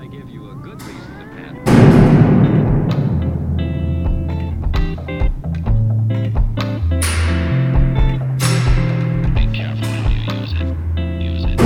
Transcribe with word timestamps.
I 0.00 0.06
give 0.06 0.30
you 0.30 0.50
a 0.50 0.54
good 0.54 0.80
reason 0.80 1.18
to 1.18 1.26
pat. 1.36 1.54
Be 9.34 9.46
careful 9.54 9.86
how 9.86 10.08
you 10.08 10.20
use 10.40 10.54
it. 10.54 10.68
Use 11.20 11.44
it. 11.44 11.60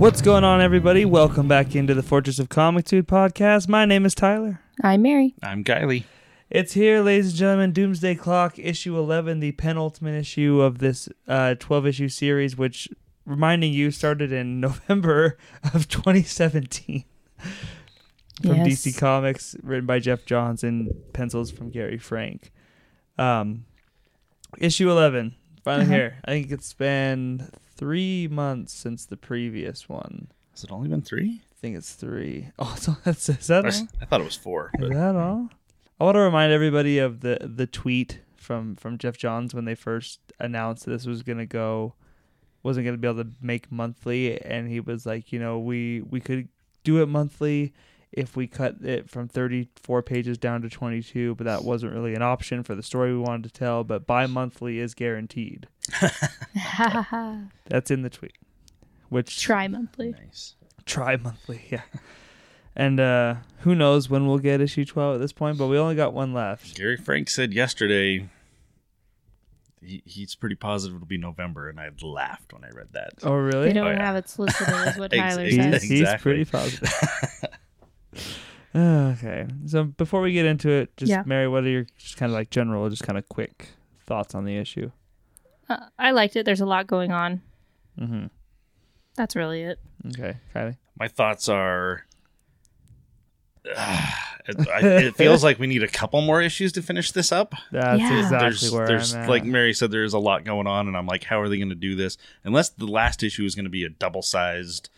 What's 0.00 0.20
going 0.20 0.42
on, 0.42 0.60
everybody? 0.60 1.04
Welcome 1.04 1.46
back 1.46 1.76
into 1.76 1.94
the 1.94 2.02
Fortress 2.02 2.40
of 2.40 2.48
Comictude 2.48 3.06
podcast. 3.06 3.68
My 3.68 3.84
name 3.84 4.04
is 4.04 4.16
Tyler. 4.16 4.60
I'm 4.82 5.02
Mary. 5.02 5.36
I'm 5.44 5.62
Kylie. 5.62 6.02
It's 6.50 6.72
here, 6.72 7.00
ladies 7.02 7.28
and 7.28 7.36
gentlemen. 7.36 7.70
Doomsday 7.70 8.16
Clock, 8.16 8.58
issue 8.58 8.98
11, 8.98 9.38
the 9.38 9.52
penultimate 9.52 10.16
issue 10.16 10.60
of 10.60 10.78
this 10.78 11.08
uh, 11.28 11.54
12 11.60 11.86
issue 11.86 12.08
series, 12.08 12.58
which, 12.58 12.88
reminding 13.26 13.72
you, 13.72 13.90
started 13.90 14.32
in 14.32 14.60
November 14.60 15.36
of 15.74 15.88
2017 15.88 17.04
from 18.42 18.56
Yes. 18.56 18.84
DC 18.84 18.98
Comics, 18.98 19.54
written 19.62 19.86
by 19.86 19.98
Geoff 19.98 20.24
Johns 20.24 20.64
and 20.64 20.90
pencils 21.12 21.50
from 21.50 21.70
Gary 21.70 21.98
Frank. 21.98 22.52
Um, 23.18 23.66
issue 24.58 24.90
11, 24.90 25.34
finally 25.62 25.84
Uh-huh. 25.84 25.92
here. 25.94 26.16
I 26.24 26.30
think 26.30 26.50
it's 26.50 26.72
been 26.72 27.50
three 27.76 28.28
months 28.30 28.72
since 28.72 29.04
the 29.06 29.16
previous 29.16 29.88
one. 29.88 30.28
Has 30.52 30.64
it 30.64 30.72
only 30.72 30.88
been 30.88 31.02
three? 31.02 31.42
I 31.42 31.54
think 31.60 31.76
it's 31.76 31.92
three. 31.94 32.48
Oh, 32.58 32.74
so 32.78 32.96
that's, 33.04 33.28
is 33.28 33.46
that 33.48 33.64
I, 33.64 33.68
all? 33.68 33.74
s- 33.74 33.82
I 34.00 34.04
thought 34.06 34.20
it 34.22 34.24
was 34.24 34.36
four. 34.36 34.70
Is 34.78 34.88
But 34.88 34.94
that 34.94 35.16
all? 35.16 35.50
I 36.00 36.04
want 36.04 36.14
to 36.14 36.20
remind 36.20 36.50
everybody 36.50 36.98
of 36.98 37.20
the 37.20 37.36
the 37.42 37.66
tweet 37.66 38.20
from 38.34 38.74
from 38.76 38.96
Geoff 38.96 39.18
Johns 39.18 39.52
when 39.52 39.66
they 39.66 39.74
first 39.74 40.20
announced 40.40 40.86
this 40.86 41.04
was 41.04 41.22
gonna 41.22 41.44
go, 41.44 41.92
wasn't 42.62 42.86
gonna 42.86 42.98
be 42.98 43.08
able 43.08 43.24
to 43.24 43.30
make 43.40 43.70
monthly, 43.72 44.40
and 44.42 44.68
he 44.68 44.80
was 44.80 45.06
like, 45.06 45.32
you 45.32 45.38
know, 45.38 45.58
we 45.58 46.02
we 46.02 46.20
could 46.20 46.48
do 46.84 47.02
it 47.02 47.06
monthly 47.06 47.72
if 48.12 48.36
we 48.36 48.46
cut 48.46 48.76
it 48.82 49.08
from 49.08 49.28
34 49.28 50.02
pages 50.02 50.36
down 50.36 50.62
to 50.62 50.68
22, 50.68 51.36
but 51.36 51.44
that 51.44 51.62
wasn't 51.62 51.92
really 51.92 52.14
an 52.14 52.22
option 52.22 52.64
for 52.64 52.74
the 52.74 52.82
story 52.82 53.12
we 53.12 53.18
wanted 53.18 53.44
to 53.44 53.50
tell. 53.52 53.84
But 53.84 54.04
bi-monthly 54.06 54.80
is 54.80 54.94
guaranteed. 54.94 55.68
That's 57.68 57.90
in 57.90 58.02
the 58.02 58.10
tweet. 58.10 58.36
Which 59.08 59.40
Tri 59.40 59.68
monthly. 59.68 60.10
nice. 60.10 60.54
Tri 60.86 61.16
monthly, 61.16 61.62
yeah. 61.70 61.82
And 62.76 63.00
uh 63.00 63.36
who 63.60 63.74
knows 63.74 64.08
when 64.08 64.26
we'll 64.26 64.38
get 64.38 64.60
issue 64.60 64.84
12 64.84 65.16
at 65.16 65.20
this 65.20 65.32
point, 65.32 65.58
but 65.58 65.66
we 65.66 65.78
only 65.78 65.94
got 65.96 66.12
one 66.14 66.32
left. 66.32 66.76
Gary 66.76 66.96
Frank 66.96 67.28
said 67.28 67.52
yesterday 67.52 68.28
he, 69.82 70.02
he's 70.04 70.34
pretty 70.34 70.56
positive 70.56 70.96
it'll 70.96 71.06
be 71.06 71.16
November, 71.18 71.68
and 71.68 71.80
I 71.80 71.90
laughed 72.02 72.52
when 72.52 72.64
I 72.64 72.68
read 72.70 72.88
that. 72.92 73.10
Oh, 73.22 73.30
They 73.36 73.56
really? 73.56 73.72
don't 73.72 73.86
Oh, 73.86 73.90
yeah. 73.90 74.04
have 74.06 74.16
it 74.16 74.28
solicited, 74.28 74.68
is 74.88 74.96
what 74.98 75.12
Ex- 75.12 75.20
Tyler 75.34 75.42
ex- 75.42 75.54
He's, 75.54 75.64
says. 75.64 75.82
he's 75.82 76.00
Exactly. 76.00 76.44
pretty 76.44 76.50
positive. 76.50 76.92
okay. 78.76 79.46
So 79.66 79.84
before 79.84 80.20
we 80.20 80.32
get 80.32 80.46
into 80.46 80.70
it, 80.70 80.96
just 80.96 81.10
Yeah. 81.10 81.22
Mary, 81.26 81.48
what 81.48 81.64
are 81.64 81.68
your 81.68 81.86
just 81.98 82.16
kind 82.16 82.30
of 82.30 82.34
like 82.34 82.50
general, 82.50 82.88
just 82.90 83.02
kind 83.02 83.18
of 83.18 83.28
quick 83.28 83.68
thoughts 84.06 84.34
on 84.34 84.44
the 84.44 84.56
issue? 84.56 84.90
Uh, 85.68 85.86
I 85.98 86.10
liked 86.10 86.36
it. 86.36 86.44
There's 86.44 86.60
a 86.60 86.66
lot 86.66 86.86
going 86.86 87.12
on. 87.12 87.42
Mm-hmm. 87.98 88.26
That's 89.16 89.36
really 89.36 89.62
it. 89.62 89.78
Okay, 90.08 90.36
Kylie. 90.54 90.76
My 90.98 91.08
thoughts 91.08 91.48
are. 91.48 92.04
It, 94.50 94.68
I, 94.68 94.80
it 95.06 95.16
feels 95.16 95.42
like 95.44 95.58
we 95.58 95.66
need 95.66 95.82
a 95.82 95.88
couple 95.88 96.20
more 96.20 96.40
issues 96.42 96.72
to 96.72 96.82
finish 96.82 97.12
this 97.12 97.32
up. 97.32 97.54
That's 97.72 98.00
Yeah. 98.00 98.18
exactly 98.20 98.48
there's, 98.48 98.70
where 98.72 98.86
there's 98.86 99.14
I'm 99.14 99.22
at. 99.22 99.28
like 99.28 99.44
Mary 99.44 99.72
said, 99.72 99.90
there's 99.90 100.12
a 100.14 100.18
lot 100.18 100.44
going 100.44 100.66
on, 100.66 100.88
and 100.88 100.96
I'm 100.96 101.06
like, 101.06 101.24
how 101.24 101.40
are 101.40 101.48
they 101.48 101.56
going 101.56 101.68
to 101.70 101.74
do 101.74 101.94
this? 101.94 102.16
Unless 102.44 102.70
the 102.70 102.86
last 102.86 103.22
issue 103.22 103.44
is 103.44 103.54
going 103.54 103.64
to 103.64 103.70
be 103.70 103.84
a 103.84 103.88
double-sized 103.88 104.90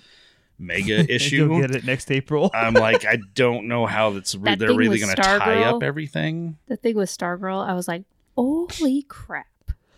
mega 0.58 1.00
issue. 1.14 1.36
You'll 1.48 1.60
get 1.60 1.74
it 1.74 1.84
next 1.84 2.10
April. 2.10 2.50
I'm 2.54 2.74
like, 2.74 3.04
I 3.04 3.18
don't 3.34 3.68
know 3.68 3.86
how 3.86 4.10
that's 4.10 4.34
re- 4.34 4.50
That 4.52 4.58
they're 4.58 4.74
really 4.74 4.98
going 4.98 5.14
to 5.14 5.20
tie 5.22 5.38
Stargirl. 5.38 5.76
up 5.76 5.82
everything. 5.82 6.58
The 6.66 6.76
thing 6.76 6.96
with 6.96 7.08
Stargirl, 7.10 7.66
I 7.66 7.74
was 7.74 7.88
like, 7.88 8.04
holy 8.36 9.02
crap. 9.02 9.46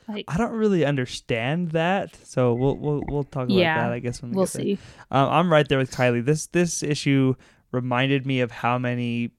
Like, 0.06 0.26
I 0.28 0.36
don't 0.36 0.52
really 0.52 0.84
understand 0.84 1.70
that, 1.70 2.14
so 2.26 2.52
we'll 2.52 2.76
we'll 2.76 3.02
we'll 3.08 3.24
talk 3.24 3.44
about 3.44 3.52
Yeah, 3.56 3.84
that. 3.84 3.92
I 3.94 4.00
guess 4.00 4.20
when 4.20 4.32
we 4.32 4.36
we'll 4.36 4.44
get 4.44 4.52
there. 4.52 4.62
see. 4.62 4.78
Um, 5.10 5.28
I'm 5.30 5.50
right 5.50 5.66
there 5.66 5.78
with 5.78 5.92
Kylie. 5.92 6.22
This 6.22 6.46
this 6.48 6.82
issue 6.82 7.36
reminded 7.72 8.26
me 8.26 8.40
of 8.40 8.50
how 8.50 8.76
many 8.78 9.30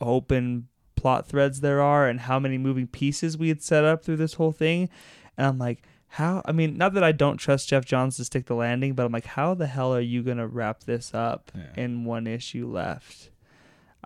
open 0.00 0.68
plot 0.96 1.28
threads 1.28 1.60
there 1.60 1.80
are 1.80 2.08
and 2.08 2.20
how 2.20 2.38
many 2.38 2.58
moving 2.58 2.86
pieces 2.86 3.38
we 3.38 3.48
had 3.48 3.62
set 3.62 3.84
up 3.84 4.04
through 4.04 4.16
this 4.16 4.34
whole 4.34 4.52
thing. 4.52 4.88
And 5.36 5.46
I'm 5.46 5.58
like, 5.58 5.82
how? 6.12 6.42
I 6.44 6.52
mean, 6.52 6.76
not 6.76 6.94
that 6.94 7.04
I 7.04 7.12
don't 7.12 7.36
trust 7.36 7.68
Geoff 7.68 7.84
Johns 7.84 8.16
to 8.16 8.24
stick 8.24 8.46
the 8.46 8.54
landing, 8.54 8.94
but 8.94 9.04
I'm 9.06 9.12
like, 9.12 9.26
how 9.26 9.54
the 9.54 9.66
hell 9.66 9.94
are 9.94 10.00
you 10.00 10.22
gonna 10.22 10.46
wrap 10.48 10.84
this 10.84 11.14
up 11.14 11.52
Yeah. 11.54 11.82
in 11.84 12.04
one 12.04 12.26
issue 12.26 12.66
left? 12.66 13.30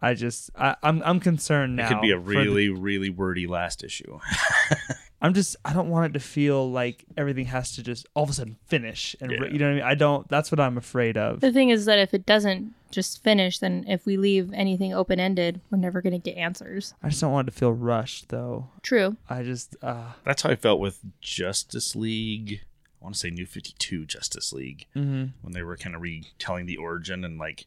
I 0.04 0.14
just, 0.14 0.50
I, 0.56 0.74
I'm, 0.82 1.00
I'm 1.04 1.20
concerned 1.20 1.76
now. 1.76 1.86
It 1.86 1.88
could 1.92 2.00
be 2.02 2.10
a 2.10 2.16
for 2.16 2.22
the- 2.22 2.36
really, 2.38 2.68
really 2.70 3.08
wordy 3.08 3.46
last 3.46 3.84
issue. 3.84 4.18
I'm 5.22 5.32
just 5.34 5.54
I 5.64 5.72
don't 5.72 5.88
want 5.88 6.06
it 6.06 6.18
to 6.18 6.20
feel 6.24 6.68
like 6.70 7.04
everything 7.16 7.46
has 7.46 7.76
to 7.76 7.82
just 7.84 8.06
all 8.14 8.24
of 8.24 8.30
a 8.30 8.32
sudden 8.32 8.56
finish 8.66 9.14
and 9.20 9.30
Yeah. 9.30 9.44
you 9.46 9.58
know 9.58 9.66
what 9.66 9.70
I 9.70 9.74
mean. 9.76 9.84
I 9.84 9.94
don't. 9.94 10.28
That's 10.28 10.50
what 10.50 10.58
I'm 10.58 10.76
afraid 10.76 11.16
of. 11.16 11.38
The 11.40 11.52
thing 11.52 11.70
is 11.70 11.84
that 11.84 12.00
if 12.00 12.12
it 12.12 12.26
doesn't 12.26 12.74
just 12.92 13.22
finish, 13.24 13.58
then 13.58 13.84
if 13.88 14.06
we 14.06 14.16
leave 14.16 14.52
anything 14.52 14.92
open 14.94 15.18
ended, 15.18 15.60
we're 15.70 15.78
never 15.78 16.00
going 16.00 16.12
to 16.12 16.18
get 16.18 16.36
answers. 16.38 16.94
I 17.02 17.08
just 17.08 17.20
don't 17.20 17.32
want 17.32 17.48
it 17.48 17.52
to 17.52 17.58
feel 17.58 17.72
rushed 17.72 18.28
though. 18.28 18.68
True. 18.82 19.16
I 19.28 19.42
just 19.42 19.74
uh 19.82 20.12
That's 20.24 20.42
how 20.42 20.50
I 20.50 20.56
felt 20.56 20.78
with 20.80 21.00
Justice 21.20 21.96
League. 21.96 22.60
I 23.00 23.04
want 23.04 23.14
to 23.16 23.18
say 23.20 23.30
New 23.30 23.46
52 23.46 24.06
Justice 24.06 24.52
League 24.52 24.86
mhm. 24.94 25.30
when 25.40 25.52
they 25.52 25.62
were 25.62 25.76
kind 25.76 25.96
of 25.96 26.02
retelling 26.02 26.66
the 26.66 26.76
origin 26.76 27.24
and 27.24 27.38
like 27.38 27.66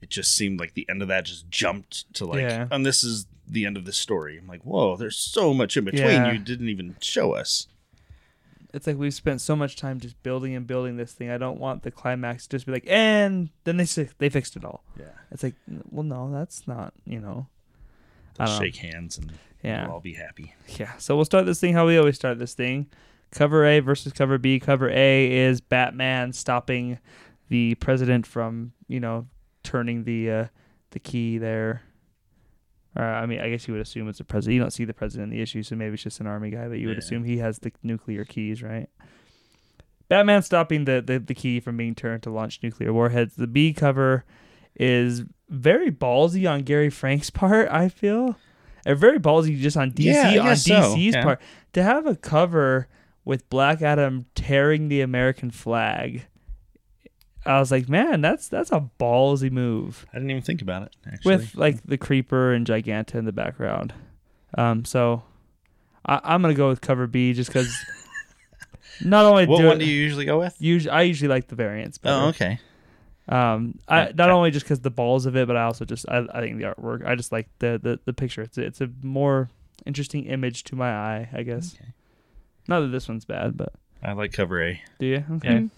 it 0.00 0.10
just 0.10 0.34
seemed 0.36 0.60
like 0.60 0.74
the 0.74 0.86
end 0.88 1.02
of 1.02 1.08
that 1.08 1.24
just 1.24 1.50
jumped 1.50 2.12
to 2.14 2.24
like 2.24 2.40
Yeah. 2.42 2.68
and 2.70 2.86
this 2.86 3.02
is 3.02 3.26
the 3.48 3.66
end 3.66 3.76
of 3.76 3.84
the 3.84 3.92
story. 3.92 4.38
I'm 4.38 4.46
like, 4.46 4.62
whoa, 4.62 4.96
there's 4.96 5.16
so 5.18 5.52
much 5.52 5.76
in 5.76 5.84
between 5.84 6.04
Yeah. 6.04 6.32
you 6.32 6.38
didn't 6.38 6.68
even 6.68 6.94
show 7.00 7.32
us. 7.32 7.66
It's 8.74 8.86
like 8.86 8.96
we've 8.96 9.14
spent 9.14 9.40
so 9.40 9.54
much 9.56 9.76
time 9.76 10.00
just 10.00 10.20
building 10.22 10.54
and 10.54 10.66
building 10.66 10.96
this 10.96 11.12
thing. 11.12 11.30
I 11.30 11.38
don't 11.38 11.58
want 11.58 11.82
the 11.82 11.90
climax 11.90 12.46
to 12.46 12.56
just 12.56 12.66
be 12.66 12.72
like 12.72 12.84
and 12.86 13.50
then 13.64 13.76
they 13.76 13.84
they 14.18 14.28
fixed 14.28 14.56
it 14.56 14.64
all. 14.64 14.84
Yeah. 14.98 15.06
It's 15.30 15.42
like 15.42 15.54
well 15.90 16.02
no, 16.04 16.30
that's 16.32 16.66
not, 16.68 16.94
you 17.04 17.20
know. 17.20 17.46
I 18.38 18.46
They'll 18.46 18.46
don't 18.46 18.56
know. 18.58 18.64
shake 18.66 18.76
hands 18.76 19.18
and 19.18 19.32
Yeah. 19.62 19.84
we'll 19.86 19.94
all 19.94 20.00
be 20.00 20.14
happy. 20.14 20.54
Yeah. 20.78 20.96
So 20.98 21.16
we'll 21.16 21.24
start 21.24 21.46
this 21.46 21.60
thing 21.60 21.74
how 21.74 21.86
we 21.86 21.98
always 21.98 22.16
start 22.16 22.38
this 22.38 22.54
thing. 22.54 22.86
Cover 23.32 23.64
A 23.64 23.80
versus 23.80 24.12
cover 24.12 24.38
B. 24.38 24.58
Cover 24.58 24.88
A 24.90 25.30
is 25.32 25.60
Batman 25.60 26.32
stopping 26.32 26.98
the 27.48 27.74
president 27.76 28.26
from, 28.26 28.72
you 28.88 28.98
know, 29.00 29.26
turning 29.62 30.04
the 30.04 30.30
uh, 30.30 30.46
the 30.90 30.98
key 30.98 31.38
there. 31.38 31.82
Or, 32.96 33.04
I 33.04 33.24
mean, 33.26 33.40
I 33.40 33.48
guess 33.50 33.68
you 33.68 33.74
would 33.74 33.80
assume 33.82 34.08
it's 34.08 34.18
a 34.20 34.24
president. 34.24 34.54
You 34.54 34.60
don't 34.60 34.72
see 34.72 34.84
the 34.84 34.92
president 34.94 35.30
in 35.32 35.36
the 35.38 35.42
issue, 35.42 35.62
so 35.62 35.76
maybe 35.76 35.94
it's 35.94 36.02
just 36.02 36.18
an 36.20 36.26
army 36.26 36.50
guy, 36.50 36.66
but 36.68 36.78
you 36.78 36.88
would 36.88 36.96
Yeah. 36.96 36.98
assume 36.98 37.24
he 37.24 37.38
has 37.38 37.58
the 37.60 37.70
nuclear 37.82 38.24
keys, 38.24 38.62
right? 38.62 38.88
Batman 40.08 40.42
stopping 40.42 40.84
the, 40.86 41.00
the, 41.04 41.18
the 41.20 41.34
key 41.34 41.60
from 41.60 41.76
being 41.76 41.94
turned 41.94 42.22
to 42.24 42.30
launch 42.30 42.60
nuclear 42.62 42.92
warheads. 42.92 43.36
The 43.36 43.46
B 43.46 43.72
cover 43.72 44.24
is 44.74 45.22
very 45.48 45.90
ballsy 45.92 46.50
on 46.50 46.62
Gary 46.62 46.90
Frank's 46.90 47.30
part, 47.30 47.68
I 47.70 47.88
feel. 47.88 48.36
Or 48.86 48.94
very 48.96 49.20
ballsy 49.20 49.56
just 49.60 49.76
on 49.76 49.92
DC 49.92 50.04
Yeah, 50.34 50.48
on 50.50 50.56
so, 50.56 50.72
DC's 50.96 51.14
yeah. 51.14 51.22
part. 51.22 51.40
To 51.74 51.82
have 51.82 52.06
a 52.06 52.16
cover 52.16 52.88
with 53.24 53.48
Black 53.50 53.82
Adam 53.82 54.26
tearing 54.34 54.88
the 54.88 55.00
American 55.02 55.50
flag. 55.50 56.26
I 57.46 57.58
was 57.58 57.70
like, 57.70 57.88
man, 57.88 58.20
that's 58.20 58.48
that's 58.48 58.70
a 58.70 58.88
ballsy 58.98 59.50
move 59.50 60.06
I 60.12 60.16
didn't 60.16 60.30
even 60.30 60.42
think 60.42 60.62
about 60.62 60.82
it 60.82 60.96
actually. 61.10 61.36
with 61.36 61.54
like 61.54 61.82
the 61.84 61.96
creeper 61.98 62.52
and 62.52 62.66
Giganta 62.66 63.14
in 63.14 63.24
the 63.24 63.32
background. 63.32 63.94
Um, 64.56 64.84
so 64.84 65.22
I, 66.04 66.20
I'm 66.22 66.42
gonna 66.42 66.54
go 66.54 66.68
with 66.68 66.80
cover 66.80 67.06
B 67.06 67.32
just 67.32 67.50
because. 67.50 67.74
not 69.04 69.24
only 69.24 69.46
what 69.46 69.58
do 69.58 69.66
one 69.66 69.76
it, 69.76 69.80
do 69.80 69.84
you 69.86 70.02
usually 70.02 70.24
go 70.26 70.38
with? 70.38 70.54
usually 70.58 70.90
I 70.90 71.02
usually 71.02 71.28
like 71.28 71.48
the 71.48 71.54
variants. 71.54 71.98
Better. 71.98 72.24
Oh, 72.24 72.28
okay. 72.28 72.58
Um, 73.28 73.78
I 73.88 74.12
not 74.14 74.30
only 74.30 74.50
just 74.50 74.66
because 74.66 74.80
the 74.80 74.90
balls 74.90 75.24
of 75.24 75.36
it, 75.36 75.46
but 75.46 75.56
I 75.56 75.62
also 75.62 75.84
just 75.84 76.08
I, 76.08 76.26
I 76.34 76.40
think 76.40 76.58
the 76.58 76.64
artwork. 76.64 77.06
I 77.06 77.14
just 77.14 77.32
like 77.32 77.48
the 77.60 77.78
the, 77.82 78.00
the 78.04 78.12
picture. 78.12 78.42
It's 78.42 78.58
a, 78.58 78.62
it's 78.62 78.80
a 78.80 78.90
more 79.02 79.48
interesting 79.86 80.24
image 80.24 80.64
to 80.64 80.76
my 80.76 80.90
eye, 80.92 81.28
I 81.32 81.42
guess. 81.42 81.74
Okay. 81.74 81.92
Not 82.68 82.80
that 82.80 82.88
this 82.88 83.08
one's 83.08 83.24
bad, 83.24 83.56
but 83.56 83.72
I 84.02 84.12
like 84.12 84.32
cover 84.32 84.62
A. 84.62 84.82
do 84.98 85.06
you? 85.06 85.24
Okay. 85.36 85.48
Mhm. 85.48 85.70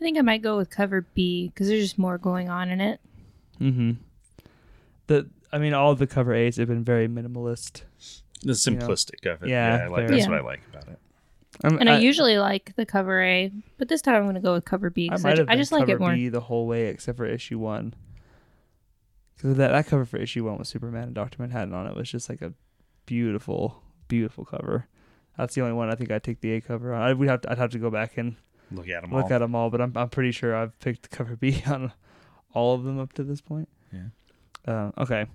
I 0.00 0.04
think 0.04 0.16
I 0.18 0.22
might 0.22 0.42
go 0.42 0.56
with 0.56 0.70
cover 0.70 1.06
B 1.14 1.48
because 1.48 1.68
there's 1.68 1.82
just 1.82 1.98
more 1.98 2.16
going 2.16 2.48
on 2.48 2.70
in 2.70 2.80
it. 2.80 3.00
Mm-hmm. 3.60 3.92
The 5.08 5.28
I 5.52 5.58
mean, 5.58 5.74
all 5.74 5.90
of 5.92 5.98
the 5.98 6.06
cover 6.06 6.32
A's 6.32 6.56
have 6.56 6.68
been 6.68 6.84
very 6.84 7.08
minimalist. 7.08 7.82
The 8.42 8.52
simplistic 8.52 9.30
of 9.30 9.42
it. 9.42 9.50
Yeah, 9.50 9.76
Yeah, 9.78 9.84
I 9.84 9.88
like, 9.88 9.96
fair. 10.00 10.08
that's 10.08 10.22
Yeah. 10.22 10.28
what 10.30 10.38
I 10.38 10.42
like 10.42 10.60
about 10.70 10.88
it. 10.88 10.98
I'm, 11.62 11.78
And 11.78 11.90
I, 11.90 11.98
usually 11.98 12.38
like 12.38 12.74
the 12.76 12.86
cover 12.86 13.20
A, 13.22 13.50
but 13.76 13.88
this 13.88 14.00
time 14.00 14.14
I'm 14.14 14.22
going 14.22 14.36
to 14.36 14.40
go 14.40 14.54
with 14.54 14.64
cover 14.64 14.88
B 14.88 15.08
because 15.08 15.22
might 15.22 15.38
I, 15.40 15.44
I 15.52 15.56
just 15.56 15.72
like 15.72 15.88
it 15.90 15.98
more. 15.98 16.14
B 16.14 16.28
the 16.28 16.40
whole 16.40 16.66
way 16.66 16.86
except 16.86 17.18
for 17.18 17.26
issue 17.26 17.58
one. 17.58 17.92
Because 19.36 19.56
that 19.56 19.72
that 19.72 19.86
cover 19.86 20.06
for 20.06 20.16
issue 20.16 20.44
one 20.44 20.56
with 20.58 20.68
Superman 20.68 21.04
and 21.04 21.14
Doctor 21.14 21.36
Manhattan 21.42 21.74
on 21.74 21.86
it 21.86 21.94
was 21.96 22.10
just 22.10 22.30
like 22.30 22.40
a 22.40 22.54
beautiful, 23.04 23.82
beautiful 24.08 24.44
cover. 24.46 24.86
That's 25.36 25.54
the 25.54 25.60
only 25.60 25.74
one 25.74 25.90
I 25.90 25.94
think 25.94 26.10
I'd 26.10 26.22
take 26.22 26.40
the 26.40 26.52
A 26.52 26.60
cover 26.62 26.94
on. 26.94 27.02
I 27.02 27.12
would 27.12 27.28
have 27.28 27.42
to, 27.42 27.50
I'd 27.52 27.58
have 27.58 27.70
to 27.72 27.78
go 27.78 27.90
back 27.90 28.16
and 28.16 28.36
Look 28.72 28.88
at 28.88 29.02
them 29.02 29.12
look 29.12 29.26
all. 29.26 29.32
at 29.32 29.38
them 29.38 29.54
all, 29.54 29.70
but 29.70 29.80
I'm 29.80 29.96
I'm 29.96 30.08
pretty 30.08 30.32
sure 30.32 30.54
I've 30.54 30.78
picked 30.80 31.10
cover 31.10 31.36
B 31.36 31.62
on 31.66 31.92
all 32.52 32.74
of 32.74 32.84
them 32.84 32.98
up 32.98 33.12
to 33.14 33.24
this 33.24 33.40
point. 33.40 33.68
Yeah. 33.92 34.08
Uh, 34.66 34.90
okay. 34.98 35.26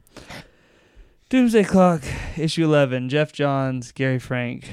Doomsday 1.30 1.64
Clock, 1.64 2.04
issue 2.38 2.64
eleven. 2.66 3.10
Geoff 3.10 3.34
Johns, 3.34 3.92
Gary 3.92 4.20
Frank. 4.20 4.70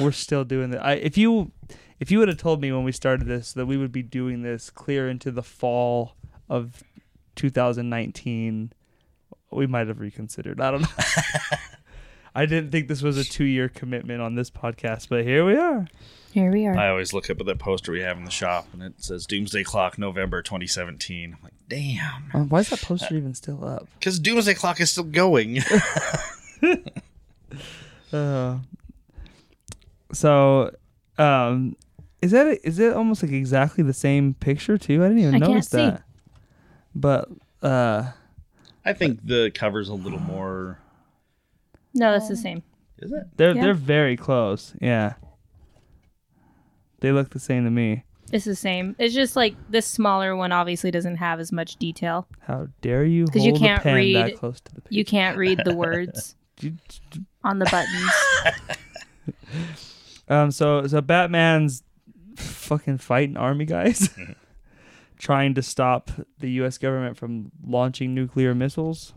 We're 0.00 0.12
still 0.12 0.44
doing 0.44 0.70
that. 0.70 0.84
I 0.84 0.94
if 0.94 1.16
you 1.16 1.52
if 2.00 2.10
you 2.10 2.18
would 2.18 2.28
have 2.28 2.38
told 2.38 2.60
me 2.60 2.72
when 2.72 2.84
we 2.84 2.92
started 2.92 3.26
this 3.26 3.52
that 3.52 3.66
we 3.66 3.76
would 3.76 3.92
be 3.92 4.02
doing 4.02 4.42
this 4.42 4.68
clear 4.68 5.08
into 5.08 5.30
the 5.30 5.42
fall 5.42 6.16
of 6.48 6.82
2019, 7.36 8.72
we 9.50 9.66
might 9.66 9.88
have 9.88 10.00
reconsidered. 10.00 10.60
I 10.60 10.70
don't 10.70 10.82
know. 10.82 10.88
I 12.34 12.44
didn't 12.44 12.70
think 12.70 12.88
this 12.88 13.00
was 13.00 13.16
a 13.16 13.24
two 13.24 13.44
year 13.44 13.68
commitment 13.68 14.20
on 14.20 14.34
this 14.34 14.50
podcast, 14.50 15.08
but 15.08 15.24
here 15.24 15.44
we 15.46 15.56
are. 15.56 15.86
Here 16.36 16.52
we 16.52 16.66
are. 16.66 16.76
I 16.76 16.90
always 16.90 17.14
look 17.14 17.30
up 17.30 17.40
at 17.40 17.46
that 17.46 17.58
poster 17.58 17.92
we 17.92 18.00
have 18.00 18.18
in 18.18 18.26
the 18.26 18.30
shop, 18.30 18.66
and 18.74 18.82
it 18.82 18.92
says 18.98 19.24
Doomsday 19.24 19.64
Clock, 19.64 19.98
November 19.98 20.42
2017. 20.42 21.32
I'm 21.34 21.42
like, 21.42 21.54
damn, 21.66 22.30
Uh, 22.34 22.40
Why 22.40 22.58
is 22.60 22.68
that 22.68 22.82
poster 22.82 23.16
even 23.16 23.32
still 23.32 23.64
up? 23.64 23.88
because 23.98 24.18
Doomsday 24.18 24.52
Clock 24.52 24.78
is 24.78 24.90
still 24.90 25.04
going. 25.04 25.60
Uh, 28.12 28.58
so, 30.12 30.70
um, 31.18 31.74
is 32.22 32.30
that 32.30 32.58
is 32.64 32.78
it 32.78 32.92
almost 32.92 33.22
like 33.22 33.32
exactly 33.32 33.82
the 33.82 33.92
same 33.92 34.32
picture 34.34 34.78
too? 34.78 35.02
I 35.04 35.08
didn't 35.08 35.22
even 35.22 35.34
I 35.34 35.38
can't 35.40 35.50
notice 35.50 35.68
see. 35.70 35.76
that. 35.78 36.02
But 36.94 37.28
uh, 37.62 38.12
I 38.84 38.92
think 38.92 39.26
the 39.26 39.50
cover's 39.54 39.88
a 39.88 39.94
little 39.94 40.20
more. 40.20 40.78
no, 41.94 42.12
that's 42.12 42.28
the 42.28 42.36
same. 42.36 42.62
Is 42.98 43.10
it? 43.10 43.24
they're 43.36 43.54
Yeah. 43.56 43.62
they're 43.62 43.74
very 43.74 44.16
close. 44.16 44.72
Yeah, 44.80 45.14
they 47.00 47.12
look 47.12 47.30
the 47.30 47.38
same 47.38 47.64
to 47.64 47.70
me. 47.70 48.04
It's 48.32 48.44
the 48.44 48.56
same. 48.56 48.96
It's 48.98 49.14
just 49.14 49.36
like 49.36 49.54
this 49.70 49.86
smaller 49.86 50.34
one 50.34 50.50
obviously 50.50 50.90
doesn't 50.90 51.16
have 51.16 51.38
as 51.38 51.52
much 51.52 51.76
detail. 51.76 52.26
How 52.40 52.66
dare 52.80 53.04
you 53.04 53.26
'Cause 53.26 53.42
hold 53.42 53.46
you 53.46 53.52
can't 53.66 53.82
pen 53.82 53.94
read- 53.94 54.16
that 54.16 54.36
close 54.36 54.60
to 54.62 54.74
the 54.74 54.80
page? 54.80 54.92
You 54.92 55.04
can't 55.04 55.36
read 55.38 55.60
the 55.64 55.74
words 55.76 56.34
on 57.44 57.58
the 57.60 57.66
buttons. 57.66 58.76
Um, 60.28 60.50
so 60.50 60.86
so 60.88 61.00
Batman's 61.00 61.84
fucking 62.36 62.98
fighting 62.98 63.36
army 63.36 63.64
guys, 63.64 64.10
trying 65.18 65.54
to 65.54 65.62
stop 65.62 66.10
the 66.40 66.50
U.S. 66.52 66.78
government 66.78 67.16
from 67.16 67.52
launching 67.64 68.12
nuclear 68.12 68.52
missiles. 68.54 69.14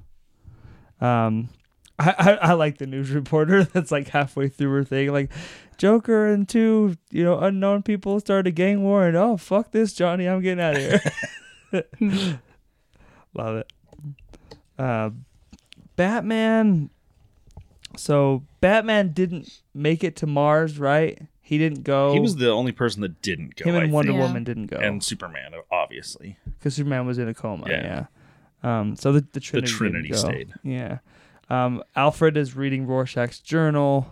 Um, 1.02 1.50
I, 1.98 2.14
I 2.18 2.32
I 2.50 2.54
like 2.54 2.78
the 2.78 2.86
news 2.86 3.10
reporter 3.10 3.64
that's 3.64 3.92
like 3.92 4.10
halfway 4.10 4.50
through 4.50 4.72
her 4.72 4.84
thing, 4.84 5.12
like 5.12 5.32
Joker 5.80 6.28
and 6.28 6.48
two 6.48 6.96
you 7.10 7.24
know 7.24 7.40
unknown 7.40 7.82
people 7.82 8.20
started 8.20 8.48
a 8.48 8.52
gang 8.52 8.84
war, 8.84 9.08
and 9.08 9.18
oh 9.18 9.36
fuck 9.38 9.72
this 9.72 9.94
Johnny, 9.94 10.28
I'm 10.28 10.42
getting 10.42 10.64
out 10.64 10.76
of 10.76 10.82
here. 11.72 11.84
Love 13.34 13.56
it. 13.58 13.74
Uh, 14.78 15.10
Batman. 15.96 16.90
So 17.98 18.44
Batman 18.62 19.14
didn't 19.14 19.62
make 19.74 20.04
it 20.04 20.16
to 20.18 20.28
Mars, 20.28 20.78
right? 20.80 21.20
He 21.42 21.58
didn't 21.58 21.84
go. 21.84 22.14
He 22.14 22.20
was 22.20 22.36
the 22.36 22.50
only 22.52 22.72
person 22.72 23.02
that 23.02 23.22
didn't 23.24 23.56
go. 23.56 23.66
him 23.70 23.76
I 23.76 23.84
and 23.86 23.92
Wonder 23.94 24.12
Yeah. 24.12 24.20
Woman 24.20 24.44
didn't 24.44 24.68
go 24.68 24.78
and 24.78 25.04
Superman, 25.04 25.52
obviously. 25.72 26.38
because 26.46 26.76
Superman 26.76 27.08
was 27.08 27.18
in 27.18 27.28
a 27.28 27.34
coma. 27.34 27.66
Yeah. 27.70 28.06
Yeah. 28.64 28.80
Um. 28.80 28.96
So 28.96 29.12
the 29.14 29.26
the 29.34 29.40
Trinity, 29.40 29.68
didn't 29.68 29.78
Trinity 29.78 30.10
go. 30.10 30.16
stayed. 30.18 30.54
Yeah. 30.64 31.00
Um. 31.50 31.84
Alfred 31.96 32.38
is 32.38 32.56
reading 32.56 32.86
Rorschach's 32.86 33.40
journal, 33.40 34.12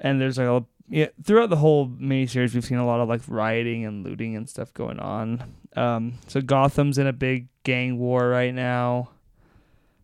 and 0.00 0.20
there's 0.20 0.38
like 0.38 0.46
a 0.48 0.64
yeah 0.90 1.06
throughout 1.22 1.50
the 1.50 1.56
whole 1.56 1.86
miniseries 1.88 2.54
we've 2.54 2.64
seen 2.64 2.78
a 2.78 2.86
lot 2.86 3.00
of 3.00 3.08
like 3.08 3.20
rioting 3.28 3.84
and 3.84 4.04
looting 4.04 4.36
and 4.36 4.48
stuff 4.48 4.72
going 4.74 4.98
on. 4.98 5.42
Um. 5.76 6.14
So 6.28 6.40
Gotham's 6.40 6.98
in 6.98 7.06
a 7.06 7.12
big 7.12 7.48
gang 7.64 7.98
war 7.98 8.28
right 8.28 8.54
now. 8.54 9.10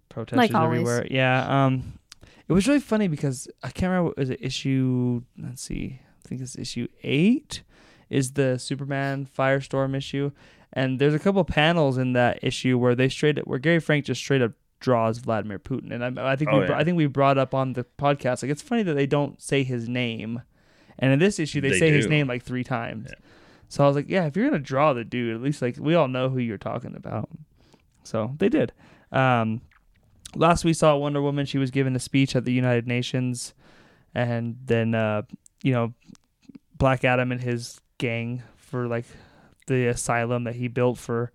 Protesters 0.09 0.37
Like 0.37 0.55
always. 0.55 0.81
everywhere. 0.81 1.07
Yeah. 1.11 1.67
Um. 1.67 1.99
It 2.47 2.53
was 2.53 2.69
really 2.69 2.81
funny 2.81 3.09
because 3.09 3.49
I 3.63 3.69
can't 3.71 3.91
remember 3.91 4.09
what 4.11 4.19
was 4.19 4.31
it 4.31 4.41
issue. 4.43 5.23
Let's 5.39 5.63
see. 5.63 5.99
I 6.25 6.29
think 6.29 6.41
it's 6.41 6.57
issue 6.59 6.89
eight. 7.03 7.63
Is 8.11 8.33
the 8.33 8.59
Superman 8.59 9.27
Firestorm 9.37 9.97
issue, 9.97 10.31
and 10.75 10.99
there's 11.01 11.15
a 11.15 11.19
couple 11.19 11.43
panels 11.45 11.97
in 11.97 12.13
that 12.13 12.39
issue 12.45 12.79
where 12.79 12.95
they 12.95 13.09
straight 13.09 13.39
where 13.49 13.59
Gary 13.59 13.81
Frank 13.81 14.05
just 14.05 14.21
straight 14.21 14.43
up 14.43 14.53
draws 14.85 15.17
Vladimir 15.17 15.59
Putin, 15.59 15.93
and 15.93 16.19
I, 16.21 16.33
I 16.33 16.37
think 16.37 16.51
Oh, 16.53 16.61
we, 16.61 16.67
yeah. 16.67 16.77
I 16.77 16.85
think 16.85 16.99
we 16.99 17.07
brought 17.07 17.39
up 17.39 17.55
on 17.55 17.73
the 17.73 17.85
podcast 17.99 18.43
like 18.43 18.51
it's 18.53 18.61
funny 18.61 18.83
that 18.83 18.93
they 18.93 19.07
don't 19.07 19.41
say 19.41 19.63
his 19.63 19.89
name, 19.89 20.43
and 20.99 21.11
in 21.11 21.19
this 21.19 21.39
issue 21.39 21.63
they, 21.63 21.71
They 21.71 21.79
say 21.79 21.91
his 21.91 22.07
name 22.07 22.27
like 22.29 22.43
three 22.43 22.65
times. 22.65 23.07
Yeah. 23.09 23.15
So 23.71 23.83
I 23.83 23.87
was 23.87 23.97
like, 23.97 24.11
yeah, 24.11 24.27
if 24.27 24.37
you're 24.37 24.45
gonna 24.51 24.59
draw 24.63 24.93
the 24.93 25.03
dude, 25.03 25.35
at 25.35 25.41
least 25.43 25.63
like 25.63 25.79
we 25.81 25.95
all 25.95 26.07
know 26.07 26.29
who 26.29 26.39
you're 26.39 26.59
talking 26.59 26.95
about. 26.95 27.31
So 28.03 28.35
they 28.39 28.51
did. 28.51 28.73
Um, 29.11 29.63
last 30.37 30.65
we 30.67 30.75
saw 30.75 30.95
Wonder 30.97 31.23
Woman, 31.23 31.47
she 31.47 31.57
was 31.57 31.71
given 31.71 31.97
a 31.97 31.99
speech 31.99 32.37
at 32.37 32.45
the 32.45 32.53
United 32.53 32.87
Nations, 32.87 33.55
and 34.15 34.59
then 34.67 34.95
uh, 34.95 35.23
you 35.63 35.73
know, 35.73 35.95
Black 36.77 37.05
Adam 37.05 37.33
and 37.33 37.41
his 37.41 37.81
gang 37.97 38.43
for 38.57 38.87
like 38.87 39.07
the 39.67 39.87
asylum 39.87 40.45
that 40.45 40.57
he 40.57 40.69
built 40.69 40.99
for 40.99 41.33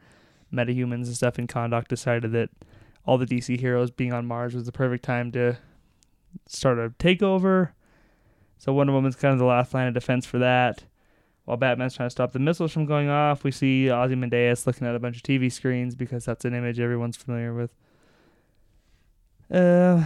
metahumans 0.53 1.05
and 1.07 1.15
stuff 1.15 1.39
in 1.39 1.47
Kahndaq 1.47 1.87
decided 1.87 2.31
that 2.33 2.49
all 3.05 3.17
the 3.17 3.25
DC 3.25 3.59
heroes 3.59 3.91
being 3.91 4.13
on 4.13 4.25
Mars 4.25 4.53
was 4.53 4.65
the 4.65 4.71
perfect 4.71 5.03
time 5.03 5.31
to 5.31 5.57
start 6.47 6.77
a 6.79 6.89
takeover. 6.91 7.71
So 8.57 8.73
Wonder 8.73 8.93
Woman's 8.93 9.15
kind 9.15 9.33
of 9.33 9.39
the 9.39 9.45
last 9.45 9.73
line 9.73 9.87
of 9.87 9.93
defense 9.93 10.25
for 10.25 10.39
that. 10.39 10.83
While 11.45 11.57
Batman's 11.57 11.95
trying 11.95 12.07
to 12.07 12.11
stop 12.11 12.31
the 12.31 12.39
missiles 12.39 12.71
from 12.71 12.85
going 12.85 13.09
off, 13.09 13.43
we 13.43 13.51
see 13.51 13.89
Ozymandias 13.89 14.67
looking 14.67 14.85
at 14.85 14.95
a 14.95 14.99
bunch 14.99 15.17
of 15.17 15.23
TV 15.23 15.51
screens 15.51 15.95
because 15.95 16.25
that's 16.25 16.45
an 16.45 16.53
image 16.53 16.79
everyone's 16.79 17.17
familiar 17.17 17.53
with. 17.53 17.73
Uh, 19.49 20.05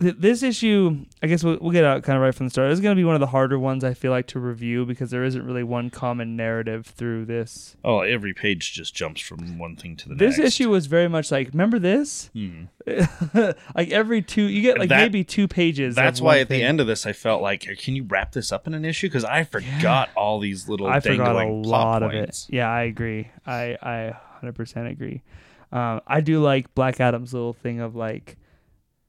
th- 0.00 0.16
this 0.18 0.42
issue, 0.42 1.04
I 1.22 1.26
guess 1.26 1.42
we'll, 1.44 1.58
we'll 1.60 1.72
get 1.72 1.84
out 1.84 2.02
kind 2.02 2.16
of 2.16 2.22
right 2.22 2.34
from 2.34 2.46
the 2.46 2.50
start. 2.50 2.68
This 2.70 2.78
is 2.78 2.82
going 2.82 2.94
to 2.96 3.00
be 3.00 3.04
one 3.04 3.14
of 3.14 3.20
the 3.20 3.26
harder 3.28 3.58
ones 3.58 3.84
I 3.84 3.94
feel 3.94 4.10
like 4.10 4.26
to 4.28 4.40
review 4.40 4.84
because 4.86 5.10
there 5.10 5.24
isn't 5.24 5.44
really 5.44 5.62
one 5.62 5.90
common 5.90 6.36
narrative 6.36 6.86
through 6.86 7.26
this. 7.26 7.76
Oh, 7.84 8.00
every 8.00 8.34
page 8.34 8.72
just 8.72 8.94
jumps 8.94 9.20
from 9.20 9.58
one 9.58 9.76
thing 9.76 9.96
to 9.96 10.08
the 10.08 10.14
This 10.14 10.36
next. 10.36 10.36
This 10.38 10.46
issue 10.54 10.70
was 10.70 10.86
very 10.86 11.08
much 11.08 11.30
like, 11.30 11.48
remember 11.52 11.78
this? 11.78 12.30
Hmm. 12.34 12.64
like 13.74 13.90
every 13.90 14.22
two, 14.22 14.42
you 14.42 14.62
get 14.62 14.78
like 14.78 14.88
That- 14.88 15.00
maybe 15.02 15.24
two 15.24 15.48
pages. 15.48 15.94
That's 15.94 16.20
why 16.20 16.38
at 16.40 16.48
the 16.48 16.62
end 16.62 16.80
of 16.80 16.86
this, 16.86 17.06
I 17.06 17.12
felt 17.12 17.42
like, 17.42 17.62
can 17.78 17.94
you 17.96 18.04
wrap 18.04 18.32
this 18.32 18.52
up 18.52 18.66
in 18.66 18.74
an 18.74 18.84
issue? 18.84 19.06
Because 19.08 19.24
I 19.24 19.44
forgot 19.44 20.10
all 20.16 20.40
these 20.40 20.68
little 20.68 20.86
I 20.86 21.00
forgot 21.00 21.36
a 21.36 21.48
lot 21.48 22.02
of 22.02 22.10
points. 22.12 22.48
it. 22.48 22.56
Yeah, 22.56 22.70
I 22.70 22.82
agree. 22.82 23.30
I 23.46 23.76
I 23.82 24.16
hundred 24.38 24.54
percent 24.54 24.88
agree. 24.88 25.22
Um, 25.70 26.00
I 26.06 26.20
do 26.20 26.40
like 26.42 26.74
Black 26.74 27.00
Adam's 27.00 27.32
little 27.32 27.54
thing 27.54 27.80
of 27.80 27.94
like, 27.96 28.36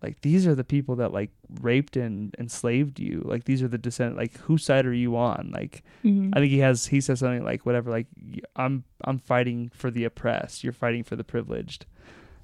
like 0.03 0.21
these 0.21 0.45
are 0.45 0.53
the 0.53 0.63
people 0.63 0.97
that 0.97 1.11
like 1.13 1.31
raped 1.61 1.95
and 1.97 2.35
enslaved 2.37 2.99
you. 2.99 3.21
Like 3.25 3.45
these 3.45 3.63
are 3.63 3.67
the 3.67 3.77
descendant. 3.77 4.17
Like 4.17 4.37
whose 4.41 4.63
side 4.63 4.85
are 4.85 4.93
you 4.93 5.15
on? 5.15 5.51
Like 5.53 5.81
Mhm. 6.03 6.31
I 6.35 6.39
think 6.39 6.51
he 6.51 6.59
has 6.59 6.87
he 6.87 6.99
says 7.01 7.19
something 7.19 7.43
like 7.43 7.65
whatever. 7.65 7.89
Like 7.89 8.07
i'm 8.55 8.83
I'm 9.05 9.17
fighting 9.17 9.71
for 9.73 9.89
the 9.89 10.03
oppressed. 10.03 10.63
You're 10.63 10.73
fighting 10.73 11.03
for 11.03 11.15
the 11.15 11.23
privileged. 11.23 11.85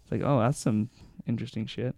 It's 0.03 0.11
like 0.11 0.21
oh 0.23 0.39
that's 0.39 0.57
some 0.57 0.89
interesting 1.27 1.65
shit. 1.67 1.95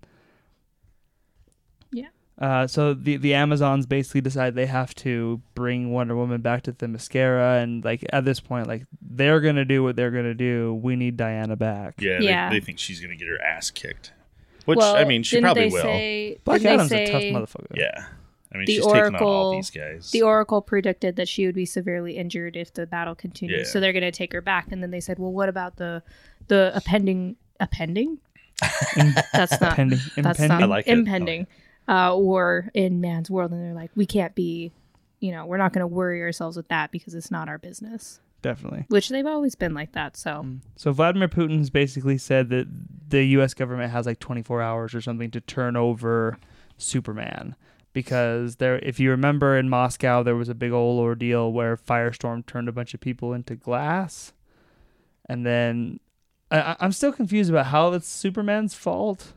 Yeah. 1.92 2.08
Uh, 2.40 2.66
so 2.66 2.94
the 2.96 3.18
the 3.18 3.36
Amazons 3.36 3.86
basically 3.86 4.22
decide 4.22 4.56
they 4.56 4.66
have 4.66 4.96
to 4.96 5.42
bring 5.54 5.92
Wonder 5.92 6.16
Woman 6.16 6.42
back 6.42 6.64
to 6.64 6.74
Themyscira, 6.74 7.62
and 7.62 7.84
like 7.86 8.04
at 8.12 8.26
this 8.26 8.40
point, 8.40 8.68
like 8.68 8.86
they're 9.00 9.42
gonna 9.42 9.66
do 9.66 9.84
what 9.84 9.96
they're 9.96 10.10
gonna 10.10 10.34
do. 10.34 10.74
We 10.82 10.96
need 10.96 11.18
Diana 11.18 11.56
back. 11.56 11.96
Yeah, 12.02 12.20
Yeah. 12.20 12.50
They, 12.50 12.60
they 12.60 12.66
think 12.66 12.80
she's 12.80 13.00
going 13.00 13.12
to 13.12 13.16
get 13.18 13.28
her 13.28 13.40
ass 13.44 13.70
kicked. 13.70 14.14
Which, 14.66 14.78
well, 14.78 14.96
I 14.96 15.04
mean, 15.06 15.24
she 15.24 15.38
didn't 15.38 15.46
probably 15.46 15.64
they 15.70 15.74
will. 15.74 15.82
Say, 15.82 16.38
Black 16.44 16.60
didn't 16.62 16.74
Adam's 16.74 16.90
they 16.90 17.04
a 17.04 17.12
tough 17.12 17.22
motherfucker. 17.50 17.76
yeah. 17.76 18.06
I 18.54 18.58
mean, 18.58 18.66
The 18.66 18.74
she's 18.76 18.86
taking 18.86 19.02
on 19.02 19.16
all 19.16 19.28
Oracle- 19.46 19.52
these 19.54 19.70
guys. 19.70 20.12
The 20.12 20.22
Oracle 20.24 20.62
predicted 20.62 21.16
that 21.16 21.30
she 21.30 21.46
would 21.46 21.56
be 21.56 21.66
severely 21.66 22.18
injured 22.18 22.58
if 22.58 22.74
the 22.74 22.86
battle 22.86 23.16
continued, 23.16 23.60
Yeah. 23.60 23.64
so 23.64 23.80
they're 23.80 23.94
going 23.94 24.02
to 24.04 24.12
take 24.12 24.34
her 24.34 24.42
back. 24.42 24.72
And 24.72 24.84
then 24.84 24.92
they 24.92 25.00
said, 25.00 25.20
"Well, 25.20 25.32
what 25.32 25.48
about 25.48 25.78
the 25.78 26.04
the 26.48 26.72
appending 26.76 27.38
appending? 27.62 28.18
that's 29.34 29.60
not 29.62 29.72
Impending. 29.80 30.00
that's 30.18 30.40
impending. 30.40 30.48
not 30.50 30.62
I 30.64 30.66
like 30.66 30.88
it. 30.88 30.92
impending 30.98 31.48
uh, 31.88 32.14
war 32.18 32.70
in 32.74 33.00
man's 33.02 33.32
world." 33.32 33.52
And 33.52 33.64
they're 33.64 33.74
like, 33.74 33.92
"We 33.96 34.06
can't 34.06 34.36
be, 34.36 34.74
you 35.22 35.32
know, 35.32 35.46
we're 35.46 35.58
not 35.58 35.72
going 35.74 35.80
to 35.82 35.88
worry 35.88 36.22
ourselves 36.22 36.58
with 36.58 36.68
that 36.68 36.92
because 36.92 37.16
it's 37.16 37.32
not 37.32 37.48
our 37.48 37.58
business." 37.58 38.20
Definitely. 38.42 38.86
Which 38.88 39.10
they've 39.10 39.26
always 39.26 39.56
been 39.56 39.74
like 39.74 39.92
that. 39.94 40.18
So 40.18 40.32
mm. 40.44 40.60
So 40.76 40.92
Vladimir 40.92 41.28
Putin's 41.28 41.70
basically 41.70 42.18
said 42.18 42.50
that 42.50 42.68
the 43.10 43.24
U.S. 43.26 43.54
government 43.54 43.92
has 43.92 44.06
like 44.06 44.20
24 44.20 44.62
hours 44.62 44.96
or 44.96 45.02
something 45.02 45.32
to 45.32 45.42
turn 45.42 45.76
over 45.76 46.38
Superman 46.78 47.56
because 47.94 48.56
there, 48.58 48.80
if 48.80 49.00
you 49.00 49.10
remember 49.12 49.58
in 49.58 49.70
Moscow, 49.70 50.24
there 50.24 50.36
was 50.36 50.50
a 50.50 50.56
big 50.56 50.72
old 50.72 51.00
ordeal 51.00 51.52
where 51.52 51.78
Firestorm 51.78 52.46
turned 52.46 52.70
a 52.70 52.72
bunch 52.72 52.94
of 52.94 53.00
people 53.00 53.34
into 53.34 53.56
glass, 53.56 54.34
and 55.26 55.46
then 55.46 56.00
I, 56.50 56.62
I- 56.62 56.78
I'm 56.80 56.92
still 56.94 57.12
confused 57.12 57.50
about 57.50 57.68
how 57.68 57.90
that's 57.90 58.08
Superman's 58.08 58.74
fault. 58.74 59.34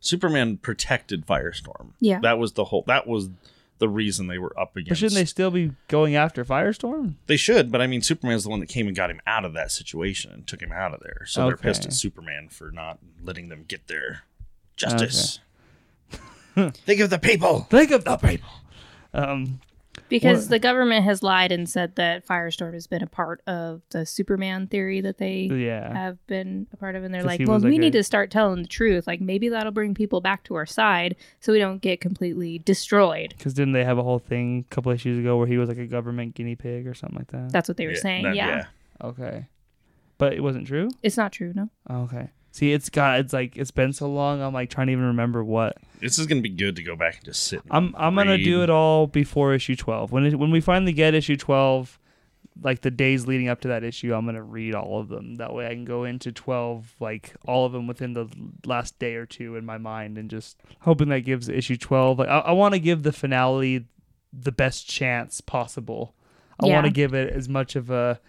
Superman 0.00 0.56
protected 0.56 1.26
Firestorm. 1.26 1.90
Yeah. 2.00 2.20
That 2.20 2.38
was 2.38 2.54
the 2.54 2.64
whole. 2.64 2.84
That 2.86 3.06
was 3.06 3.28
the 3.80 3.88
reason 3.88 4.28
they 4.28 4.38
were 4.38 4.56
up 4.58 4.76
against. 4.76 4.90
But 4.90 4.98
shouldn't 4.98 5.16
they 5.16 5.24
still 5.24 5.50
be 5.50 5.72
going 5.88 6.14
after 6.14 6.44
Firestorm? 6.44 7.14
They 7.26 7.36
should, 7.36 7.72
but 7.72 7.80
I 7.80 7.86
mean, 7.88 8.02
Superman's 8.02 8.44
the 8.44 8.50
one 8.50 8.60
that 8.60 8.68
came 8.68 8.86
and 8.86 8.94
got 8.94 9.10
him 9.10 9.20
out 9.26 9.44
of 9.44 9.54
that 9.54 9.72
situation 9.72 10.30
and 10.30 10.46
took 10.46 10.62
him 10.62 10.70
out 10.70 10.94
of 10.94 11.00
there. 11.00 11.24
So 11.26 11.46
they're 11.46 11.56
pissed 11.56 11.86
at 11.86 11.92
Superman 11.92 12.48
for 12.48 12.70
not 12.70 12.98
letting 13.22 13.48
them 13.48 13.64
get 13.66 13.88
their 13.88 14.22
justice. 14.76 15.40
Think 16.54 17.00
of 17.00 17.10
the 17.10 17.18
people. 17.18 17.60
Think 17.70 17.90
of 17.90 18.04
the 18.04 18.16
people. 18.16 18.50
Um, 19.12 19.60
Because 20.10 20.46
Or- 20.46 20.50
the 20.50 20.58
government 20.58 21.04
has 21.04 21.22
lied 21.22 21.52
and 21.52 21.66
said 21.68 21.96
that 21.96 22.26
Firestorm 22.26 22.74
has 22.74 22.86
been 22.86 23.02
a 23.02 23.06
part 23.06 23.40
of 23.46 23.80
the 23.90 24.04
Superman 24.04 24.66
theory 24.66 25.00
that 25.00 25.16
they 25.16 25.42
yeah. 25.44 25.90
have 25.94 26.24
been 26.26 26.66
a 26.72 26.76
part 26.76 26.96
of, 26.96 27.04
and 27.04 27.14
they're 27.14 27.22
like, 27.22 27.40
"Well, 27.40 27.54
was 27.54 27.64
we 27.64 27.70
like 27.72 27.80
need 27.80 27.92
to 27.94 28.02
start 28.02 28.30
telling 28.30 28.60
the 28.62 28.68
truth. 28.68 29.06
Like 29.06 29.20
maybe 29.20 29.48
that'll 29.48 29.72
bring 29.72 29.94
people 29.94 30.20
back 30.20 30.44
to 30.44 30.54
our 30.56 30.66
side, 30.66 31.16
so 31.40 31.52
we 31.52 31.58
don't 31.58 31.80
get 31.80 32.00
completely 32.00 32.58
destroyed." 32.58 33.34
Because 33.38 33.54
didn't 33.54 33.72
they 33.72 33.84
have 33.84 33.96
a 33.96 34.02
whole 34.02 34.18
thing 34.18 34.66
a 34.70 34.74
couple 34.74 34.92
issues 34.92 35.18
ago 35.18 35.36
where 35.38 35.46
he 35.46 35.56
was 35.56 35.68
like 35.68 35.78
a 35.78 35.86
government 35.86 36.34
guinea 36.34 36.56
pig 36.56 36.86
or 36.86 36.92
something 36.94 37.18
like 37.18 37.28
that? 37.28 37.52
That's 37.52 37.68
what 37.68 37.76
they 37.78 37.86
were 37.86 37.94
saying. 37.94 38.24
that- 38.24 38.34
yeah. 38.34 38.66
okay. 39.02 39.46
But 40.18 40.34
it 40.34 40.42
wasn't 40.42 40.66
true? 40.66 40.90
it's 41.02 41.16
not 41.16 41.32
true. 41.32 41.52
No, 41.54 41.70
oh, 41.88 42.02
Okay. 42.02 42.28
See, 42.52 42.72
it's 42.72 42.90
got, 42.90 43.20
it's 43.20 43.32
like, 43.32 43.56
it's 43.56 43.70
been 43.70 43.92
so 43.92 44.08
long, 44.10 44.42
I'm 44.42 44.52
like 44.52 44.70
trying 44.70 44.88
to 44.88 44.92
even 44.92 45.04
remember 45.06 45.44
what. 45.44 45.76
This 46.00 46.18
is 46.18 46.26
going 46.26 46.38
to 46.38 46.48
be 46.48 46.54
good 46.54 46.76
to 46.76 46.82
go 46.82 46.96
back 46.96 47.16
and 47.16 47.24
just 47.24 47.44
sit. 47.44 47.60
and 47.62 47.70
I'm 47.70 47.94
I'm 47.96 48.14
gonna 48.14 48.38
do 48.38 48.62
it 48.62 48.70
all 48.70 49.06
before 49.06 49.52
issue 49.54 49.76
twelve. 49.76 50.10
When 50.12 50.24
it, 50.26 50.34
when 50.38 50.50
we 50.50 50.60
finally 50.60 50.92
get 50.92 51.14
issue 51.14 51.36
twelve, 51.36 51.98
like 52.62 52.80
the 52.80 52.90
days 52.90 53.26
leading 53.26 53.48
up 53.48 53.60
to 53.60 53.68
that 53.68 53.84
issue, 53.84 54.14
I'm 54.14 54.24
gonna 54.24 54.42
read 54.42 54.74
all 54.74 54.98
of 54.98 55.08
them. 55.08 55.36
That 55.36 55.52
way, 55.54 55.66
I 55.66 55.70
can 55.70 55.84
go 55.84 56.04
into 56.04 56.32
twelve, 56.32 56.94
like 57.00 57.34
all 57.46 57.66
of 57.66 57.72
them 57.72 57.86
within 57.86 58.14
the 58.14 58.28
last 58.64 58.98
day 58.98 59.14
or 59.16 59.26
two 59.26 59.56
in 59.56 59.64
my 59.66 59.76
mind, 59.78 60.16
and 60.18 60.30
just 60.30 60.56
hoping 60.80 61.10
that 61.10 61.20
gives 61.20 61.48
issue 61.50 61.76
twelve. 61.76 62.18
Like 62.18 62.28
I, 62.30 62.38
I 62.38 62.52
want 62.52 62.72
to 62.74 62.80
give 62.80 63.02
the 63.02 63.12
finale 63.12 63.84
the 64.32 64.52
best 64.52 64.88
chance 64.88 65.40
possible. 65.42 66.14
I 66.58 66.66
Yeah. 66.66 66.74
want 66.74 66.86
to 66.86 66.92
give 66.92 67.12
it 67.14 67.30
as 67.32 67.48
much 67.48 67.76
of 67.76 67.90
a 67.90 68.20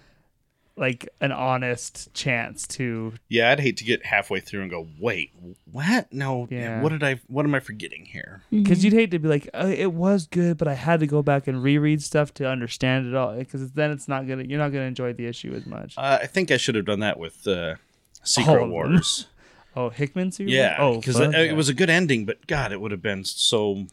like 0.78 1.08
an 1.20 1.32
honest 1.32 2.14
chance 2.14 2.66
to 2.66 3.14
Yeah, 3.30 3.52
I'd 3.52 3.60
hate 3.60 3.78
to 3.78 3.84
get 3.84 4.06
halfway 4.06 4.40
through 4.40 4.62
and 4.62 4.72
go, 4.72 4.88
wait, 5.00 5.32
what? 5.72 6.12
No, 6.14 6.48
Yeah. 6.50 6.82
what 6.82 6.90
did 6.90 7.04
I? 7.04 7.20
What 7.28 7.46
am 7.46 7.54
I 7.54 7.60
forgetting 7.60 8.06
here? 8.06 8.42
because 8.52 8.84
you'd 8.84 8.94
hate 8.94 9.12
to 9.12 9.20
be 9.20 9.28
like 9.28 9.50
uh, 9.54 9.72
it 9.76 9.94
was 9.94 10.28
good 10.28 10.58
but 10.58 10.68
i 10.68 10.74
had 10.74 11.00
to 11.00 11.08
go 11.08 11.22
back 11.22 11.48
and 11.48 11.62
reread 11.64 12.02
stuff 12.04 12.34
to 12.34 12.48
understand 12.48 13.08
it 13.08 13.16
all 13.16 13.36
because 13.38 13.72
then 13.74 13.92
it's 13.92 14.08
not 14.08 14.28
gonna 14.28 14.44
you're 14.44 14.60
not 14.60 14.70
gonna 14.72 14.86
enjoy 14.86 15.14
the 15.14 15.26
issue 15.26 15.54
as 15.54 15.66
much 15.66 15.98
Uh, 15.98 16.20
I 16.22 16.26
think 16.28 16.52
I 16.52 16.58
should 16.58 16.76
have 16.76 16.86
done 16.86 17.00
that 17.00 17.18
with 17.20 17.46
uh, 17.48 17.76
Secret 18.24 18.64
of. 18.64 18.70
Wars. 18.70 19.28
oh 19.76 19.90
hickman 19.90 20.32
series 20.32 20.52
yeah, 20.54 20.76
oh 20.80 20.98
because 21.00 21.20
it, 21.20 21.32
yeah. 21.32 21.40
it 21.40 21.56
was 21.56 21.70
a 21.70 21.74
good 21.74 21.90
ending, 21.90 22.26
but 22.26 22.46
God, 22.48 22.72
it 22.74 22.82
would 22.82 22.92
have 22.92 23.02
been 23.02 23.24
so 23.24 23.86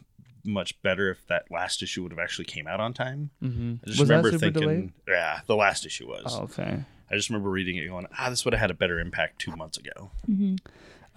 much 0.45 0.81
better 0.81 1.09
if 1.11 1.25
that 1.27 1.45
last 1.51 1.81
issue 1.83 2.03
would 2.03 2.11
have 2.11 2.19
actually 2.19 2.45
came 2.45 2.67
out 2.67 2.79
on 2.79 2.93
time. 2.93 3.29
mm-hmm. 3.43 3.75
I 3.83 3.87
just 3.87 3.99
was 3.99 4.09
remember 4.09 4.31
that 4.31 4.39
super 4.39 4.59
thinking, 4.59 4.61
delayed 4.77 4.91
yeah, 5.07 5.39
the 5.47 5.55
last 5.55 5.85
issue 5.85 6.07
was. 6.07 6.23
oh, 6.37 6.43
okay 6.43 6.83
I 7.11 7.15
just 7.15 7.29
remember 7.29 7.49
reading 7.49 7.75
it 7.77 7.87
going, 7.87 8.05
ah, 8.19 8.29
this 8.29 8.45
would 8.45 8.53
have 8.53 8.61
had 8.61 8.69
a 8.71 8.75
better 8.75 8.99
impact 8.99 9.39
two 9.39 9.55
months 9.55 9.77
ago. 9.79 10.11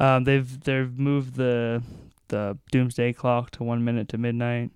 um 0.01 0.25
they've 0.25 0.61
they've 0.65 0.99
moved 0.99 1.35
the 1.37 1.83
the 2.29 2.57
doomsday 2.71 3.13
clock 3.13 3.51
to 3.53 3.63
one 3.65 3.85
minute 3.85 4.09
to 4.09 4.19
midnight 4.19 4.71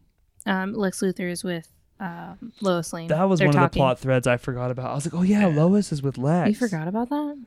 Um, 0.45 0.75
Lex 0.75 1.00
Luthor 1.00 1.31
is 1.31 1.43
with 1.43 1.69
um, 1.99 2.53
Lois 2.61 2.93
Lane. 2.93 3.09
that 3.09 3.25
was 3.25 3.38
They're 3.38 3.49
one 3.49 3.57
of 3.57 3.73
the 3.73 3.76
plot 3.76 3.99
threads 3.99 4.26
i 4.26 4.37
forgot 4.37 4.71
about 4.71 4.91
i 4.91 4.95
was 4.95 5.07
like 5.07 5.15
oh 5.15 5.23
yeah, 5.23 5.49
Yeah. 5.49 5.57
lois 5.65 5.91
is 5.93 6.03
with 6.03 6.19
lex 6.19 6.49
You 6.50 6.55
forgot 6.55 6.87
about 6.88 7.09
that? 7.09 7.38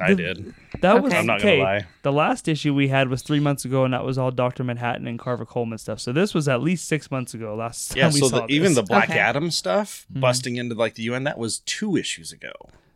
I 0.00 0.14
The- 0.14 0.14
did. 0.22 0.54
that 0.80 1.02
was 1.02 1.12
Okay. 1.12 1.20
I'm 1.20 1.26
not 1.26 1.38
okay 1.40 1.58
gonna 1.58 1.68
lie. 1.78 1.86
the 2.02 2.12
last 2.12 2.48
issue 2.48 2.72
we 2.74 2.88
had 2.88 3.08
was 3.08 3.22
three 3.22 3.40
months 3.40 3.64
ago 3.64 3.84
and 3.84 3.92
that 3.94 4.04
was 4.04 4.16
all 4.18 4.30
dr 4.30 4.62
manhattan 4.62 5.06
and 5.06 5.18
carver 5.18 5.44
coleman 5.44 5.78
stuff 5.78 5.98
so 6.00 6.12
this 6.12 6.34
was 6.34 6.46
at 6.48 6.60
least 6.62 6.86
six 6.86 7.10
months 7.10 7.34
ago 7.34 7.54
last 7.54 7.88
time 7.90 7.98
Yeah, 7.98 8.06
we 8.12 8.20
so 8.20 8.28
saw 8.28 8.46
the, 8.46 8.52
even 8.52 8.74
the 8.74 8.82
Black 8.82 9.10
Okay. 9.10 9.18
Adam 9.18 9.50
stuff 9.50 10.06
Mhm. 10.14 10.20
busting 10.20 10.56
into 10.56 10.74
like 10.74 10.94
the 10.94 11.02
UN 11.04 11.24
that 11.24 11.38
was 11.38 11.58
two 11.60 11.96
issues 11.96 12.32
ago. 12.32 12.52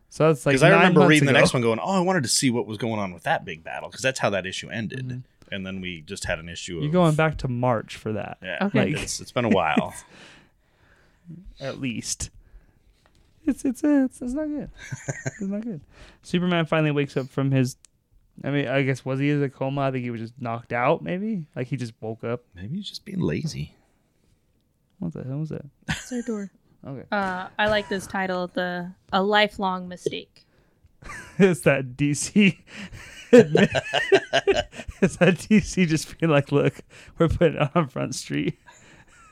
so 0.08 0.28
that's 0.28 0.44
like 0.46 0.52
Because 0.54 0.62
I 0.62 0.70
remember 0.70 1.00
months 1.00 1.10
reading 1.10 1.26
the 1.26 1.32
next 1.32 1.52
one, 1.52 1.62
going, 1.62 1.78
"Oh, 1.80 1.96
I 1.96 2.00
wanted 2.00 2.22
to 2.24 2.28
see 2.28 2.50
what 2.50 2.66
was 2.66 2.78
going 2.78 2.98
on 2.98 3.12
with 3.14 3.22
that 3.24 3.44
big 3.44 3.62
battle," 3.64 3.88
because 3.88 4.02
that's 4.02 4.18
how 4.20 4.30
that 4.30 4.44
issue 4.46 4.68
ended. 4.70 5.06
Mhm. 5.08 5.22
And 5.52 5.66
then 5.66 5.80
we 5.80 6.00
just 6.02 6.24
had 6.26 6.38
an 6.38 6.48
issue. 6.48 6.76
You're 6.76 6.86
of, 6.86 6.92
going 6.92 7.14
back 7.16 7.36
to 7.38 7.48
March 7.48 7.96
for 7.96 8.12
that, 8.12 8.38
Yeah, 8.42 8.58
Okay. 8.66 8.92
Like- 8.92 9.02
it's, 9.02 9.20
it's 9.20 9.32
been 9.32 9.44
a 9.44 9.48
while. 9.48 9.94
at 11.60 11.80
least. 11.80 12.30
It's 13.50 13.64
it's 13.64 13.82
it's, 13.84 14.22
it's 14.22 14.32
not 14.32 14.46
good. 14.46 14.70
It's 15.26 15.40
not 15.40 15.60
good. 15.62 15.80
Superman 16.22 16.66
finally 16.66 16.90
wakes 16.92 17.16
up 17.16 17.28
from 17.28 17.50
his. 17.50 17.76
I 18.42 18.50
mean, 18.50 18.68
I 18.68 18.82
guess 18.82 19.04
was 19.04 19.18
he 19.20 19.30
in 19.30 19.42
a 19.42 19.50
coma? 19.50 19.82
I 19.82 19.90
think 19.90 20.04
he 20.04 20.10
was 20.10 20.20
just 20.20 20.40
knocked 20.40 20.72
out. 20.72 21.02
Maybe 21.02 21.44
like 21.54 21.66
he 21.66 21.76
just 21.76 21.92
woke 22.00 22.24
up. 22.24 22.42
Maybe 22.54 22.76
he's 22.76 22.88
just 22.88 23.04
being 23.04 23.20
lazy. 23.20 23.74
What 24.98 25.12
the 25.12 25.24
hell 25.24 25.38
was 25.38 25.48
that? 25.50 25.64
It's 25.88 26.12
our 26.12 26.22
door. 26.22 26.50
Okay, 26.86 27.04
Uh, 27.12 27.48
I 27.58 27.66
like 27.68 27.90
this 27.90 28.06
title, 28.06 28.46
the 28.46 28.90
a 29.12 29.22
lifelong 29.22 29.86
mistake. 29.86 30.46
it's 31.38 31.60
that 31.62 31.94
DC. 31.94 32.56
it's 33.32 35.16
that 35.16 35.34
DC 35.36 35.86
just 35.86 36.18
being 36.18 36.32
like, 36.32 36.50
look, 36.50 36.80
we're 37.18 37.28
putting 37.28 37.60
it 37.60 37.70
on 37.74 37.88
Front 37.88 38.14
Street, 38.14 38.58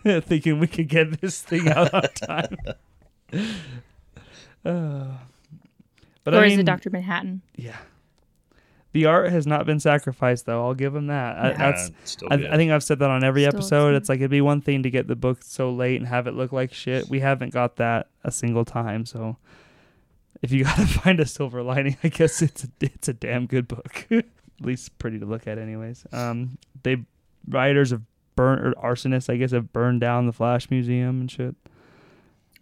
thinking 0.05 0.59
we 0.61 0.67
could 0.67 0.89
get 0.89 1.23
this 1.23 1.41
thing 1.41 1.69
out 1.71 1.95
on 1.95 2.03
time. 2.15 2.57
Uh, 4.69 5.07
but 6.25 6.35
or 6.35 6.41
I 6.41 6.47
is 6.47 6.53
mean, 6.53 6.61
it 6.61 6.65
Doctor 6.67 6.91
Manhattan? 6.91 7.43
Yeah. 7.57 7.77
The 8.93 9.05
art 9.07 9.31
has 9.31 9.47
not 9.47 9.67
been 9.67 9.81
sacrificed, 9.81 10.47
though. 10.47 10.65
I'll 10.67 10.75
give 10.75 10.95
him 10.95 11.07
that. 11.09 11.37
I, 11.39 11.51
Yeah. 11.51 11.57
that's. 11.57 11.91
Still 12.05 12.29
I, 12.31 12.37
good. 12.37 12.47
I 12.51 12.57
think 12.57 12.73
I've 12.73 12.83
said 12.83 12.99
that 13.01 13.11
on 13.11 13.23
every 13.23 13.43
Still 13.43 13.55
episode. 13.59 13.77
excellent. 13.77 13.97
It's 13.97 14.09
like 14.09 14.19
it'd 14.21 14.31
be 14.31 14.41
one 14.41 14.61
thing 14.61 14.83
to 14.83 14.91
get 14.91 15.07
the 15.09 15.17
book 15.17 15.43
so 15.43 15.71
late 15.71 15.97
and 16.01 16.07
have 16.09 16.27
it 16.27 16.35
look 16.35 16.53
like 16.53 16.73
shit. 16.73 17.09
We 17.09 17.21
haven't 17.21 17.53
got 17.53 17.77
that 17.77 18.09
a 18.25 18.31
single 18.31 18.65
time. 18.65 19.05
So, 19.07 19.37
if 20.43 20.53
you 20.53 20.65
gotta 20.65 20.87
find 20.87 21.21
a 21.21 21.27
silver 21.27 21.63
lining, 21.63 21.97
I 22.03 22.09
guess 22.09 22.43
it's 22.43 22.65
a, 22.65 22.69
it's 22.81 23.09
a 23.09 23.13
damn 23.15 23.47
good 23.47 23.69
book. 23.69 24.07
at 24.11 24.25
least 24.61 24.99
pretty 24.99 25.19
to 25.19 25.27
look 25.27 25.47
at, 25.47 25.59
anyways. 25.59 26.07
Um, 26.13 26.59
they 26.83 27.05
writers 27.47 27.91
have 27.91 28.03
burned 28.37 28.67
or 28.67 28.73
arsonists, 28.73 29.31
I 29.33 29.37
guess, 29.37 29.53
have 29.53 29.73
burned 29.73 30.01
down 30.01 30.27
the 30.27 30.33
Flash 30.33 30.71
Museum 30.71 31.21
and 31.21 31.31
shit 31.31 31.55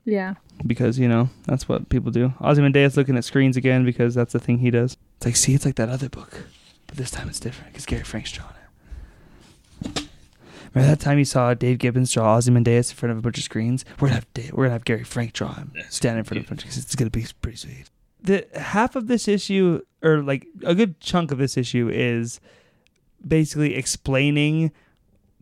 Yeah. 0.06 0.34
because 0.66 0.98
you 0.98 1.08
know 1.08 1.28
that's 1.46 1.68
what 1.68 1.88
people 1.90 2.10
do. 2.12 2.32
Ozymandias 2.40 2.96
looking 2.96 3.16
at 3.16 3.24
screens 3.24 3.56
again 3.56 3.84
because 3.84 4.14
that's 4.14 4.32
the 4.32 4.38
thing 4.38 4.58
he 4.58 4.70
does. 4.70 4.96
It's 5.18 5.26
like, 5.26 5.36
see, 5.36 5.52
it's 5.54 5.64
like 5.66 5.74
that 5.74 5.88
other 5.88 6.08
book, 6.08 6.44
but 6.86 6.96
this 6.96 7.10
time 7.10 7.28
it's 7.28 7.40
different 7.40 7.72
because 7.72 7.84
Gary 7.86 8.04
Frank's 8.04 8.30
drawing 8.32 8.52
it. 9.82 10.08
Remember 10.74 10.90
that 10.94 11.00
time 11.00 11.18
you 11.18 11.24
saw 11.24 11.54
Dave 11.54 11.78
Gibbons 11.78 12.12
draw 12.12 12.36
Ozymandias 12.36 12.90
in 12.90 12.96
front 12.96 13.10
of 13.12 13.18
a 13.18 13.20
bunch 13.22 13.38
of 13.38 13.44
screens? 13.44 13.84
We're 13.98 14.08
gonna 14.08 14.16
have 14.16 14.34
Dave, 14.34 14.52
we're 14.52 14.64
gonna 14.64 14.74
have 14.74 14.84
Gary 14.84 15.04
Frank 15.04 15.32
draw 15.32 15.54
him, 15.54 15.72
That's 15.74 15.96
stand 15.96 16.18
in 16.18 16.24
front 16.24 16.40
of 16.40 16.46
a 16.46 16.48
bunch 16.50 16.64
of. 16.64 16.68
It's 16.68 16.94
gonna 16.94 17.10
be 17.10 17.26
pretty 17.42 17.58
sweet. 17.58 17.84
The 18.22 18.46
half 18.54 18.94
of 18.96 19.06
this 19.08 19.26
issue, 19.26 19.80
or 20.02 20.22
like 20.22 20.46
a 20.64 20.74
good 20.74 21.00
chunk 21.00 21.32
of 21.32 21.38
this 21.38 21.56
issue, 21.56 21.88
is 21.92 22.40
basically 23.26 23.74
explaining 23.74 24.70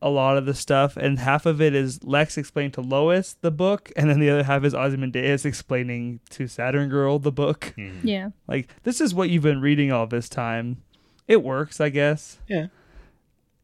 a 0.04 0.10
lot 0.10 0.36
of 0.36 0.44
the 0.44 0.52
stuff, 0.54 0.96
and 0.98 1.18
half 1.18 1.46
of 1.46 1.60
it 1.62 1.74
is 1.74 2.04
Lex 2.04 2.36
explaining 2.36 2.72
to 2.72 2.82
Lois 2.82 3.36
the 3.40 3.50
book, 3.50 3.90
and 3.96 4.10
then 4.10 4.20
the 4.20 4.28
other 4.28 4.42
half 4.44 4.62
is 4.62 4.74
Ozymandias 4.74 5.44
explaining 5.46 6.20
to 6.30 6.46
Saturn 6.46 6.88
Girl 6.90 7.18
the 7.18 7.32
book. 7.32 7.72
Mhm. 7.78 8.00
Yeah. 8.04 8.28
Like 8.46 8.68
this 8.84 9.00
is 9.00 9.14
what 9.14 9.30
you've 9.30 9.42
been 9.42 9.60
reading 9.62 9.90
all 9.90 10.06
this 10.06 10.28
time. 10.28 10.82
It 11.26 11.42
works, 11.42 11.80
I 11.80 11.88
guess. 11.88 12.38
Yeah. 12.46 12.66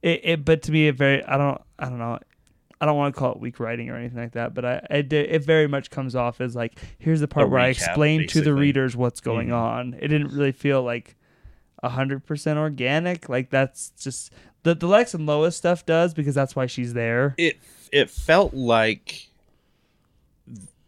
It, 0.02 0.20
it 0.24 0.44
but 0.44 0.62
to 0.62 0.72
me, 0.72 0.88
it 0.88 0.96
very 0.96 1.22
I 1.24 1.36
don't 1.36 1.60
I 1.78 1.84
don't 1.90 1.98
know. 1.98 2.18
I 2.80 2.86
don't 2.86 2.96
want 2.96 3.14
to 3.14 3.18
call 3.18 3.32
it 3.32 3.40
weak 3.40 3.60
writing 3.60 3.90
or 3.90 3.96
anything 3.96 4.16
like 4.18 4.32
that, 4.32 4.54
but 4.54 4.64
I, 4.64 4.86
I 4.90 5.02
did- 5.02 5.30
it 5.30 5.44
very 5.44 5.66
much 5.68 5.90
comes 5.90 6.16
off 6.16 6.40
as 6.40 6.56
like 6.56 6.78
here's 6.98 7.20
the 7.20 7.28
part 7.28 7.46
A 7.46 7.50
where 7.50 7.60
I 7.60 7.68
recap, 7.72 7.88
explain 7.88 8.26
to 8.28 8.40
the 8.40 8.54
readers 8.54 8.96
what's 8.96 9.20
going 9.20 9.48
Mhm. 9.48 9.54
on. 9.54 9.94
It 10.00 10.08
didn't 10.08 10.32
really 10.32 10.52
feel 10.52 10.82
like 10.82 11.16
hundred 11.82 12.24
percent 12.26 12.58
organic. 12.58 13.28
Like 13.28 13.50
that's 13.50 13.90
just 13.98 14.32
the 14.62 14.74
the 14.74 14.86
Lex 14.86 15.14
and 15.14 15.26
Lois 15.26 15.56
stuff 15.56 15.84
does 15.86 16.14
because 16.14 16.34
that's 16.34 16.54
why 16.56 16.66
she's 16.66 16.94
there. 16.94 17.34
It 17.38 17.58
it 17.92 18.10
felt 18.10 18.54
like 18.54 19.28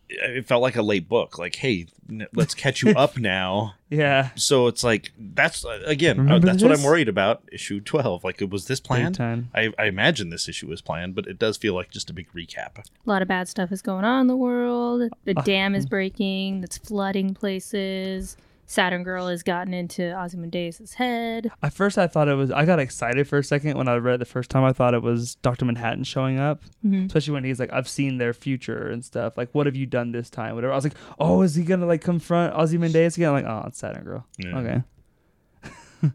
it 0.09 0.47
felt 0.47 0.61
like 0.61 0.77
a 0.77 0.83
late 0.83 1.09
book. 1.09 1.39
Like, 1.39 1.57
hey, 1.57 1.87
n- 2.11 2.27
let's 2.35 2.55
catch 2.55 2.83
you 2.83 2.91
up 2.91 3.17
now. 3.19 3.75
Yeah, 3.89 4.31
So 4.37 4.67
it's 4.67 4.85
like 4.85 5.11
that's 5.19 5.65
uh, 5.65 5.81
again 5.87 6.19
uh, 6.19 6.23
Remember 6.23 6.47
that's 6.49 6.63
what? 6.63 6.73
I'm 6.73 6.83
worried 6.83 7.09
about. 7.09 7.43
Issue 7.51 7.81
twelve. 7.81 8.23
Like, 8.25 8.41
it 8.43 8.51
was 8.51 8.67
this 8.67 8.79
planned? 8.81 9.15
time. 9.15 9.51
I, 9.55 9.73
I 9.79 9.87
imagine 9.87 10.29
this 10.31 10.49
issue 10.49 10.69
was 10.69 10.81
planned, 10.83 11.15
but 11.15 11.27
it 11.27 11.39
does 11.39 11.57
feel 11.57 11.75
like 11.75 11.91
just 11.91 12.11
a 12.11 12.13
big 12.13 12.31
recap. 12.33 12.79
A 12.79 12.83
lot 13.07 13.23
of 13.23 13.29
bad 13.29 13.49
stuff 13.49 13.73
is 13.73 13.81
going 13.83 14.05
on 14.05 14.23
in 14.23 14.27
the 14.27 14.37
world. 14.37 15.11
The 15.25 15.35
Uh, 15.39 15.43
dam 15.43 15.75
is 15.75 15.87
breaking. 15.87 16.61
That's 16.61 16.77
flooding 16.79 17.33
places. 17.35 18.37
Saturn 18.67 19.03
Girl 19.03 19.27
has 19.29 19.43
gotten 19.43 19.75
into 19.75 20.19
Ozymandias' 20.19 20.95
head. 20.95 21.51
At 21.63 21.75
first, 21.75 21.99
I 21.99 22.07
thought 22.07 22.29
it 22.29 22.35
was. 22.35 22.51
I 22.51 22.65
got 22.65 22.79
excited 22.79 23.29
for 23.29 23.39
a 23.39 23.45
second 23.45 23.77
when 23.77 23.87
I 23.89 23.97
read 23.97 24.15
it 24.15 24.19
the 24.19 24.25
first 24.25 24.49
time. 24.51 24.65
I 24.65 24.73
thought 24.73 24.95
it 24.95 25.03
was 25.03 25.35
Doctor 25.37 25.65
Manhattan 25.67 26.05
showing 26.05 26.39
up, 26.39 26.63
Mhm. 26.85 27.07
especially 27.07 27.35
when 27.35 27.45
he's 27.45 27.61
like, 27.61 27.73
"I've 27.73 27.89
seen 27.89 28.17
their 28.19 28.33
future 28.33 28.89
and 28.89 29.05
stuff. 29.05 29.37
Like, 29.37 29.51
what 29.53 29.67
have 29.67 29.77
you 29.77 29.85
done 29.85 30.13
this 30.13 30.31
time? 30.31 30.55
Whatever." 30.55 30.73
I 30.73 30.77
was 30.77 30.85
like, 30.85 30.95
"Oh, 31.19 31.43
is 31.43 31.55
he 31.55 31.65
gonna 31.65 31.87
like 31.87 32.01
confront 32.01 32.55
Ozymandias 32.55 33.17
again?" 33.17 33.29
I'm 33.35 33.43
like, 33.43 33.45
"Oh, 33.47 33.65
it's 33.69 33.79
Saturn 33.79 34.05
Girl." 34.05 34.27
Yeah. 34.39 34.59
Okay. 34.59 36.13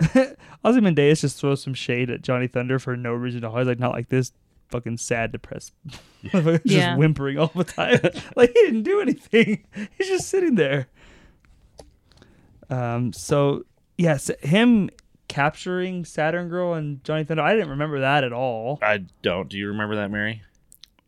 Ozymandias 0.64 1.20
just 1.20 1.40
throws 1.40 1.62
some 1.62 1.74
shade 1.74 2.10
at 2.10 2.22
Johnny 2.22 2.46
Thunder 2.46 2.78
for 2.78 2.96
no 2.96 3.12
reason 3.14 3.44
at 3.44 3.50
all. 3.50 3.56
He's 3.58 3.66
like, 3.68 3.78
"Not 3.78 3.92
like 3.92 4.08
this, 4.08 4.32
fucking 4.70 4.96
sad, 4.96 5.30
depressed, 5.32 5.72
just 6.24 6.64
Yeah. 6.64 6.96
whimpering 6.96 7.38
all 7.38 7.52
the 7.54 7.64
time. 7.64 8.00
like 8.36 8.50
he 8.54 8.60
didn't 8.62 8.82
do 8.82 9.00
anything. 9.00 9.64
He's 9.96 10.08
just 10.08 10.28
sitting 10.28 10.56
there. 10.56 10.88
Um. 12.70 13.12
So 13.12 13.64
yes, 13.96 14.30
him 14.40 14.90
capturing 15.28 16.04
Saturn 16.04 16.48
Girl 16.48 16.74
and 16.74 17.02
Johnny 17.04 17.24
Thunder. 17.24 17.42
I 17.42 17.54
didn't 17.54 17.70
remember 17.70 18.00
that 18.00 18.24
at 18.24 18.32
all. 18.32 18.78
I 18.82 19.04
don't. 19.22 19.48
Do 19.48 19.58
you 19.58 19.68
remember 19.68 19.96
that, 19.96 20.10
Mary? 20.10 20.42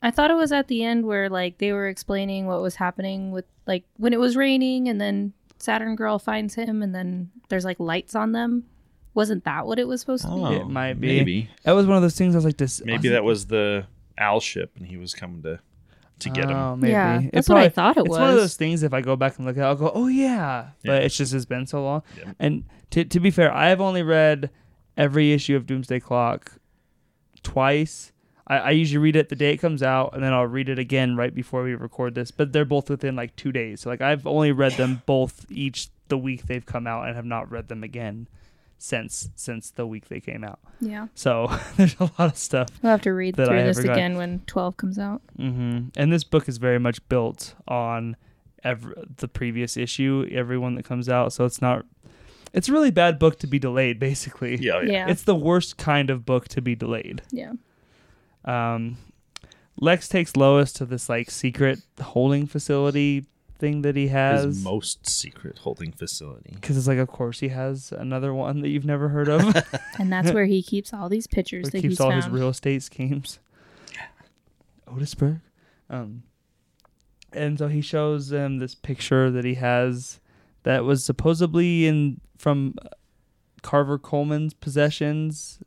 I 0.02 0.10
thought 0.10 0.30
it 0.30 0.34
was 0.34 0.52
at 0.52 0.68
the 0.68 0.84
end 0.84 1.06
where 1.06 1.28
like 1.28 1.58
they 1.58 1.72
were 1.72 1.88
explaining 1.88 2.46
what 2.46 2.62
was 2.62 2.76
happening 2.76 3.32
with 3.32 3.44
like 3.66 3.84
when 3.96 4.12
it 4.12 4.20
was 4.20 4.36
raining 4.36 4.88
and 4.88 5.00
then 5.00 5.32
Saturn 5.58 5.96
Girl 5.96 6.18
finds 6.18 6.54
him 6.54 6.82
and 6.82 6.94
then 6.94 7.30
there's 7.48 7.64
like 7.64 7.80
lights 7.80 8.14
on 8.14 8.32
them. 8.32 8.64
Wasn't 9.14 9.44
that 9.44 9.66
what 9.66 9.78
it 9.78 9.88
was 9.88 10.00
supposed 10.00 10.24
to 10.24 10.30
be? 10.30 10.56
It 10.56 10.68
might 10.68 11.00
be. 11.00 11.06
Maybe. 11.06 11.50
That 11.62 11.72
was 11.72 11.86
one 11.86 11.96
of 11.96 12.02
those 12.02 12.16
things. 12.16 12.34
I 12.34 12.38
was 12.38 12.44
like, 12.44 12.58
this. 12.58 12.82
Maybe 12.84 13.08
that 13.08 13.24
was 13.24 13.46
the 13.46 13.86
owl 14.18 14.40
ship, 14.40 14.72
and 14.76 14.86
he 14.86 14.98
was 14.98 15.14
coming 15.14 15.42
to 15.42 15.58
to 16.20 16.30
get 16.30 16.44
him. 16.50 16.56
Oh, 16.56 16.76
maybe. 16.76 16.92
Yeah, 16.92 17.20
It 17.20 17.32
that's 17.32 17.48
what 17.48 17.58
I 17.58 17.68
thought 17.68 17.96
it 17.96 18.00
it's 18.00 18.08
was. 18.08 18.16
It's 18.16 18.20
one 18.22 18.30
of 18.30 18.36
those 18.36 18.56
things. 18.56 18.82
If 18.82 18.94
I 18.94 19.00
go 19.00 19.16
back 19.16 19.36
and 19.38 19.46
look 19.46 19.56
at, 19.56 19.60
it, 19.62 19.64
I'll 19.64 19.74
go, 19.76 19.90
"Oh 19.94 20.06
yeah," 20.08 20.68
Yeah. 20.82 20.92
but 20.92 21.02
it's 21.02 21.16
just 21.16 21.34
it's 21.34 21.44
been 21.44 21.66
so 21.66 21.82
long. 21.82 22.02
Yeah. 22.16 22.32
And 22.38 22.64
to 22.90 23.04
to 23.04 23.20
be 23.20 23.30
fair, 23.30 23.52
I 23.52 23.68
have 23.68 23.80
only 23.80 24.02
read 24.02 24.50
every 24.96 25.32
issue 25.32 25.56
of 25.56 25.66
Doomsday 25.66 26.00
Clock 26.00 26.52
twice. 27.42 28.12
I, 28.46 28.58
I 28.58 28.70
usually 28.70 28.98
read 28.98 29.16
it 29.16 29.28
the 29.28 29.36
day 29.36 29.52
it 29.52 29.58
comes 29.58 29.82
out, 29.82 30.14
and 30.14 30.22
then 30.22 30.32
I'll 30.32 30.46
read 30.46 30.68
it 30.68 30.78
again 30.78 31.16
right 31.16 31.34
before 31.34 31.62
we 31.62 31.74
record 31.74 32.14
this. 32.14 32.30
But 32.30 32.52
they're 32.52 32.64
both 32.64 32.88
within 32.88 33.16
like 33.16 33.34
two 33.36 33.52
days. 33.52 33.80
So 33.82 33.90
like 33.90 34.00
I've 34.00 34.26
only 34.26 34.52
read 34.52 34.72
them 34.72 35.02
both 35.06 35.44
each 35.50 35.88
the 36.08 36.18
week 36.18 36.46
they've 36.46 36.64
come 36.64 36.86
out, 36.86 37.06
and 37.06 37.16
have 37.16 37.24
not 37.24 37.50
read 37.50 37.68
them 37.68 37.82
again 37.82 38.28
since 38.78 39.30
since 39.34 39.70
the 39.70 39.86
week 39.86 40.08
they 40.08 40.20
came 40.20 40.44
out. 40.44 40.58
Yeah. 40.80 41.06
So 41.14 41.48
there's 41.76 41.96
a 41.98 42.04
lot 42.18 42.32
of 42.32 42.36
stuff. 42.36 42.68
We'll 42.82 42.92
have 42.92 43.02
to 43.02 43.12
read 43.12 43.36
through 43.36 43.46
I 43.48 43.62
this 43.62 43.78
forgot. 43.78 43.92
again 43.96 44.16
when 44.16 44.40
12 44.46 44.76
comes 44.76 44.98
out. 44.98 45.22
hmm 45.36 45.88
And 45.96 46.12
this 46.12 46.24
book 46.24 46.48
is 46.48 46.58
very 46.58 46.78
much 46.78 47.06
built 47.08 47.54
on 47.66 48.16
every, 48.64 48.94
the 49.16 49.28
previous 49.28 49.76
issue, 49.76 50.28
every 50.32 50.58
one 50.58 50.74
that 50.74 50.84
comes 50.84 51.08
out. 51.08 51.32
So 51.32 51.44
it's 51.44 51.62
not. 51.62 51.84
It's 52.52 52.68
a 52.68 52.72
really 52.72 52.90
bad 52.90 53.18
book 53.18 53.38
to 53.40 53.46
be 53.46 53.58
delayed. 53.58 53.98
Basically, 54.10 54.56
Yeah, 54.56 54.80
yeah. 54.82 54.90
Yeah. 54.92 55.10
it's 55.10 55.22
the 55.24 55.34
worst 55.34 55.76
kind 55.78 56.10
of 56.10 56.24
book 56.26 56.48
to 56.48 56.60
be 56.62 56.74
delayed. 56.74 57.22
yeah. 57.30 57.52
Um, 58.44 58.98
Lex 59.78 60.08
takes 60.08 60.36
Lois 60.36 60.72
to 60.74 60.86
this 60.86 61.08
like 61.08 61.30
secret 61.30 61.80
holding 62.00 62.46
facility 62.46 63.26
thing 63.58 63.82
that 63.82 63.96
he 63.96 64.08
has. 64.08 64.44
His 64.44 64.64
most 64.64 65.08
secret 65.08 65.58
holding 65.58 65.92
facility. 65.92 66.52
Because 66.54 66.76
it's 66.76 66.86
like, 66.86 66.98
of 66.98 67.08
course, 67.08 67.40
he 67.40 67.48
has 67.48 67.92
another 67.92 68.32
one 68.34 68.60
that 68.60 68.68
you've 68.68 68.84
never 68.84 69.08
heard 69.08 69.28
of. 69.28 69.42
And 69.98 70.12
that's 70.12 70.30
where 70.32 70.44
he 70.46 70.62
keeps 70.62 70.92
all 70.92 71.08
these 71.08 71.26
pictures 71.26 71.64
Where 71.64 71.70
that 71.70 71.78
he 71.78 71.82
keeps 71.82 71.92
he's 71.92 72.00
all 72.00 72.10
found. 72.10 72.24
his 72.24 72.30
real 72.32 72.48
estate 72.50 72.82
schemes. 72.82 73.38
Otisburg. 74.86 75.40
Um, 75.90 76.22
and 77.32 77.58
so 77.58 77.68
he 77.68 77.80
shows 77.80 78.28
them 78.28 78.58
this 78.58 78.74
picture 78.74 79.30
that 79.30 79.44
he 79.44 79.54
has 79.54 80.20
that 80.62 80.84
was 80.84 81.04
supposedly 81.04 81.86
in 81.86 82.20
from 82.38 82.74
Carver 83.62 83.98
Coleman's 83.98 84.54
possessions. 84.54 85.58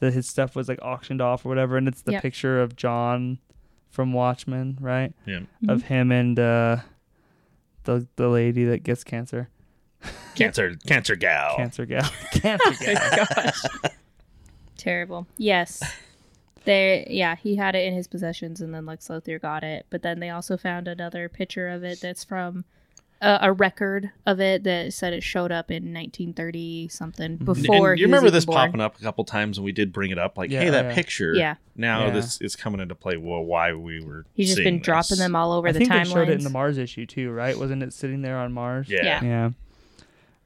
That 0.00 0.12
his 0.12 0.28
stuff 0.28 0.56
was 0.56 0.68
like 0.68 0.80
auctioned 0.82 1.20
off 1.20 1.46
or 1.46 1.48
whatever, 1.48 1.76
and 1.76 1.86
it's 1.86 2.02
the 2.02 2.12
Yep. 2.12 2.22
picture 2.22 2.60
of 2.60 2.74
John 2.74 3.38
from 3.88 4.12
Watchmen, 4.12 4.76
right? 4.80 5.12
Yeah. 5.26 5.40
Of 5.68 5.84
him 5.84 6.10
and 6.10 6.38
uh, 6.40 6.78
the 7.84 8.06
the 8.16 8.28
lady 8.28 8.64
that 8.64 8.82
gets 8.82 9.04
cancer, 9.04 9.48
Cancer, 10.34 10.74
cancer 10.86 11.16
gal. 11.16 11.56
cancer 11.56 11.86
gal, 11.86 12.08
cancer 12.32 12.64
oh 12.70 13.26
gal. 13.84 13.92
Terrible. 14.76 15.26
Yes. 15.36 15.82
There, 16.64 17.04
yeah, 17.08 17.34
he 17.34 17.56
had 17.56 17.74
it 17.74 17.84
in 17.86 17.94
his 17.94 18.06
possessions, 18.06 18.60
and 18.60 18.72
then 18.72 18.86
Lex 18.86 19.08
Luthor 19.08 19.40
got 19.40 19.64
it. 19.64 19.86
But 19.90 20.02
then 20.02 20.20
they 20.20 20.30
also 20.30 20.56
found 20.56 20.86
another 20.86 21.28
picture 21.28 21.68
of 21.68 21.82
it 21.82 22.00
that's 22.00 22.22
from 22.24 22.64
a, 23.22 23.38
a 23.42 23.52
record 23.52 24.10
of 24.26 24.40
it 24.40 24.64
that 24.64 24.92
said 24.92 25.12
it 25.12 25.22
showed 25.22 25.50
up 25.52 25.70
in 25.70 25.94
1930 25.94 26.88
something 26.88 27.36
before. 27.36 27.92
and 27.92 28.00
you 28.00 28.06
was 28.06 28.08
remember 28.08 28.26
even 28.26 28.34
this 28.34 28.44
born. 28.44 28.56
popping 28.56 28.80
up 28.80 28.98
a 28.98 29.02
couple 29.02 29.24
times, 29.24 29.56
and 29.58 29.64
we 29.64 29.72
did 29.72 29.92
bring 29.92 30.10
it 30.10 30.18
up. 30.18 30.36
Like, 30.36 30.50
Yeah, 30.50 30.60
hey, 30.62 30.70
that 30.70 30.86
yeah. 30.86 30.94
picture. 30.94 31.32
Yeah. 31.34 31.54
Now 31.76 32.06
Yeah. 32.06 32.10
this 32.14 32.40
is 32.40 32.56
coming 32.56 32.80
into 32.80 32.94
play. 32.94 33.16
Well, 33.16 33.42
why 33.44 33.72
we 33.72 34.04
were. 34.04 34.26
He's 34.34 34.48
just 34.48 34.56
seeing 34.58 34.66
been 34.76 34.82
dropping 34.82 35.18
them 35.18 35.34
all 35.36 35.52
over 35.52 35.68
I 35.68 35.72
the 35.72 35.78
think 35.78 35.92
they 35.92 36.04
showed 36.04 36.28
it 36.28 36.32
in 36.38 36.44
the 36.44 36.50
Mars 36.50 36.76
issue 36.78 37.06
too, 37.06 37.30
right? 37.30 37.56
Wasn't 37.58 37.82
it 37.82 37.92
sitting 37.92 38.22
there 38.22 38.38
on 38.38 38.52
Mars? 38.52 38.88
Yeah. 38.90 39.04
Yeah. 39.04 39.22
Yeah. 39.24 39.50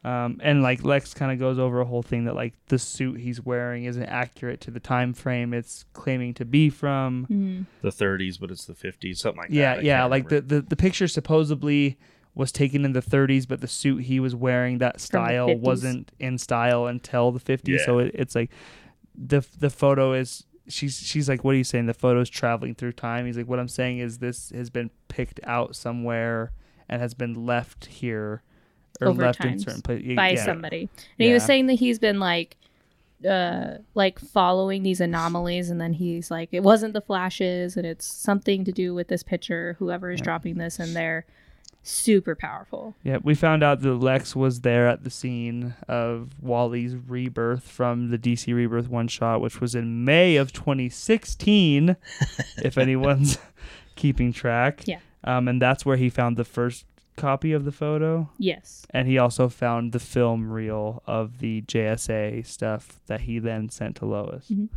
Um, 0.05 0.39
and 0.41 0.63
like 0.63 0.85
Lex 0.85 1.15
kind 1.15 1.33
of 1.33 1.41
goes 1.41 1.59
over 1.59 1.81
a 1.81 1.85
whole 1.85 2.03
thing 2.03 2.27
that 2.27 2.37
like 2.37 2.55
the 2.69 2.79
suit 2.79 3.19
he's 3.19 3.45
wearing 3.45 3.87
isn't 3.87 4.05
accurate 4.05 4.61
to 4.61 4.71
the 4.71 4.79
time 4.79 5.13
frame 5.13 5.53
it's 5.53 5.85
claiming 5.95 6.33
to 6.35 6.45
be 6.45 6.71
from. 6.71 7.27
Mhm. 7.29 7.67
the 7.83 7.91
30s, 7.91 8.39
but 8.39 8.53
it's 8.53 8.67
the 8.67 8.75
50s, 8.75 9.17
something 9.19 9.39
like 9.41 9.51
yeah, 9.51 9.75
that. 9.75 9.81
I 9.81 9.83
yeah. 9.83 9.99
can't 10.03 10.11
Like 10.13 10.29
the, 10.29 10.41
the 10.43 10.61
the 10.61 10.77
picture 10.77 11.09
supposedly 11.09 11.99
was 12.37 12.53
taken 12.53 12.85
in 12.85 12.93
the 12.93 13.01
30s, 13.01 13.49
but 13.49 13.61
the 13.63 13.67
suit 13.67 14.05
he 14.05 14.21
was 14.21 14.35
wearing 14.35 14.79
that 14.79 15.01
style 15.01 15.53
wasn't 15.57 16.13
in 16.21 16.37
style 16.37 16.87
until 16.87 17.33
the 17.33 17.41
50s. 17.41 17.67
Yeah. 17.67 17.85
So 17.85 17.99
it, 17.99 18.13
it's 18.15 18.35
like 18.37 18.51
the 19.17 19.45
the 19.59 19.71
photo 19.71 20.13
is. 20.13 20.45
She's 20.69 20.99
she's 20.99 21.29
like, 21.29 21.45
what 21.45 21.55
are 21.55 21.59
you 21.59 21.65
saying? 21.65 21.87
The 21.87 21.95
photo's 21.95 22.29
traveling 22.29 22.75
through 22.75 22.93
time. 22.93 23.25
He's 23.25 23.37
like, 23.37 23.47
what 23.47 23.61
I'm 23.61 23.69
saying 23.69 23.99
is 23.99 24.19
this 24.19 24.51
has 24.51 24.69
been 24.69 24.91
picked 25.07 25.39
out 25.45 25.77
somewhere 25.77 26.51
and 26.89 27.01
has 27.01 27.15
been 27.15 27.47
left 27.47 27.87
here 27.87 28.43
or 29.01 29.09
Over 29.09 29.23
left 29.23 29.45
in 29.45 29.59
certain 29.59 29.83
places 29.83 30.17
by 30.17 30.35
somebody. 30.35 30.89
And 31.19 31.27
he 31.27 31.33
was 31.33 31.45
saying 31.45 31.67
that 31.67 31.75
he's 31.75 31.99
been 31.99 32.19
like 32.19 32.57
uh 33.27 33.79
like 33.95 34.19
following 34.19 34.83
these 34.83 35.01
anomalies 35.01 35.71
and 35.71 35.81
then 35.81 35.95
he's 35.95 36.31
like 36.31 36.51
it 36.53 36.63
wasn't 36.63 36.93
the 36.93 37.01
flashes 37.01 37.75
and 37.77 37.87
it's 37.87 38.05
something 38.05 38.63
to 38.63 38.73
do 38.73 38.95
with 38.95 39.09
this 39.09 39.23
picture 39.23 39.75
whoever 39.79 40.11
is 40.11 40.21
dropping 40.21 40.59
this 40.59 40.79
in 40.79 40.93
they're 40.93 41.25
super 41.87 42.35
powerful 42.35 42.95
Yeah, 43.03 43.19
we 43.23 43.35
found 43.35 43.63
out 43.63 43.81
that 43.81 43.95
Lex 43.95 44.35
was 44.35 44.61
there 44.63 44.89
at 44.89 45.05
the 45.05 45.11
scene 45.11 45.75
of 45.89 46.31
Wally's 46.43 46.95
rebirth 46.97 47.63
from 47.69 48.11
the 48.11 48.19
DC 48.19 48.55
Rebirth 48.55 48.89
one 48.89 49.09
shot, 49.09 49.41
which 49.41 49.61
was 49.61 49.75
in 49.75 50.05
May 50.05 50.37
of 50.37 50.53
2016, 50.53 51.97
if 52.59 52.77
anyone's 52.79 53.39
keeping 53.97 54.33
track. 54.33 54.83
Yeah. 54.87 54.99
Um, 55.25 55.49
and 55.49 55.61
that's 55.63 55.85
where 55.87 55.97
he 55.97 56.11
found 56.11 56.37
the 56.37 56.45
first 56.45 56.85
copy 57.17 57.53
of 57.53 57.65
the 57.65 57.73
photo. 57.73 58.29
yes 58.39 58.85
And 58.91 59.09
he 59.09 59.17
also 59.17 59.49
found 59.49 59.93
the 59.93 59.99
film 59.99 60.51
reel 60.51 61.03
of 61.07 61.39
the 61.39 61.63
JSA 61.63 62.45
stuff 62.47 63.01
that 63.07 63.23
he 63.23 63.39
then 63.39 63.71
sent 63.71 63.97
to 63.97 64.07
Lois. 64.07 64.51
Mhm. 64.51 64.69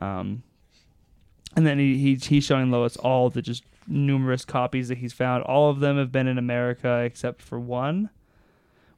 Um, 0.00 0.42
and 1.56 1.66
then 1.66 1.78
he, 1.78 1.96
he 1.98 2.14
he's 2.16 2.44
showing 2.44 2.70
Lois 2.70 2.96
all 2.96 3.30
the 3.30 3.42
just 3.42 3.64
numerous 3.90 4.44
copies 4.44 4.88
that 4.88 4.98
he's 4.98 5.12
found. 5.12 5.42
All 5.44 5.68
of 5.70 5.80
them 5.80 5.98
have 5.98 6.10
been 6.12 6.26
in 6.26 6.38
America 6.38 7.00
except 7.00 7.42
for 7.42 7.58
one, 7.60 8.08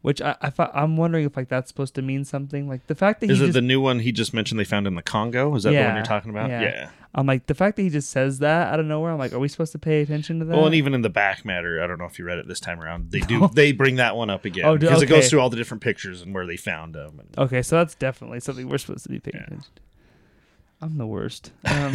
which 0.03 0.21
I, 0.21 0.37
I 0.43 0.53
I'm 0.75 0.97
wondering 0.97 1.25
if 1.25 1.37
like 1.37 1.49
that's 1.49 1.69
supposed 1.69 1.95
to 1.97 2.03
mean 2.03 2.25
something. 2.25 2.69
Like 2.69 2.87
the 2.87 2.95
fact 2.95 3.21
that 3.23 3.31
Is 3.31 3.41
it 3.41 3.47
just, 3.47 3.55
the 3.55 3.61
new 3.63 3.81
one 3.81 4.01
he 4.01 4.13
just 4.13 4.35
mentioned 4.35 4.61
they 4.61 4.65
found 4.65 4.87
in 4.87 4.95
the 4.95 5.03
Congo? 5.03 5.55
Is 5.57 5.63
that 5.65 5.73
the 5.73 5.83
one 5.83 5.95
you're 5.97 6.05
talking 6.05 6.31
about? 6.31 6.51
yeah. 6.51 6.61
Yeah. 6.63 6.91
I'm 7.15 7.27
like 7.27 7.45
the 7.47 7.55
fact 7.55 7.77
that 7.77 7.83
he 7.83 7.91
just 7.91 8.09
says 8.09 8.39
that 8.39 8.73
out 8.73 8.81
of 8.81 8.87
nowhere. 8.87 9.13
I'm 9.13 9.19
like, 9.19 9.35
are 9.35 9.39
we 9.39 9.47
supposed 9.49 9.73
to 9.73 9.79
pay 9.79 10.01
attention 10.01 10.39
to 10.39 10.47
that? 10.47 10.57
Well, 10.57 10.65
and 10.65 10.75
even 10.75 10.95
in 10.95 11.03
the 11.03 11.11
back 11.11 11.45
matter, 11.45 11.83
I 11.83 11.87
don't 11.87 11.99
know 11.99 12.07
if 12.07 12.19
you 12.19 12.25
read 12.25 12.39
it 12.39 12.49
this 12.49 12.59
time 12.59 12.81
around. 12.81 13.11
They 13.11 13.21
do 13.21 13.49
they 13.55 13.73
bring 13.73 13.97
that 13.97 14.17
one 14.17 14.31
up 14.31 14.45
again 14.47 14.65
Oh, 14.65 14.79
do- 14.79 14.87
because 14.87 15.03
it 15.03 15.07
goes 15.07 15.29
through 15.29 15.41
all 15.41 15.51
the 15.51 15.57
different 15.59 15.83
pictures 15.83 16.23
and 16.23 16.35
where 16.35 16.47
they 16.47 16.57
found 16.57 16.95
them. 16.95 17.21
And, 17.21 17.39
Okay, 17.39 17.61
so 17.61 17.77
that's 17.77 17.95
definitely 17.95 18.41
something 18.41 18.67
we're 18.69 18.79
supposed 18.79 19.03
to 19.05 19.11
be 19.11 19.21
paying 19.21 19.37
Yeah. 19.43 19.45
attention 19.47 19.71
to. 19.77 19.83
I'm 20.81 20.97
the 20.99 21.07
worst. 21.07 21.53
Um, 21.67 21.95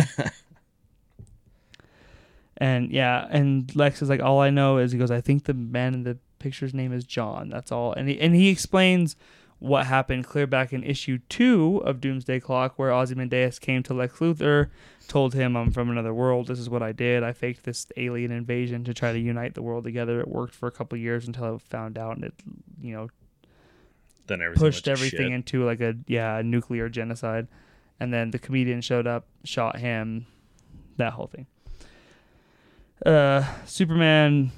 and 2.57 2.91
yeah, 2.91 3.27
and 3.29 3.73
Lex 3.75 4.01
is 4.01 4.09
like, 4.09 4.21
all 4.21 4.39
I 4.39 4.49
know 4.49 4.77
is 4.77 4.91
he 4.91 4.97
goes, 4.97 5.11
I 5.11 5.21
think 5.21 5.45
the 5.45 5.53
man 5.53 5.93
in 5.93 6.03
the 6.03 6.17
picture's 6.39 6.73
name 6.73 6.93
is 6.93 7.03
John. 7.03 7.49
That's 7.49 7.71
all. 7.71 7.93
And 7.93 8.09
he, 8.09 8.19
and 8.19 8.35
he 8.35 8.49
explains 8.49 9.15
what 9.59 9.87
happened 9.87 10.25
clear 10.25 10.45
back 10.45 10.71
in 10.71 10.83
issue 10.83 11.19
two 11.29 11.81
of 11.85 11.99
Doomsday 11.99 12.39
Clock, 12.39 12.77
where 12.77 12.91
Ozymandias 12.91 13.59
came 13.59 13.81
to 13.83 13.93
Lex 13.93 14.19
Luthor, 14.19 14.69
told 15.07 15.33
him, 15.33 15.55
I'm 15.55 15.71
from 15.71 15.89
another 15.89 16.13
world. 16.13 16.47
This 16.47 16.59
is 16.59 16.69
what 16.69 16.83
I 16.83 16.91
did. 16.91 17.23
I 17.23 17.31
faked 17.31 17.63
this 17.63 17.87
alien 17.97 18.31
invasion 18.31 18.83
to 18.83 18.93
try 18.93 19.13
to 19.13 19.19
unite 19.19 19.55
the 19.55 19.63
world 19.63 19.83
together. 19.83 20.19
It 20.19 20.27
worked 20.27 20.53
for 20.53 20.67
a 20.67 20.71
couple 20.71 20.97
years 20.97 21.27
until 21.27 21.55
I 21.55 21.57
found 21.57 21.97
out 21.97 22.17
and 22.17 22.25
it, 22.25 22.33
you 22.81 22.93
know, 22.93 23.09
then 24.27 24.41
everything 24.41 24.59
pushed 24.59 24.87
everything 24.87 25.27
shit. 25.27 25.31
into 25.31 25.65
like 25.65 25.79
a 25.81 25.95
yeah 26.05 26.37
a 26.37 26.43
nuclear 26.43 26.89
genocide 26.89 27.47
and 27.99 28.13
then 28.13 28.31
the 28.31 28.39
comedian 28.39 28.81
showed 28.81 29.07
up 29.07 29.25
shot 29.43 29.79
him 29.79 30.27
that 30.97 31.13
whole 31.13 31.27
thing 31.27 31.47
uh 33.05 33.43
superman 33.65 34.51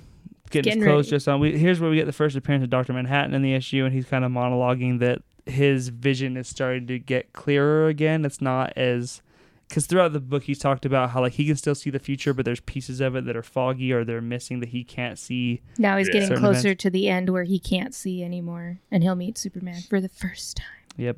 getting, 0.50 0.72
Getting 0.72 0.80
his 0.82 0.88
clothes 0.88 1.06
ready. 1.06 1.10
just 1.10 1.28
on 1.28 1.40
we, 1.40 1.58
here's 1.58 1.80
where 1.80 1.90
we 1.90 1.96
get 1.98 2.06
the 2.06 2.14
first 2.14 2.36
appearance 2.36 2.64
of 2.64 2.70
dr 2.70 2.92
manhattan 2.94 3.34
in 3.34 3.42
the 3.42 3.54
issue 3.54 3.86
and 3.86 3.94
he's 3.94 4.06
kind 4.06 4.24
of 4.26 4.32
monologuing 4.32 5.00
that 5.00 5.22
his 5.46 5.90
vision 5.90 6.38
is 6.38 6.48
starting 6.48 6.88
to 6.88 6.98
get 7.00 7.34
clearer 7.34 7.88
again 7.88 8.24
it's 8.26 8.42
not 8.42 8.72
as 8.78 9.22
because 9.68 9.86
throughout 9.86 10.14
the 10.14 10.20
book 10.20 10.44
he's 10.44 10.58
talked 10.60 10.86
about 10.86 11.12
how 11.12 11.22
like 11.22 11.34
he 11.34 11.46
can 11.46 11.56
still 11.56 11.76
see 11.76 11.90
the 11.90 12.00
future 12.00 12.34
but 12.34 12.46
there's 12.46 12.62
pieces 12.62 13.00
of 13.02 13.16
it 13.16 13.26
that 13.26 13.36
are 13.36 13.44
foggy 13.44 13.92
or 13.94 14.04
they're 14.04 14.22
missing 14.22 14.60
that 14.60 14.70
he 14.70 14.84
can't 14.84 15.20
see 15.20 15.62
now 15.78 15.98
he's 15.98 16.08
Yeah. 16.08 16.14
getting 16.14 16.28
Certain 16.30 16.44
closer 16.44 16.74
to 16.76 16.90
the 16.90 17.08
end 17.10 17.30
where 17.30 17.44
he 17.44 17.60
can't 17.60 17.94
see 17.94 18.24
anymore 18.24 18.80
and 18.90 19.04
he'll 19.04 19.16
meet 19.16 19.38
superman 19.38 19.82
for 19.90 20.00
the 20.02 20.10
first 20.10 20.58
time 20.58 20.66
Yep. 20.98 21.18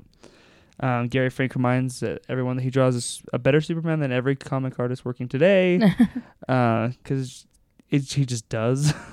Um, 0.80 1.08
Gary 1.10 1.30
Frank 1.30 1.54
reminds 1.54 2.02
uh, 2.02 2.18
everyone 2.28 2.56
that 2.58 2.64
he 2.64 2.70
draws 2.72 2.96
is 2.96 3.22
a 3.34 3.38
better 3.40 3.62
Superman 3.62 4.00
than 4.00 4.12
every 4.12 4.36
comic 4.36 4.80
artist 4.80 5.06
working 5.06 5.28
today, 5.28 5.78
because 6.40 7.46
it 7.90 8.04
he 8.14 8.26
just 8.26 8.50
does. 8.50 8.94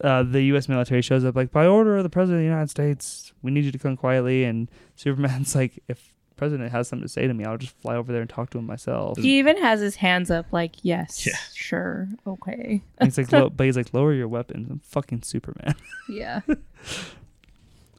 Uh, 0.00 0.22
the 0.22 0.42
U.S. 0.44 0.70
military 0.70 1.02
shows 1.02 1.22
up 1.22 1.36
like 1.36 1.52
by 1.52 1.66
order 1.66 1.98
of 1.98 2.02
the 2.02 2.08
president 2.08 2.38
of 2.38 2.40
the 2.40 2.48
United 2.48 2.70
States. 2.70 3.34
We 3.42 3.50
need 3.50 3.64
you 3.64 3.70
to 3.72 3.78
come 3.78 3.94
quietly, 3.94 4.42
and 4.44 4.70
Superman's 4.96 5.54
like, 5.54 5.80
if 5.86 6.14
president 6.34 6.72
has 6.72 6.88
something 6.88 7.06
to 7.06 7.12
say 7.12 7.26
to 7.26 7.34
me, 7.34 7.44
I'll 7.44 7.58
just 7.58 7.76
fly 7.76 7.94
over 7.96 8.10
there 8.10 8.22
and 8.22 8.28
talk 8.28 8.48
to 8.50 8.58
him 8.58 8.66
myself. 8.66 9.18
He 9.18 9.38
even 9.38 9.58
has 9.58 9.80
his 9.80 9.96
hands 9.96 10.30
up, 10.30 10.46
like, 10.50 10.76
yes, 10.82 11.26
Yeah. 11.26 11.36
sure, 11.52 12.08
okay. 12.26 12.82
And 12.98 13.06
he's 13.08 13.18
like, 13.18 13.30
Lo- 13.30 13.50
but 13.50 13.64
he's 13.66 13.76
like, 13.76 13.92
lower 13.92 14.14
your 14.14 14.28
weapons. 14.28 14.70
I'm 14.70 14.78
fucking 14.80 15.22
Superman. 15.24 15.74
Yeah. 16.08 16.40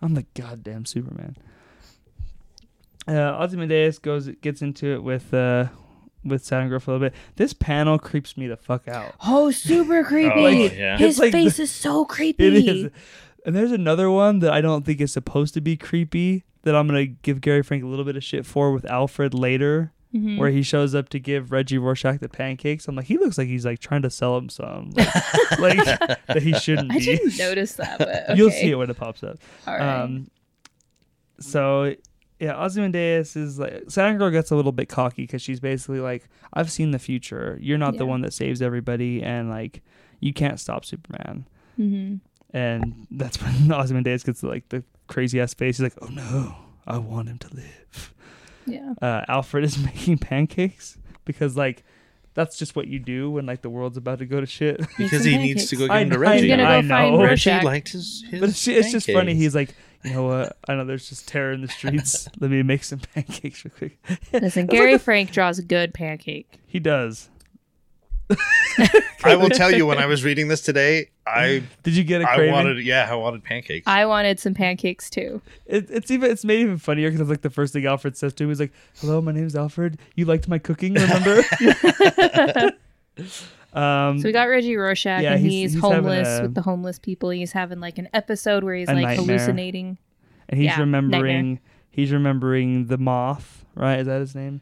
I'm 0.02 0.16
the 0.16 0.26
goddamn 0.34 0.86
Superman. 0.86 1.38
Uh, 3.08 3.38
Ozymandias 3.40 4.00
goes 4.00 4.28
gets 4.42 4.62
into 4.62 4.94
it 4.94 5.04
with 5.04 5.34
uh 5.34 5.68
with 6.24 6.46
Saturn 6.46 6.70
Girl 6.70 6.80
for 6.80 6.92
a 6.92 6.94
little 6.94 7.10
bit. 7.10 7.16
This 7.36 7.52
panel 7.54 8.00
creeps 8.00 8.38
me 8.38 8.48
the 8.48 8.56
fuck 8.56 8.88
out. 8.88 9.14
Oh, 9.26 9.52
super 9.52 10.04
creepy. 10.06 10.42
Like- 10.70 10.78
yeah. 10.78 10.98
His 10.98 11.20
like 11.20 11.32
face 11.34 11.58
the- 11.58 11.64
is 11.64 11.72
so 11.72 12.06
creepy. 12.16 12.46
It 12.48 12.54
is, 12.68 12.92
and 13.46 13.54
there's 13.56 13.74
another 13.74 14.10
one 14.10 14.40
that 14.40 14.54
I 14.54 14.62
don't 14.62 14.86
think 14.86 15.02
is 15.02 15.12
supposed 15.12 15.54
to 15.56 15.62
be 15.62 15.76
creepy 15.76 16.46
that 16.62 16.76
I'm 16.76 16.88
gonna 16.88 17.08
give 17.08 17.42
Gary 17.42 17.62
Frank 17.62 17.84
a 17.84 17.88
little 17.88 18.06
bit 18.06 18.16
of 18.16 18.24
shit 18.24 18.46
for 18.46 18.72
with 18.72 18.86
Alfred 18.86 19.34
later, 19.34 19.92
Mhm. 20.16 20.38
where 20.38 20.50
he 20.50 20.62
shows 20.64 20.96
up 20.96 21.10
to 21.10 21.20
give 21.20 21.52
Reggie 21.52 21.78
Rorschach 21.78 22.22
the 22.22 22.30
pancakes. 22.30 22.88
I'm 22.88 22.96
like, 22.96 23.08
he 23.08 23.18
looks 23.18 23.38
like 23.38 23.48
he's 23.50 23.66
like 23.66 23.80
trying 23.80 24.04
to 24.04 24.10
sell 24.10 24.38
him 24.38 24.48
some, 24.48 24.92
like, 24.92 25.14
like, 25.60 25.86
that 26.28 26.42
he 26.42 26.54
shouldn't 26.54 26.90
I 26.94 27.00
be. 27.00 27.06
didn't 27.06 27.38
notice 27.38 27.74
that, 27.74 28.00
but 28.00 28.08
okay. 28.08 28.36
You'll 28.38 28.52
see 28.52 28.72
it 28.72 28.76
when 28.76 28.90
it 28.90 28.96
pops 28.96 29.24
up. 29.24 29.40
All 29.68 29.74
right. 29.78 29.82
Um, 30.04 30.30
so 31.40 31.96
yeah, 32.44 32.62
Ozymandias 32.62 33.36
is 33.38 33.58
like 33.58 33.84
Saturn 33.88 34.18
Girl 34.18 34.30
gets 34.30 34.52
a 34.52 34.56
little 34.56 34.72
bit 34.74 34.90
cocky 34.90 35.24
because 35.24 35.42
she's 35.42 35.60
basically 35.62 36.00
like, 36.02 36.28
"I've 36.54 36.70
seen 36.72 36.92
the 36.92 37.00
future. 37.00 37.58
You're 37.62 37.78
not 37.78 37.98
the 37.98 38.06
one 38.06 38.22
that 38.22 38.34
saves 38.34 38.62
everybody, 38.62 39.24
and 39.24 39.50
like, 39.50 39.82
you 40.20 40.34
can't 40.34 40.60
stop 40.60 40.84
Superman." 40.84 41.46
hmm 41.78 42.16
And 42.54 43.08
that's 43.10 43.42
when 43.42 43.72
Ozymandias 43.82 44.24
gets 44.24 44.44
like 44.44 44.68
the 44.70 44.84
crazy 45.08 45.40
ass 45.40 45.54
face. 45.54 45.78
He's 45.78 45.84
like, 45.84 45.98
"Oh 46.02 46.08
no, 46.08 46.56
I 46.86 46.98
want 46.98 47.30
him 47.30 47.38
to 47.40 47.56
live." 47.56 48.14
Yeah. 48.66 48.94
Uh, 49.02 49.22
Alfred 49.30 49.64
is 49.64 49.78
making 49.92 50.18
pancakes 50.18 50.98
because 51.26 51.56
like. 51.56 51.84
That's 52.36 52.58
just 52.58 52.76
what 52.76 52.88
you 52.88 52.98
do 52.98 53.30
when 53.30 53.46
like 53.46 53.62
the 53.62 53.70
world's 53.70 53.96
about 53.96 54.18
to 54.18 54.26
go 54.26 54.40
to 54.40 54.48
shit. 54.48 54.80
because 54.98 55.22
some 55.22 55.32
he 55.34 55.38
needs 55.38 55.70
to 55.70 55.76
go 55.76 55.88
pancakes. 55.88 55.88
give 55.88 55.92
I 55.92 56.00
him 56.02 56.10
to 56.10 56.16
know- 56.16 56.20
Reggie. 56.20 56.48
He's 56.48 56.58
gonna 56.58 56.64
I 56.64 56.82
know. 57.12 57.22
Reggie 57.24 57.60
liked 57.62 57.92
his, 57.92 58.26
his 58.28 58.40
But 58.40 58.50
it's, 58.50 58.68
it's 58.68 58.92
just 58.92 59.08
funny. 59.12 59.36
He's 59.36 59.54
like, 59.54 59.76
you 60.04 60.14
know 60.14 60.24
what? 60.24 60.58
I 60.68 60.76
know 60.76 60.86
there's 60.86 61.10
just 61.10 61.28
terror 61.28 61.54
in 61.54 61.62
the 61.62 61.68
streets. 61.68 62.28
Let 62.40 62.52
me 62.52 62.64
make 62.64 62.84
some 62.84 63.00
pancakes 63.00 63.64
real 63.64 63.74
quick. 63.78 63.98
Listen, 64.34 64.68
Gary 64.68 64.98
Frank 64.98 65.32
draws 65.32 65.60
a 65.60 65.64
good 65.64 65.94
pancake. 65.94 66.60
He 66.68 66.80
does. 66.80 67.30
I 69.24 69.36
will 69.36 69.50
tell 69.50 69.72
you, 69.72 69.86
when 69.86 69.98
I 70.00 70.06
was 70.06 70.24
reading 70.24 70.48
this 70.48 70.62
today, 70.62 71.10
I 71.28 71.64
Did 71.84 71.96
you 71.96 72.04
get 72.04 72.22
a 72.22 72.30
I 72.30 72.36
craving? 72.36 72.54
I 72.54 72.58
wanted 72.58 72.86
yeah, 72.86 73.08
I 73.10 73.16
wanted 73.16 73.44
pancakes. 73.44 73.88
I 73.88 74.06
wanted 74.06 74.40
some 74.40 74.54
pancakes 74.54 75.10
too. 75.10 75.42
it, 75.66 75.90
it's 75.90 76.12
even 76.12 76.32
it's 76.32 76.44
made 76.44 76.62
even 76.62 76.78
funnier 76.78 77.10
because 77.10 77.22
it's 77.22 77.30
like 77.30 77.42
the 77.42 77.50
first 77.50 77.74
thing 77.74 77.86
Alfred 77.86 78.18
says 78.18 78.34
to 78.36 78.44
him. 78.44 78.50
He's 78.50 78.60
like, 78.60 78.74
"Hello, 79.00 79.22
my 79.22 79.32
name's 79.32 79.56
Alfred. 79.56 80.00
You 80.16 80.26
liked 80.26 80.48
my 80.48 80.58
cooking, 80.58 80.94
remember?" 80.96 81.44
Um, 83.74 84.20
So 84.20 84.28
we 84.28 84.32
got 84.32 84.50
Reggie 84.50 84.76
Rorschach, 84.76 85.22
Yeah, 85.24 85.34
and 85.34 85.42
he's- 85.42 85.52
he's, 85.54 85.74
he's 85.74 85.82
homeless 85.82 86.28
a- 86.40 86.42
with 86.44 86.54
the 86.56 86.62
homeless 86.62 87.00
people. 87.00 87.30
He's 87.32 87.52
having 87.52 87.80
like 87.80 87.98
an 87.98 88.10
episode 88.14 88.64
where 88.64 88.76
he's 88.76 88.88
like 88.88 88.98
nightmare. 88.98 89.16
hallucinating. 89.38 89.98
and 90.50 90.60
he's 90.60 90.68
yeah, 90.68 90.80
remembering 90.80 91.60
he's 91.90 92.12
remembering 92.12 92.88
the 92.88 92.98
moth. 92.98 93.66
Right? 93.76 94.00
Is 94.00 94.08
that 94.08 94.20
his 94.20 94.36
name? 94.36 94.62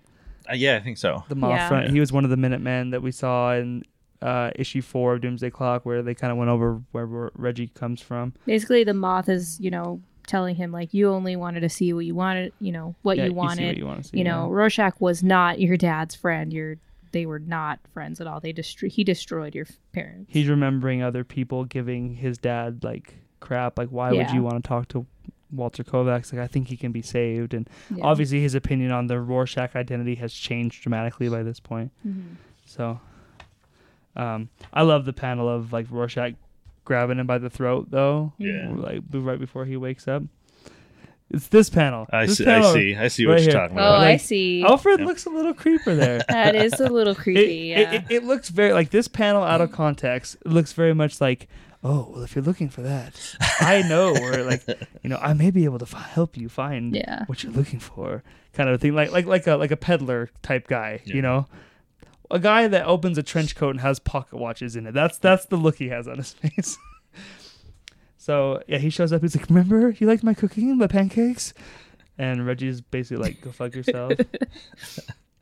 Uh, 0.49 0.53
yeah, 0.53 0.75
I 0.75 0.79
think 0.79 0.97
so. 0.97 1.23
The 1.29 1.35
moth. 1.35 1.51
Yeah. 1.51 1.67
Front. 1.67 1.89
He 1.91 1.99
was 1.99 2.11
one 2.13 2.23
of 2.23 2.29
the 2.29 2.37
Minutemen 2.37 2.91
that 2.91 3.01
we 3.01 3.11
saw 3.11 3.53
in 3.53 3.83
uh, 4.21 4.51
issue 4.55 4.81
four 4.81 5.13
of 5.15 5.21
Doomsday 5.21 5.49
Clock, 5.49 5.85
where 5.85 6.01
they 6.01 6.13
kind 6.15 6.31
of 6.31 6.37
went 6.37 6.49
over 6.49 6.81
where, 6.91 7.05
where 7.07 7.31
Reggie 7.35 7.67
comes 7.67 8.01
from. 8.01 8.33
Basically, 8.45 8.83
the 8.83 8.93
moth 8.93 9.27
is 9.29 9.59
you 9.59 9.69
know 9.71 10.01
telling 10.27 10.55
him 10.55 10.71
like 10.71 10.93
you 10.93 11.09
only 11.09 11.35
wanted 11.35 11.59
to 11.61 11.69
see 11.69 11.91
what 11.93 12.05
you 12.05 12.15
wanted, 12.15 12.53
you 12.61 12.71
know 12.71 12.95
what 13.01 13.17
Yeah, 13.17 13.25
you 13.25 13.29
see 13.31 13.35
wanted. 13.35 13.67
what 13.67 13.77
you 13.77 13.85
want 13.85 14.03
to 14.03 14.09
see. 14.09 14.17
you 14.19 14.23
know, 14.23 14.47
Rorschach 14.49 15.01
was 15.01 15.23
not 15.23 15.59
your 15.59 15.75
dad's 15.77 16.15
friend. 16.15 16.53
Your 16.53 16.77
they 17.11 17.25
were 17.25 17.39
not 17.39 17.79
friends 17.93 18.19
at 18.21 18.27
all. 18.27 18.39
They 18.39 18.53
destro- 18.53 18.89
he 18.91 19.03
destroyed 19.03 19.53
your 19.55 19.65
parents. 19.93 20.29
he's 20.31 20.47
remembering 20.47 21.01
other 21.03 21.23
people 21.23 21.65
giving 21.65 22.15
his 22.15 22.37
dad 22.37 22.83
like 22.83 23.15
crap 23.39 23.77
like 23.77 23.89
why 23.89 24.11
would 24.11 24.29
you 24.31 24.43
want 24.43 24.63
to 24.63 24.67
talk 24.67 24.87
to 24.89 25.05
walter 25.51 25.83
kovacs 25.83 26.31
like 26.31 26.41
i 26.41 26.47
think 26.47 26.67
he 26.67 26.77
can 26.77 26.91
be 26.93 27.01
saved 27.01 27.53
and 27.53 27.67
Yeah. 27.93 28.05
obviously 28.05 28.39
his 28.39 28.55
opinion 28.55 28.91
on 28.91 29.07
the 29.07 29.19
rorschach 29.19 29.75
identity 29.75 30.15
has 30.15 30.31
changed 30.33 30.81
dramatically 30.83 31.27
by 31.27 31.43
this 31.43 31.59
point 31.59 31.91
Mhm. 32.07 32.35
so 32.65 33.01
um 34.15 34.49
i 34.73 34.81
love 34.81 35.05
the 35.05 35.13
panel 35.13 35.49
of 35.49 35.73
like 35.73 35.87
rorschach 35.89 36.35
grabbing 36.85 37.19
him 37.19 37.27
by 37.27 37.37
the 37.37 37.49
throat 37.49 37.87
though 37.89 38.33
Yeah. 38.37 38.71
like 38.75 39.01
right 39.11 39.39
before 39.39 39.65
he 39.65 39.75
wakes 39.77 40.07
up 40.07 40.23
it's 41.33 41.47
this 41.47 41.69
panel 41.69 42.05
I 42.11 42.25
This 42.25 42.37
see, 42.37 42.45
panel- 42.45 42.67
I 42.69 42.73
see. 42.73 42.95
I 42.95 43.07
see 43.07 43.25
what 43.25 43.33
right 43.33 43.41
you're 43.43 43.51
here. 43.51 43.59
talking 43.61 43.77
about. 43.77 43.91
Oh, 43.91 43.95
about. 43.95 44.07
I 44.07 44.17
see. 44.17 44.63
alfred 44.63 44.99
Yeah. 44.99 45.05
looks 45.05 45.25
a 45.25 45.29
little 45.29 45.53
creeper 45.53 45.95
there 45.95 46.21
That 46.29 46.55
is 46.55 46.79
a 46.79 46.89
little 46.89 47.15
creepy. 47.23 47.71
it- 47.73 47.77
yeah. 47.79 47.91
it, 47.93 48.05
it 48.09 48.23
looks 48.23 48.49
very 48.49 48.73
like 48.73 48.89
this 48.91 49.07
panel 49.07 49.43
out 49.43 49.61
of 49.61 49.69
mm. 49.69 49.73
context 49.73 50.35
it 50.45 50.51
looks 50.51 50.73
very 50.73 50.93
much 50.93 51.19
like 51.21 51.47
oh 51.83 52.09
well 52.13 52.21
if 52.23 52.35
you're 52.35 52.43
looking 52.45 52.69
for 52.69 52.81
that 52.83 53.19
i 53.59 53.81
know 53.89 54.15
or 54.15 54.43
like 54.43 54.61
you 55.01 55.09
know 55.09 55.17
i 55.17 55.33
may 55.33 55.49
be 55.49 55.63
able 55.65 55.79
to 55.79 55.85
fi- 55.87 55.97
help 55.99 56.37
you 56.37 56.47
find 56.47 56.95
Yeah. 56.95 57.23
what 57.25 57.43
you're 57.43 57.51
looking 57.53 57.79
for 57.79 58.21
kind 58.53 58.69
of 58.69 58.75
a 58.75 58.77
thing 58.77 58.93
like 58.93 59.11
like 59.11 59.25
like 59.25 59.47
a 59.47 59.55
like 59.55 59.71
a 59.71 59.77
peddler 59.77 60.29
type 60.43 60.67
guy 60.67 61.01
Yeah. 61.05 61.15
you 61.15 61.21
know 61.23 61.47
a 62.29 62.37
guy 62.39 62.67
that 62.67 62.85
opens 62.85 63.17
a 63.17 63.23
trench 63.23 63.55
coat 63.55 63.71
and 63.71 63.79
has 63.81 63.97
pocket 63.99 64.37
watches 64.37 64.75
in 64.75 64.85
it 64.85 64.93
that's 64.93 65.17
that's 65.17 65.45
the 65.47 65.55
look 65.57 65.77
he 65.77 65.89
has 65.89 66.07
on 66.07 66.17
his 66.17 66.33
face 66.33 66.77
so 68.21 68.61
yeah 68.67 68.77
he 68.77 68.89
shows 68.89 69.11
up 69.11 69.21
he's 69.21 69.35
like 69.35 69.49
remember 69.49 69.89
you 69.97 70.05
liked 70.05 70.23
my 70.23 70.33
cooking 70.33 70.77
my 70.77 70.85
pancakes 70.85 71.53
and 72.19 72.45
reggie's 72.45 72.79
basically 72.79 73.23
like 73.23 73.41
go 73.41 73.51
fuck 73.51 73.73
yourself 73.73 74.13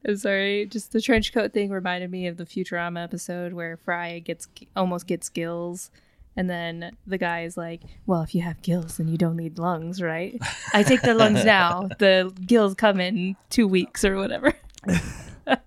I'm 0.07 0.15
sorry. 0.15 0.65
Just 0.65 0.93
the 0.93 1.01
trench 1.01 1.33
coat 1.33 1.51
thing 1.51 1.71
reminded 1.71 2.09
me 2.09 2.27
of 2.27 2.37
the 2.37 2.45
Futurama 2.45 3.03
episode 3.03 3.51
where 3.51 3.75
Fry 3.75 4.19
gets 4.19 4.47
almost 4.73 5.07
gets 5.07 5.27
gills, 5.27 5.91
and 6.37 6.49
then 6.49 6.95
the 7.05 7.17
guy 7.17 7.41
is 7.43 7.57
like, 7.57 7.81
"Well, 8.05 8.21
if 8.21 8.33
you 8.33 8.41
have 8.41 8.61
gills, 8.61 8.95
then 8.95 9.09
you 9.09 9.17
don't 9.17 9.35
need 9.35 9.59
lungs, 9.59 10.01
right? 10.01 10.39
I 10.73 10.83
take 10.83 11.01
the 11.01 11.13
lungs 11.13 11.43
now. 11.59 11.89
The 11.99 12.33
gills 12.45 12.75
come 12.75 13.01
in 13.01 13.35
two 13.49 13.67
weeks 13.67 14.05
or 14.05 14.15
whatever." 14.15 14.53
uh, 15.47 15.57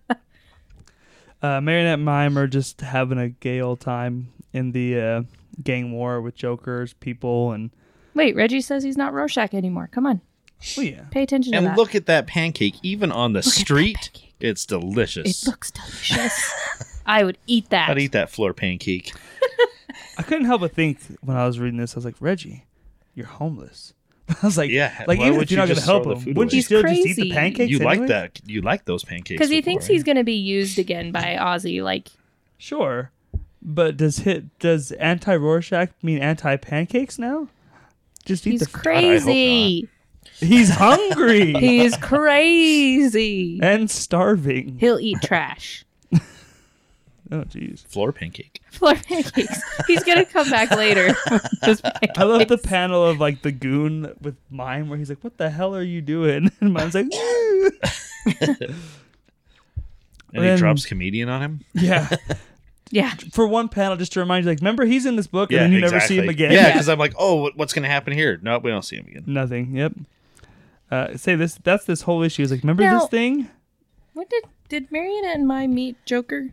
Marionette 1.60 1.94
and 1.94 2.04
Mime 2.04 2.38
are 2.38 2.46
just 2.46 2.80
having 2.80 3.18
a 3.18 3.28
gay 3.28 3.60
old 3.60 3.80
time 3.80 4.32
in 4.54 4.72
the 4.72 4.98
uh, 4.98 5.22
gang 5.62 5.92
war 5.92 6.20
with 6.20 6.34
Jokers, 6.34 6.92
people, 6.94 7.52
and 7.52 7.70
Wait, 8.14 8.36
Reggie 8.36 8.60
says 8.60 8.82
he's 8.84 8.96
not 8.96 9.12
Rorschach 9.12 9.54
anymore. 9.54 9.88
Come 9.90 10.06
on, 10.06 10.20
oh 10.78 10.80
yeah, 10.82 11.02
pay 11.10 11.22
attention 11.22 11.52
to 11.52 11.58
And 11.58 11.66
that. 11.68 11.76
look 11.76 11.94
at 11.94 12.06
that 12.06 12.26
pancake. 12.26 12.74
Even 12.82 13.10
on 13.10 13.32
the 13.32 13.38
at 13.40 13.44
that 13.46 13.50
street, 13.50 14.10
it's 14.40 14.66
delicious. 14.66 15.42
it 15.42 15.48
looks 15.48 15.70
delicious. 15.70 16.52
I 17.06 17.24
would 17.24 17.38
eat 17.46 17.70
that. 17.70 17.88
I'd 17.90 17.98
eat 17.98 18.12
that 18.12 18.30
floor 18.30 18.52
pancake. 18.52 19.12
I 20.18 20.22
couldn't 20.22 20.44
help 20.44 20.60
but 20.60 20.74
think 20.74 20.98
when 21.22 21.36
I 21.36 21.46
was 21.46 21.58
reading 21.58 21.78
this, 21.78 21.94
I 21.94 21.96
was 21.96 22.04
like, 22.04 22.14
Reggie, 22.20 22.66
you're 23.14 23.26
homeless. 23.26 23.94
I 24.28 24.46
was 24.46 24.56
like, 24.56 24.70
Yeah, 24.70 25.04
like 25.08 25.18
why 25.18 25.26
even 25.26 25.38
would 25.38 25.44
if 25.44 25.50
you're 25.50 25.56
you 25.60 25.62
not 25.62 25.68
going 25.68 25.78
to 25.80 25.84
help 25.84 26.04
throw 26.04 26.14
him, 26.16 26.34
wouldn't 26.34 26.52
you 26.52 26.62
still 26.62 26.86
He's 26.86 26.98
just 26.98 27.08
eat 27.08 27.14
the 27.14 27.22
crazy. 27.22 27.32
pancakes? 27.34 27.70
You 27.70 27.78
like 27.80 28.06
that? 28.06 28.40
You 28.46 28.60
like 28.62 28.84
those 28.84 29.04
pancakes? 29.04 29.38
because 29.38 29.50
he 29.50 29.62
thinks 29.62 29.86
he's 29.86 30.04
going 30.04 30.16
to 30.16 30.24
be 30.24 30.34
used 30.34 30.78
again 30.78 31.10
by 31.12 31.36
Ozzy. 31.40 31.82
Like, 31.82 32.08
Sure, 32.58 33.10
but 33.62 33.96
does 33.96 34.18
hit 34.18 34.58
does 34.58 34.92
anti 34.92 35.34
Rorschach 35.36 35.90
mean 36.02 36.18
anti 36.18 36.56
pancakes 36.56 37.18
now? 37.18 37.48
Just 38.24 38.46
eat 38.46 38.52
he's 38.52 38.60
the. 38.60 38.66
crazy. 38.66 39.88
He's 40.38 40.70
hungry 40.70 41.52
He's 41.58 41.96
crazy. 41.96 43.60
and 43.62 43.90
starving. 43.90 44.76
He'll 44.78 44.98
eat 45.00 45.18
trash. 45.22 45.84
Oh 47.30 47.44
jeez. 47.44 47.86
floor 47.86 48.12
pancake. 48.12 48.60
Floor 48.72 48.94
pancakes. 48.94 49.58
He's 49.86 50.04
gonna 50.04 50.26
come 50.26 50.50
back 50.50 50.70
later. 50.72 51.14
I 52.16 52.24
love 52.24 52.48
the 52.48 52.58
panel 52.62 53.06
of 53.06 53.20
like 53.20 53.40
the 53.40 53.52
goon 53.52 54.12
with 54.20 54.36
mime 54.50 54.90
where 54.90 54.98
he's 54.98 55.08
like, 55.08 55.22
"What 55.24 55.38
the 55.38 55.48
hell 55.48 55.74
are 55.74 55.82
you 55.82 56.02
doing?" 56.02 56.50
And 56.60 56.74
mime's 56.74 56.94
like, 56.94 57.06
"Woo." 57.10 57.70
And 60.34 60.44
Then- 60.44 60.56
he 60.56 60.58
drops 60.58 60.84
comedian 60.84 61.28
on 61.30 61.42
him. 61.42 61.60
"Yeah." 61.74 62.08
Yeah. 62.92 63.12
For 63.32 63.46
one 63.48 63.68
panel, 63.68 63.96
just 63.96 64.12
to 64.12 64.20
remind 64.20 64.44
you, 64.44 64.50
like, 64.50 64.60
remember 64.60 64.84
he's 64.84 65.06
in 65.06 65.16
this 65.16 65.26
book, 65.26 65.50
Yeah, 65.50 65.64
and 65.64 65.72
then 65.72 65.72
you 65.72 65.78
exactly. 65.84 65.96
never 65.98 66.06
see 66.06 66.18
him 66.18 66.28
again. 66.28 66.52
Yeah, 66.52 66.70
because 66.72 66.88
I'm 66.88 66.98
like, 67.00 67.14
oh, 67.18 67.36
what- 67.42 67.56
what's 67.56 67.72
going 67.72 67.82
to 67.84 67.88
happen 67.88 68.12
here? 68.12 68.38
No, 68.42 68.58
we 68.58 68.70
don't 68.70 68.84
see 68.84 68.96
him 68.96 69.06
again. 69.08 69.24
Nothing. 69.26 69.74
Yep. 69.74 69.92
Uh, 70.90 71.16
say 71.16 71.34
this. 71.34 71.58
That's 71.64 71.84
this 71.86 72.02
whole 72.02 72.22
issue. 72.22 72.42
Is 72.42 72.50
like, 72.52 72.62
remember 72.62 72.82
Now- 72.84 73.00
this 73.00 73.08
thing? 73.08 73.48
What 74.12 74.28
did 74.30 74.44
did 74.68 74.92
Marionette 74.92 75.36
and 75.36 75.46
Mime 75.48 75.74
meet 75.74 75.96
Joker? 76.04 76.50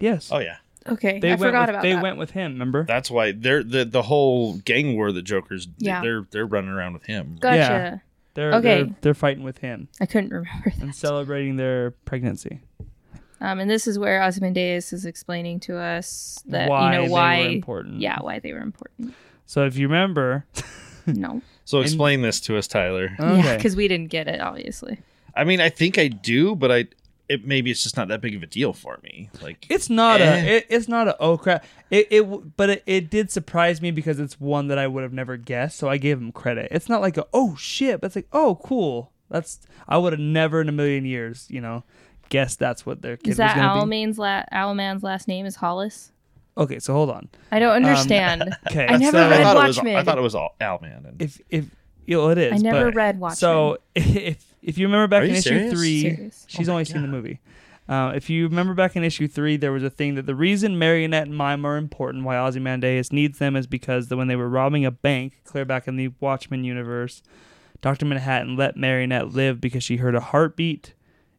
Yes. 0.00 0.30
Oh 0.32 0.38
yeah, 0.38 0.56
Okay, 0.86 1.18
They 1.20 1.28
I 1.28 1.30
went 1.32 1.40
forgot 1.42 1.60
with, 1.62 1.70
about 1.70 1.82
They 1.82 1.92
that. 1.92 2.02
went 2.02 2.16
with 2.16 2.30
him. 2.30 2.52
Remember? 2.52 2.84
that's 2.84 3.10
why 3.10 3.32
they're 3.32 3.62
the 3.62 3.84
the 3.84 4.02
whole 4.02 4.54
gang 4.58 4.96
war. 4.96 5.12
The 5.12 5.20
Joker's 5.20 5.68
Yeah. 5.76 6.00
they're 6.00 6.26
they're 6.30 6.46
running 6.46 6.70
around 6.70 6.94
with 6.94 7.04
him. 7.04 7.36
gotcha. 7.40 7.56
Yeah. 7.58 7.98
They're 8.32 8.54
Okay. 8.54 8.82
they're, 8.84 8.94
they're 9.02 9.14
fighting 9.14 9.42
with 9.44 9.58
him 9.58 9.88
I 10.00 10.06
couldn't 10.06 10.30
remember 10.30 10.70
that. 10.70 10.78
and 10.82 10.94
celebrating 10.94 11.56
their 11.56 11.90
pregnancy. 11.90 12.60
Um, 13.40 13.60
and 13.60 13.70
this 13.70 13.86
is 13.86 13.98
where 13.98 14.22
Ozymandias 14.22 14.92
is 14.92 15.06
explaining 15.06 15.60
to 15.60 15.76
us 15.78 16.42
that 16.46 16.68
why 16.68 16.86
you 16.92 16.98
know 16.98 17.04
they 17.04 17.08
why, 17.10 17.38
were 17.42 17.48
important. 17.50 18.00
yeah, 18.00 18.18
why 18.20 18.38
they 18.40 18.52
were 18.52 18.60
important. 18.60 19.14
So 19.46 19.64
if 19.64 19.76
you 19.76 19.86
remember, 19.86 20.44
No, 21.06 21.40
So 21.64 21.80
explain 21.80 22.20
this 22.22 22.40
to 22.40 22.56
us, 22.58 22.66
Tyler. 22.66 23.10
yeah, 23.18 23.56
because 23.56 23.74
we 23.76 23.88
didn't 23.88 24.08
get 24.10 24.28
it, 24.28 24.40
obviously. 24.40 24.98
I 25.34 25.44
mean, 25.44 25.60
I 25.60 25.68
think 25.70 25.96
I 25.98 26.08
do, 26.08 26.54
but 26.56 26.70
I 26.72 26.86
it 27.28 27.46
maybe 27.46 27.70
it's 27.70 27.82
just 27.82 27.96
not 27.96 28.08
that 28.08 28.20
big 28.22 28.34
of 28.34 28.42
a 28.42 28.46
deal 28.46 28.72
for 28.72 28.98
me. 29.02 29.28
Like 29.42 29.66
it's 29.70 29.88
not 29.90 30.20
Eh. 30.20 30.24
a 30.40 30.56
it, 30.56 30.66
it's 30.70 30.88
not 30.88 31.08
a 31.08 31.16
oh 31.20 31.36
crap. 31.38 31.64
It 31.90 32.08
it 32.10 32.56
but 32.56 32.70
it, 32.70 32.82
it 32.86 33.10
did 33.10 33.30
surprise 33.30 33.80
me 33.80 33.90
because 33.90 34.18
it's 34.18 34.40
one 34.40 34.68
that 34.68 34.78
I 34.78 34.86
would 34.86 35.02
have 35.02 35.12
never 35.12 35.36
guessed. 35.36 35.78
So 35.78 35.88
I 35.88 35.96
gave 35.98 36.18
him 36.18 36.32
credit. 36.32 36.68
It's 36.72 36.88
not 36.88 37.00
like 37.02 37.16
a 37.16 37.26
oh 37.32 37.54
shit, 37.56 38.00
but 38.00 38.06
it's 38.08 38.16
like 38.16 38.28
oh 38.32 38.58
cool. 38.64 39.12
That's 39.30 39.60
I 39.86 39.98
would 39.98 40.12
have 40.14 40.20
never 40.20 40.60
in 40.62 40.68
a 40.70 40.72
million 40.72 41.04
years, 41.04 41.46
you 41.50 41.60
know, 41.60 41.84
guessed 42.28 42.58
that's 42.58 42.84
what 42.86 43.02
their 43.02 43.16
kid 43.16 43.30
Is 43.30 43.36
that 43.38 43.56
was 43.56 43.62
gonna 43.62 43.74
be. 43.74 43.80
Owlman's 43.96 44.18
la- 44.18 44.44
Owlman's 44.52 45.02
last 45.02 45.28
name 45.28 45.46
is 45.46 45.56
Hollis? 45.56 46.12
Okay, 46.56 46.78
so 46.80 46.92
hold 46.92 47.10
on. 47.10 47.28
I 47.52 47.58
don't 47.60 47.74
understand. 47.74 48.56
Okay, 48.70 48.86
I 48.86 48.96
never 48.96 49.16
so 49.18 49.30
read 49.30 49.40
I 49.40 49.42
thought 49.44 49.56
it 49.64 49.66
was 49.68 49.76
Watchmen. 49.76 49.96
I 49.96 50.02
thought 50.02 50.18
it 50.18 50.22
was 50.22 50.34
all 50.34 50.56
Owlman. 50.60 51.08
And 51.08 51.22
if 51.22 51.40
if 51.50 51.66
you 52.06 52.16
know, 52.16 52.30
it 52.30 52.38
is. 52.38 52.52
I 52.52 52.56
never 52.56 52.86
but- 52.86 52.94
read 52.94 53.20
Watchmen. 53.20 53.36
So 53.36 53.78
if 53.94 54.44
if 54.62 54.76
you 54.78 54.86
remember 54.86 55.06
back 55.06 55.22
Are 55.22 55.24
in 55.24 55.30
you 55.30 55.36
issue 55.36 55.48
serious? 55.50 55.72
three, 55.72 56.00
Serious. 56.02 56.44
she's 56.48 56.68
Oh 56.68 56.72
my 56.72 56.74
only 56.74 56.84
seen 56.84 57.02
the 57.02 57.08
movie. 57.08 57.40
Uh, 57.88 58.12
if 58.14 58.28
you 58.28 58.46
remember 58.48 58.74
back 58.74 58.96
in 58.96 59.04
issue 59.04 59.26
three, 59.26 59.56
there 59.56 59.72
was 59.72 59.82
a 59.82 59.88
thing 59.88 60.14
that 60.16 60.26
the 60.26 60.34
reason 60.34 60.78
Marionette 60.78 61.26
and 61.28 61.34
Mime 61.34 61.64
are 61.64 61.78
important, 61.78 62.22
why 62.24 62.36
Ozymandias 62.36 63.12
needs 63.12 63.38
them, 63.38 63.56
is 63.56 63.66
because 63.66 64.08
the, 64.08 64.16
when 64.18 64.28
they 64.28 64.36
were 64.36 64.48
robbing 64.48 64.84
a 64.84 64.90
bank, 64.90 65.40
clear 65.44 65.64
back 65.64 65.88
in 65.88 65.96
the 65.96 66.10
Watchmen 66.20 66.64
universe, 66.64 67.22
Doctor 67.80 68.04
Manhattan 68.04 68.56
let 68.56 68.76
Marionette 68.76 69.32
live 69.32 69.58
because 69.58 69.82
she 69.82 69.96
heard 69.96 70.14
a 70.14 70.20
heartbeat 70.20 70.92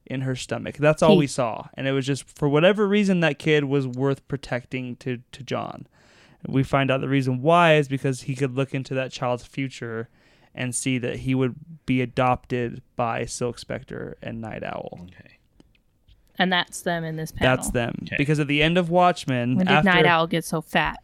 in 0.10 0.22
her 0.22 0.36
stomach. 0.36 0.78
That's 0.78 1.02
all 1.04 1.12
He- 1.14 1.20
we 1.20 1.28
saw, 1.28 1.68
and 1.76 1.88
it 1.88 1.92
was 1.92 2.06
just 2.06 2.24
for 2.38 2.50
whatever 2.50 2.88
reason 2.88 3.20
that 3.22 3.40
kid 3.40 3.66
was 3.66 3.88
worth 3.88 4.28
protecting 4.28 4.96
to 4.98 5.20
to 5.32 5.44
John. 5.44 5.88
We 6.48 6.64
find 6.64 6.90
out 6.90 7.02
the 7.02 7.10
reason 7.10 7.42
why 7.42 7.76
is 7.76 7.88
because 7.88 8.22
he 8.24 8.36
could 8.36 8.56
look 8.56 8.74
into 8.74 8.94
that 8.96 9.12
child's 9.12 9.46
future 9.46 10.08
and 10.56 10.74
see 10.74 10.98
that 10.98 11.18
he 11.18 11.36
would 11.36 11.56
be 11.86 12.02
adopted 12.02 12.82
by 12.96 13.26
Silk 13.26 13.60
Spectre 13.60 14.18
and 14.22 14.40
Night 14.42 14.64
Owl. 14.64 15.00
okay. 15.04 15.38
and 16.38 16.52
that's 16.52 16.82
them 16.82 17.04
in 17.04 17.18
this 17.18 17.32
panel. 17.34 17.56
That's 17.58 17.72
them. 17.72 17.94
Okay. 18.04 18.16
Because 18.18 18.40
at 18.40 18.48
the 18.48 18.64
end 18.64 18.78
of 18.78 18.90
Watchmen, 18.90 19.58
When 19.58 19.66
did 19.66 19.74
after 19.74 19.90
Night 19.90 20.06
Owl 20.06 20.28
get 20.28 20.46
so 20.46 20.62
fat? 20.62 20.98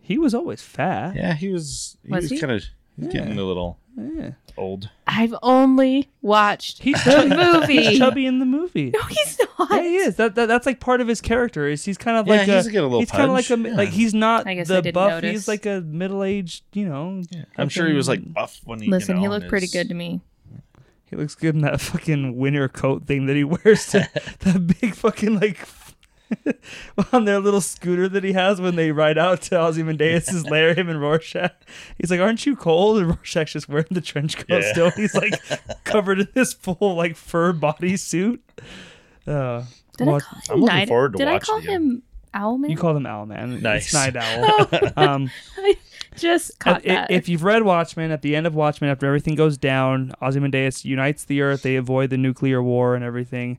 he 0.00 0.16
was 0.18 0.34
always 0.34 0.62
fat. 0.62 1.14
Yeah, 1.14 1.34
he 1.34 1.48
was 1.50 1.96
he 2.04 2.10
Was 2.10 2.22
was, 2.24 2.30
he? 2.30 2.40
kind 2.40 2.52
of 2.52 2.64
Yeah. 2.96 3.08
getting 3.10 3.38
a 3.38 3.44
little 3.44 3.78
Yeah. 3.96 4.32
old. 4.56 4.90
I've 5.06 5.34
only 5.42 6.10
watched 6.20 6.82
He's 6.82 7.02
the 7.04 7.26
movie. 7.60 7.82
He's 7.84 7.98
chubby 7.98 8.26
in 8.26 8.38
the 8.38 8.44
movie. 8.46 8.90
No, 8.90 9.00
he's 9.04 9.38
not. 9.58 9.68
Yeah, 9.70 9.82
he 9.82 9.96
is. 9.96 10.16
That, 10.16 10.34
that 10.34 10.46
that's 10.46 10.66
like 10.66 10.80
part 10.80 11.00
of 11.00 11.08
his 11.08 11.20
character. 11.20 11.68
Is 11.68 11.84
he's 11.84 11.98
kind 11.98 12.16
of 12.18 12.26
Yeah, 12.26 12.34
like 12.36 12.48
he's 12.48 12.66
a, 12.66 12.70
a 12.70 12.82
little 12.82 13.00
he's 13.00 13.10
kind 13.10 13.24
of 13.24 13.30
like 13.30 13.48
a. 13.50 13.58
Yeah. 13.58 13.74
like 13.76 13.88
he's 13.90 14.12
not 14.14 14.46
I 14.46 14.54
guess 14.54 14.70
I 14.70 14.80
the 14.80 14.92
buff. 14.92 15.10
notice. 15.10 15.30
He's 15.30 15.48
like 15.48 15.66
a 15.66 15.80
middle 15.80 16.22
aged. 16.24 16.64
You 16.72 16.88
know. 16.88 17.22
I'm 17.56 17.68
sure 17.68 17.86
he 17.88 17.94
was 17.94 18.08
like 18.08 18.32
buff 18.32 18.60
when 18.64 18.80
he. 18.80 18.88
Listen, 18.88 19.16
you 19.16 19.22
know, 19.22 19.22
he 19.22 19.28
looked 19.28 19.48
pretty 19.48 19.66
his- 19.66 19.72
good 19.72 19.88
to 19.88 19.94
me. 19.94 20.20
He 21.06 21.16
looks 21.16 21.34
good 21.34 21.54
in 21.54 21.60
that 21.60 21.78
fucking 21.82 22.36
winter 22.38 22.68
coat 22.70 23.06
thing 23.06 23.26
that 23.26 23.36
he 23.36 23.44
wears. 23.44 23.86
To, 23.88 24.08
that 24.40 24.66
big 24.80 24.94
fucking 24.94 25.38
like 25.38 25.58
on 27.12 27.24
their 27.24 27.38
little 27.40 27.60
scooter 27.60 28.08
that 28.08 28.24
he 28.24 28.32
has 28.32 28.60
when 28.60 28.76
they 28.76 28.92
ride 28.92 29.18
out 29.18 29.42
to 29.42 29.58
Ozymandias' 29.60 30.44
lair. 30.46 30.74
Him 30.74 30.88
and 30.88 31.00
Rorschach. 31.00 31.52
He's 31.98 32.10
like, 32.10 32.20
"Aren't 32.20 32.46
you 32.46 32.56
cold?" 32.56 32.98
And 32.98 33.08
Rorschach's 33.08 33.52
just 33.52 33.68
wearing 33.68 33.86
the 33.90 34.00
trench 34.00 34.36
coat 34.36 34.46
Yeah. 34.62 34.72
still. 34.72 34.90
He's 34.90 35.14
like 35.14 35.34
covered 35.84 36.20
in 36.20 36.28
this 36.34 36.52
full 36.52 36.94
like 36.96 37.16
fur 37.16 37.52
bodysuit. 37.52 38.38
Uh, 39.26 39.64
Did 39.98 40.06
watch- 40.06 40.22
I 40.30 40.34
call 40.34 40.38
him 40.38 40.50
I'm 40.50 40.60
looking 40.60 40.76
Night? 40.76 40.88
forward 40.88 41.12
to 41.12 41.18
Did 41.18 41.28
I 41.28 41.38
call 41.38 41.58
it. 41.58 41.64
him 41.64 42.02
Owlman? 42.34 42.70
you 42.70 42.76
call 42.76 42.96
him 42.96 43.06
Owl 43.06 43.26
Man. 43.26 43.60
Nice. 43.60 43.84
It's 43.86 43.94
Night 43.94 44.16
Owl. 44.16 44.68
um, 44.96 45.30
I 45.58 45.76
just 46.16 46.58
caught 46.58 46.84
Uh, 46.86 46.94
that. 46.94 47.10
If 47.10 47.28
you've 47.28 47.44
read 47.44 47.62
Watchmen, 47.62 48.10
at 48.10 48.22
the 48.22 48.34
end 48.34 48.46
of 48.46 48.54
Watchmen, 48.54 48.90
after 48.90 49.06
everything 49.06 49.34
goes 49.34 49.56
down, 49.58 50.12
Ozymandias 50.22 50.84
unites 50.84 51.24
the 51.24 51.42
Earth. 51.42 51.62
They 51.62 51.76
avoid 51.76 52.10
the 52.10 52.16
nuclear 52.18 52.62
war 52.62 52.94
and 52.94 53.04
everything. 53.04 53.58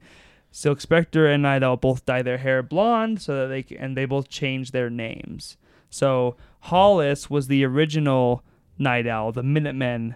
Silk 0.56 0.80
Spectre 0.80 1.26
and 1.28 1.42
Night 1.42 1.64
Owl 1.64 1.78
both 1.78 2.06
dye 2.06 2.22
their 2.22 2.38
hair 2.38 2.62
blonde, 2.62 3.20
so 3.22 3.36
that 3.42 3.48
they 3.48 3.64
c- 3.64 3.76
and 3.76 3.98
they 3.98 4.06
both 4.06 4.30
change 4.30 4.70
their 4.72 4.90
names. 4.90 5.58
So 5.90 6.36
Hollis 6.62 7.28
was 7.30 7.48
the 7.48 7.66
original 7.66 8.44
Night 8.78 9.08
Owl, 9.08 9.32
the 9.32 9.42
Minutemen 9.42 10.16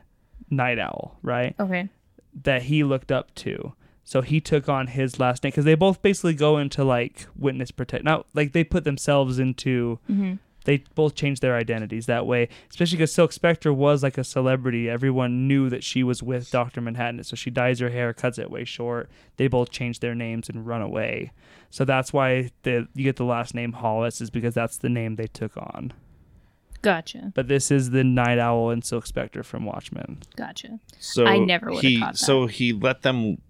Night 0.51 0.77
Owl, 0.79 1.17
right? 1.23 1.55
okay. 1.59 1.89
That 2.43 2.63
he 2.63 2.83
looked 2.83 3.11
up 3.11 3.33
to. 3.35 3.73
So 4.03 4.21
he 4.21 4.39
took 4.39 4.69
on 4.69 4.87
his 4.87 5.19
last 5.19 5.43
name 5.43 5.49
because 5.49 5.65
they 5.65 5.73
both 5.75 6.01
basically 6.03 6.35
go 6.35 6.57
into 6.59 6.83
like 6.83 7.25
witness 7.35 7.71
protect. 7.71 8.03
Now, 8.05 8.25
like 8.35 8.53
they 8.53 8.63
put 8.63 8.83
themselves 8.83 9.39
into 9.39 9.99
hmm 10.07 10.35
they 10.67 10.83
both 10.95 11.15
changed 11.15 11.41
their 11.41 11.55
identities 11.55 12.07
that 12.07 12.27
way, 12.27 12.49
especially 12.69 12.97
because 12.97 13.13
Silk 13.13 13.31
Spectre 13.31 13.71
was 13.71 14.03
like 14.03 14.17
a 14.17 14.23
celebrity. 14.25 14.89
Everyone 14.89 15.47
knew 15.47 15.69
that 15.69 15.81
she 15.81 16.03
was 16.03 16.21
with 16.21 16.51
Dr. 16.51 16.81
Manhattan. 16.81 17.23
So 17.23 17.37
she 17.37 17.49
dyes 17.49 17.79
her 17.79 17.89
hair, 17.89 18.13
cuts 18.13 18.37
it 18.37 18.51
way 18.51 18.65
short. 18.65 19.09
They 19.37 19.47
both 19.47 19.71
change 19.71 20.01
their 20.01 20.13
names 20.13 20.49
and 20.49 20.67
run 20.67 20.81
away. 20.81 21.31
So 21.69 21.85
that's 21.85 22.11
why 22.11 22.51
the, 22.63 22.85
you 22.93 23.05
get 23.05 23.15
the 23.15 23.23
last 23.23 23.55
name 23.55 23.71
Hollis, 23.71 24.19
is 24.19 24.29
because 24.29 24.53
that's 24.53 24.75
the 24.75 24.89
name 24.89 25.15
they 25.15 25.27
took 25.27 25.55
on. 25.55 25.93
Gotcha. 26.81 27.31
But 27.33 27.47
this 27.47 27.71
is 27.71 27.91
the 27.91 28.03
Night 28.03 28.37
Owl 28.37 28.69
and 28.69 28.83
Silk 28.83 29.05
Spectre 29.05 29.43
from 29.43 29.63
Watchmen. 29.63 30.19
Gotcha. 30.35 30.79
So 30.99 31.25
I 31.25 31.37
never 31.37 31.67
would've 31.67 31.81
he 31.81 31.99
caught 31.99 32.15
that. 32.15 32.19
so 32.19 32.45
he 32.45 32.73
let 32.73 33.03
them. 33.03 33.41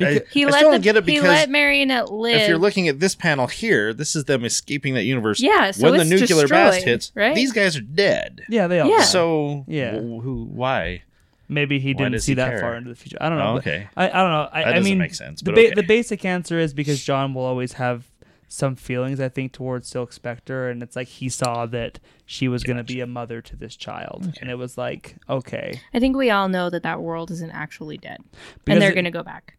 I, 0.00 0.04
I, 0.06 0.20
He 0.30 0.44
I 0.44 0.48
let 0.48 0.58
still 0.58 0.70
the, 0.70 0.74
don't 0.76 0.82
get 0.82 0.96
it 0.96 1.04
he 1.08 1.20
let 1.20 1.48
Marionette 1.50 2.10
live. 2.12 2.40
if 2.42 2.48
you're 2.48 2.58
looking 2.58 2.88
at 2.88 3.00
this 3.00 3.14
panel 3.14 3.46
here, 3.46 3.92
this 3.94 4.14
is 4.16 4.24
them 4.24 4.44
escaping 4.44 4.94
that 4.94 5.04
universe. 5.04 5.40
Yeah, 5.40 5.70
so 5.70 5.90
when 5.90 5.98
the 5.98 6.04
nuclear 6.04 6.46
blast 6.48 6.82
hits, 6.84 7.12
right? 7.14 7.34
these 7.34 7.52
guys 7.52 7.76
are 7.76 7.80
dead. 7.82 8.42
Yeah, 8.48 8.66
they 8.66 8.80
all. 8.80 8.88
Yeah. 8.90 8.96
are. 8.98 9.02
So 9.02 9.64
Yeah. 9.68 9.92
wh- 9.96 10.22
who? 10.22 10.48
Why? 10.52 11.02
Maybe 11.48 11.78
he 11.78 11.94
Why 11.94 12.04
didn't 12.04 12.20
see 12.20 12.32
he 12.32 12.36
that 12.36 12.50
care? 12.50 12.60
far 12.60 12.74
into 12.76 12.90
the 12.90 12.96
future. 12.96 13.16
I 13.20 13.28
don't 13.30 13.38
know. 13.38 13.52
Oh, 13.54 13.56
okay. 13.56 13.88
I, 13.96 14.10
I 14.10 14.12
don't 14.22 14.30
know. 14.32 14.48
I, 14.52 14.60
That 14.60 14.68
I 14.68 14.72
doesn't 14.74 14.84
mean, 14.84 14.98
make 14.98 15.14
sense, 15.14 15.40
The, 15.40 15.46
but 15.46 15.54
ba- 15.54 15.66
okay. 15.68 15.74
the 15.74 15.82
basic 15.82 16.24
answer 16.26 16.58
is 16.58 16.74
because 16.74 17.02
John 17.02 17.32
will 17.32 17.44
always 17.44 17.74
have 17.74 18.04
some 18.50 18.76
feelings, 18.76 19.20
I 19.20 19.28
think, 19.28 19.52
towards 19.52 19.88
Silk 19.88 20.10
Spectre, 20.14 20.70
and 20.70 20.82
it's 20.82 20.96
like 20.96 21.08
he 21.08 21.28
saw 21.28 21.66
that 21.66 22.00
she 22.24 22.48
was 22.48 22.62
going 22.64 22.78
to 22.78 22.82
be 22.82 23.00
a 23.00 23.06
mother 23.06 23.42
to 23.42 23.56
this 23.56 23.76
child, 23.76 24.24
Okay. 24.28 24.38
and 24.40 24.50
it 24.50 24.54
was 24.54 24.78
like, 24.78 25.16
okay, 25.28 25.80
I 25.92 26.00
think 26.00 26.16
we 26.16 26.30
all 26.30 26.48
know 26.48 26.70
that 26.70 26.82
that 26.82 27.02
world 27.02 27.30
isn't 27.30 27.50
actually 27.50 27.98
dead, 27.98 28.18
Because 28.64 28.76
and 28.76 28.80
they're 28.82 28.94
gonna 28.94 29.10
go 29.10 29.22
back. 29.22 29.57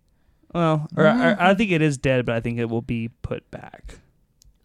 Well, 0.53 0.87
or, 0.95 1.05
or 1.05 1.37
I 1.39 1.53
think 1.53 1.71
it 1.71 1.81
is 1.81 1.97
dead, 1.97 2.25
but 2.25 2.35
I 2.35 2.39
think 2.39 2.59
it 2.59 2.65
will 2.65 2.81
be 2.81 3.09
put 3.21 3.49
back. 3.51 3.99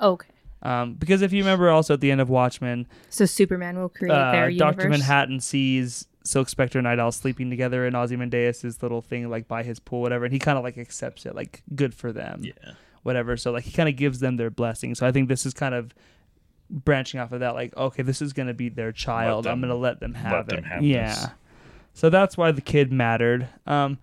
Okay. 0.01 0.29
Um, 0.63 0.95
because 0.95 1.21
if 1.21 1.33
you 1.33 1.43
remember, 1.43 1.69
also 1.69 1.95
at 1.95 2.01
the 2.01 2.11
end 2.11 2.21
of 2.23 2.31
Watchmen, 2.31 2.87
So 3.11 3.27
Superman 3.27 3.79
will 3.79 3.91
create 3.91 4.13
uh, 4.13 4.33
their 4.33 4.49
universe. 4.49 4.77
Doctor 4.77 4.89
Manhattan 4.89 5.41
sees 5.41 6.07
Silk 6.25 6.49
Spectre 6.49 6.79
and 6.79 6.85
Night 6.85 6.99
Owl 6.99 7.13
sleeping 7.13 7.51
together 7.51 7.87
in 7.87 7.95
Ozymandias' 7.95 8.83
little 8.83 9.03
thing, 9.03 9.29
like 9.29 9.47
by 9.47 9.63
his 9.63 9.79
pool, 9.79 10.01
whatever, 10.01 10.25
and 10.25 10.33
he 10.33 10.39
kind 10.39 10.57
of 10.57 10.65
like 10.65 10.79
accepts 10.79 11.27
it, 11.27 11.35
like 11.35 11.63
good 11.75 11.95
for 11.95 12.13
them. 12.13 12.43
Yeah. 12.45 12.73
whatever. 13.03 13.37
So 13.37 13.53
like 13.53 13.65
he 13.65 13.73
kind 13.73 13.91
of 13.91 13.97
gives 13.97 14.21
them 14.21 14.37
their 14.39 14.51
blessing. 14.51 14.95
So 14.95 15.07
I 15.07 15.13
think 15.13 15.29
this 15.29 15.45
is 15.45 15.53
kind 15.53 15.75
of 15.75 15.95
branching 16.71 17.21
off 17.21 17.31
of 17.33 17.41
that. 17.41 17.55
Like 17.55 17.77
okay, 17.77 18.03
this 18.03 18.23
is 18.23 18.33
gonna 18.33 18.55
be 18.55 18.71
their 18.71 18.91
child. 18.91 19.47
I'm 19.47 19.61
them- 19.61 19.69
gonna 19.69 19.81
let 19.81 20.01
them 20.01 20.15
have 20.15 20.33
let 20.33 20.41
it. 20.41 20.63
them 20.63 20.65
have 20.65 20.83
yeah. 20.83 21.15
this. 21.15 21.27
So 21.93 22.09
that's 22.09 22.39
why 22.39 22.51
the 22.53 22.63
kid 22.63 22.91
mattered. 22.91 23.49
Um, 23.67 23.99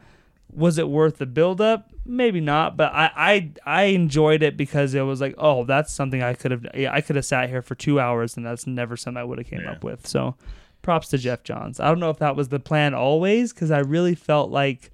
was 0.54 0.78
it 0.78 0.88
worth 0.90 1.18
the 1.18 1.26
build 1.26 1.62
up? 1.62 1.90
Maybe 2.06 2.40
not, 2.42 2.76
but 2.78 2.92
I, 2.94 3.12
I 3.16 3.52
I 3.66 3.84
enjoyed 3.86 4.42
it 4.44 4.58
because 4.58 4.94
it 4.96 5.02
was 5.02 5.22
like, 5.22 5.36
oh, 5.38 5.64
that's 5.66 5.94
something 5.94 6.22
I 6.24 6.34
could 6.34 6.52
have. 6.52 6.66
Yeah, 6.74 6.92
I 6.94 7.02
could 7.02 7.16
have 7.16 7.26
sat 7.26 7.50
here 7.50 7.62
for 7.62 7.76
two 7.76 8.00
hours, 8.00 8.36
and 8.38 8.46
that's 8.46 8.66
never 8.66 8.98
something 8.98 9.20
I 9.20 9.24
would 9.24 9.38
have 9.38 9.48
came 9.48 9.62
Yeah. 9.62 9.74
up 9.74 9.84
with. 9.84 10.08
So, 10.08 10.36
props 10.82 11.10
to 11.10 11.18
Geoff 11.20 11.44
Johns. 11.44 11.80
I 11.80 11.88
don't 11.88 12.00
know 12.00 12.10
if 12.10 12.18
that 12.18 12.36
was 12.36 12.50
the 12.50 12.60
plan 12.60 12.94
always, 12.94 13.54
because 13.54 13.70
I 13.72 13.80
really 13.80 14.16
felt 14.16 14.50
like 14.50 14.90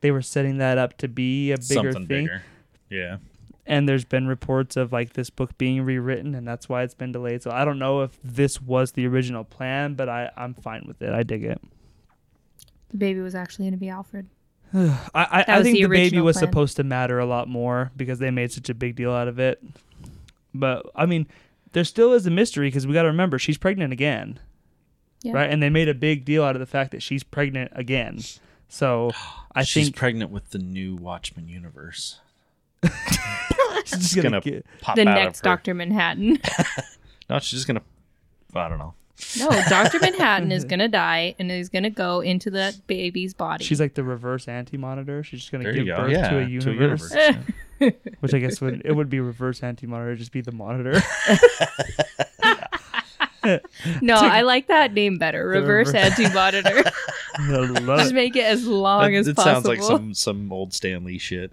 they 0.00 0.10
were 0.10 0.22
setting 0.22 0.58
that 0.58 0.78
up 0.78 0.96
to 0.98 1.08
be 1.08 1.52
a 1.52 1.56
bigger 1.58 1.92
Something 1.92 2.06
thing 2.06 2.24
bigger. 2.26 2.42
Yeah. 2.90 3.16
and 3.66 3.88
there's 3.88 4.04
been 4.04 4.26
reports 4.26 4.76
of 4.76 4.92
like 4.92 5.14
this 5.14 5.28
book 5.30 5.58
being 5.58 5.82
rewritten 5.82 6.34
and 6.34 6.46
that's 6.46 6.68
why 6.68 6.82
it's 6.84 6.94
been 6.94 7.10
delayed 7.10 7.42
so 7.42 7.50
i 7.50 7.64
don't 7.64 7.80
know 7.80 8.02
if 8.02 8.16
this 8.22 8.62
was 8.62 8.92
the 8.92 9.04
original 9.08 9.42
plan 9.42 9.94
but 9.94 10.08
i 10.08 10.30
i'm 10.36 10.54
fine 10.54 10.84
with 10.86 11.02
it 11.02 11.12
i 11.12 11.24
dig 11.24 11.42
it 11.42 11.60
The 12.90 12.96
baby 12.98 13.18
was 13.20 13.34
actually 13.34 13.64
gonna 13.66 13.76
be 13.78 13.88
Alfred. 13.88 14.28
I 14.74 14.98
i, 15.14 15.44
I 15.48 15.62
think 15.62 15.76
the 15.76 15.82
the, 15.84 15.88
baby 15.88 16.20
was 16.20 16.36
plan. 16.36 16.48
supposed 16.50 16.76
to 16.76 16.84
matter 16.84 17.18
a 17.18 17.26
lot 17.26 17.48
more 17.48 17.90
because 17.96 18.18
they 18.18 18.30
made 18.30 18.52
such 18.52 18.68
a 18.68 18.74
big 18.74 18.96
deal 18.96 19.12
out 19.12 19.28
of 19.28 19.38
it 19.38 19.62
but 20.54 20.84
i 20.94 21.06
mean 21.06 21.26
there 21.72 21.84
still 21.84 22.12
is 22.12 22.26
a 22.26 22.30
mystery 22.30 22.68
because 22.68 22.86
we 22.86 22.92
got 22.94 23.02
to 23.02 23.08
remember 23.08 23.38
she's 23.38 23.58
pregnant 23.58 23.92
again 23.92 24.38
Yeah. 25.22 25.32
right 25.32 25.50
and 25.50 25.62
they 25.62 25.70
made 25.70 25.88
a 25.88 25.94
big 25.94 26.24
deal 26.24 26.42
out 26.44 26.56
of 26.56 26.60
the 26.60 26.66
fact 26.66 26.90
that 26.92 27.02
she's 27.02 27.22
pregnant 27.22 27.72
again 27.74 28.18
so 28.68 29.12
i 29.54 29.62
She's 29.62 29.86
think 29.86 29.96
pregnant 29.96 30.30
with 30.30 30.50
the 30.50 30.58
new 30.58 30.96
Watchmen 30.96 31.48
universe. 31.48 32.18
she's 33.84 33.98
just 33.98 34.16
gonna, 34.16 34.28
gonna 34.30 34.40
get 34.40 34.66
pop 34.80 34.96
the 34.96 35.02
out 35.02 35.14
next. 35.14 35.40
Doctor 35.42 35.72
Manhattan. 35.74 36.38
No, 37.30 37.38
she's 37.40 37.52
just 37.58 37.66
gonna. 37.66 37.82
I 38.54 38.68
don't 38.68 38.78
know. 38.78 38.94
No, 39.38 39.48
Doctor 39.68 39.98
Manhattan 39.98 40.52
is 40.52 40.64
gonna 40.64 40.88
die 40.88 41.34
and 41.38 41.50
is 41.50 41.68
gonna 41.70 41.88
go 41.90 42.20
into 42.20 42.50
that 42.50 42.86
baby's 42.86 43.32
body. 43.34 43.64
She's 43.64 43.80
like 43.80 43.94
the 43.94 44.04
reverse 44.04 44.46
anti-monitor. 44.48 45.22
She's 45.22 45.40
just 45.40 45.52
gonna 45.52 45.72
give 45.72 45.86
go. 45.86 45.96
birth 45.96 46.10
Yeah, 46.12 46.28
to 46.30 46.36
a 46.38 46.40
to 46.40 46.46
a 46.46 46.48
universe, 46.48 47.12
universe. 47.14 47.44
yeah. 47.80 47.90
which 48.20 48.34
I 48.34 48.38
guess 48.38 48.60
would 48.60 48.82
it 48.84 48.92
would 48.92 49.08
be 49.10 49.20
reverse 49.20 49.62
anti-monitor, 49.62 50.16
just 50.16 50.32
be 50.32 50.40
the 50.42 50.52
monitor. 50.52 51.00
no, 54.02 54.14
I 54.16 54.42
like 54.42 54.66
that 54.68 54.92
name 54.92 55.18
better. 55.18 55.46
Reverse 55.46 55.88
reverse- 55.88 56.18
anti-monitor. 56.18 56.82
Just 57.98 58.12
make 58.14 58.34
it 58.36 58.44
as 58.44 58.66
long 58.66 59.12
That- 59.12 59.18
as 59.18 59.28
it 59.28 59.36
possible. 59.36 59.54
sounds 59.54 59.66
like 59.66 59.82
some 59.82 60.14
some 60.14 60.52
old 60.52 60.72
Stan 60.74 61.04
Lee 61.04 61.18
shit. 61.18 61.52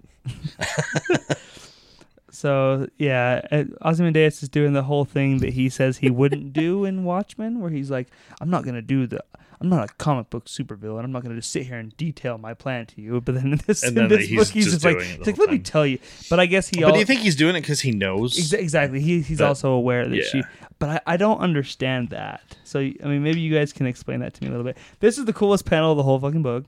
So 2.34 2.88
yeah, 2.98 3.40
uh, 3.50 3.64
Ozymandias 3.82 4.42
is 4.42 4.48
doing 4.48 4.72
the 4.72 4.82
whole 4.82 5.04
thing 5.04 5.38
that 5.38 5.52
he 5.52 5.68
says 5.68 5.98
he 5.98 6.10
wouldn't 6.10 6.52
do 6.52 6.84
in 6.90 7.04
Watchmen, 7.04 7.60
where 7.60 7.70
he's 7.70 7.90
like, 7.90 8.08
"I'm 8.40 8.50
not 8.50 8.64
gonna 8.64 8.82
do 8.82 9.06
the." 9.06 9.24
I'm 9.60 9.70
not 9.70 9.88
a 9.88 9.94
comic 9.94 10.28
book 10.28 10.44
supervillain. 10.46 11.04
I'm 11.04 11.12
not 11.12 11.22
going 11.22 11.34
to 11.34 11.40
just 11.40 11.50
sit 11.50 11.64
here 11.66 11.78
and 11.78 11.96
detail 11.96 12.36
my 12.36 12.52
plan 12.52 12.84
to 12.86 13.00
you. 13.00 13.20
But 13.22 13.36
then 13.36 13.52
in 13.52 13.60
this, 13.66 13.82
in 13.82 13.94
then 13.94 14.08
this 14.08 14.26
he's 14.28 14.38
book, 14.38 14.48
he's 14.48 14.64
just 14.64 14.74
just 14.74 14.84
like, 14.84 14.98
doing 14.98 15.06
it 15.08 15.24
the 15.24 15.30
he's 15.30 15.38
like, 15.38 15.38
let 15.38 15.50
me 15.50 15.58
tell 15.60 15.86
you. 15.86 15.98
But 16.28 16.38
I 16.40 16.44
guess 16.46 16.68
he. 16.68 16.80
But 16.80 16.88
al- 16.88 16.92
do 16.94 16.98
you 16.98 17.06
think 17.06 17.20
he's 17.20 17.36
doing 17.36 17.56
it 17.56 17.60
because 17.62 17.80
he 17.80 17.92
knows? 17.92 18.36
Exa- 18.36 18.58
exactly. 18.58 19.00
He, 19.00 19.22
he's 19.22 19.38
That- 19.38 19.46
also 19.48 19.70
aware 19.70 20.06
that 20.06 20.16
yeah. 20.16 20.24
she. 20.24 20.42
But 20.80 20.90
I, 21.06 21.14
I 21.14 21.16
don't 21.16 21.38
understand 21.38 22.10
that. 22.10 22.42
So 22.64 22.80
I 22.80 22.92
mean, 23.04 23.22
maybe 23.22 23.40
you 23.40 23.54
guys 23.54 23.72
can 23.72 23.86
explain 23.86 24.20
that 24.20 24.34
to 24.34 24.42
me 24.42 24.48
a 24.48 24.50
little 24.50 24.64
bit. 24.64 24.76
This 25.00 25.16
is 25.18 25.24
the 25.24 25.32
coolest 25.32 25.64
panel 25.64 25.92
of 25.92 25.96
the 25.96 26.02
whole 26.02 26.18
fucking 26.18 26.42
book. 26.42 26.64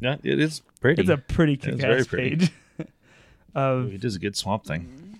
Yeah, 0.00 0.16
it 0.22 0.38
is 0.40 0.60
pretty. 0.80 1.00
It's 1.02 1.10
a 1.10 1.16
pretty 1.16 1.58
Yeah, 1.62 1.70
it's 1.74 1.80
very 1.80 2.04
kick-ass 2.04 2.06
page. 2.14 2.52
of 3.54 3.90
he 3.90 3.98
does 3.98 4.16
a 4.16 4.18
good 4.18 4.36
swamp 4.36 4.64
thing. 4.66 5.18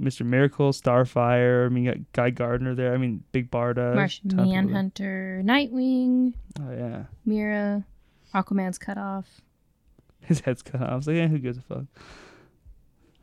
Mr. 0.00 0.26
Miracle, 0.26 0.70
Starfire. 0.72 1.64
I 1.66 1.68
mean, 1.70 1.84
you 1.84 1.92
got 1.92 2.12
Guy 2.12 2.30
Gardner 2.30 2.74
there. 2.74 2.92
I 2.92 2.98
mean, 2.98 3.24
Big 3.32 3.50
Barda. 3.50 3.94
Martian 3.94 4.28
ton 4.28 4.38
of 4.40 4.44
people 4.44 4.52
there. 4.52 4.62
Manhunter, 4.64 5.42
Nightwing, 5.44 6.34
Oh 6.60 6.70
yeah, 6.72 7.04
Mera, 7.24 7.84
Aquaman's 8.34 8.78
cut 8.78 8.98
off. 8.98 9.40
his 10.20 10.40
head's 10.40 10.60
cut 10.62 10.82
off. 10.82 10.88
I 10.90 10.94
was 10.96 11.06
like, 11.06 11.16
yeah, 11.16 11.28
who 11.28 11.38
gives 11.38 11.56
a 11.58 11.62
fuck? 11.62 11.84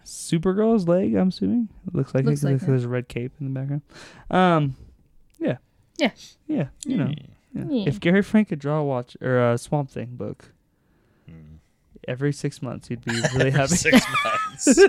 Supergirl's 0.06 0.88
leg. 0.88 1.14
I'm 1.16 1.28
assuming. 1.30 1.70
It 1.88 1.94
looks 1.96 2.16
like 2.16 2.26
Looks 2.26 2.42
it. 2.44 2.48
like 2.48 2.54
because 2.56 2.64
it. 2.68 2.72
There's 2.72 2.86
a 2.86 2.90
red 2.90 3.08
cape 3.08 3.32
in 3.40 3.54
the 3.54 3.60
background. 3.60 3.82
Um, 4.32 4.76
yeah. 5.40 5.58
Yeah. 5.98 6.12
Yeah. 6.48 6.68
You 6.86 6.98
know. 6.98 7.14
Yeah. 7.54 7.64
Yeah. 7.70 7.88
If 7.88 8.00
Gary 8.00 8.22
Frank 8.24 8.50
could 8.50 8.60
draw 8.60 8.80
a 8.80 8.84
watch 8.84 9.16
or 9.22 9.52
a 9.52 9.58
Swamp 9.58 9.92
Thing 9.92 10.16
book 10.16 10.52
every 12.08 12.34
six 12.34 12.62
months, 12.62 12.88
he'd 12.88 13.04
be 13.04 13.12
really 13.36 13.52
happy. 13.52 13.76
Six 13.76 14.02
months. 14.24 14.80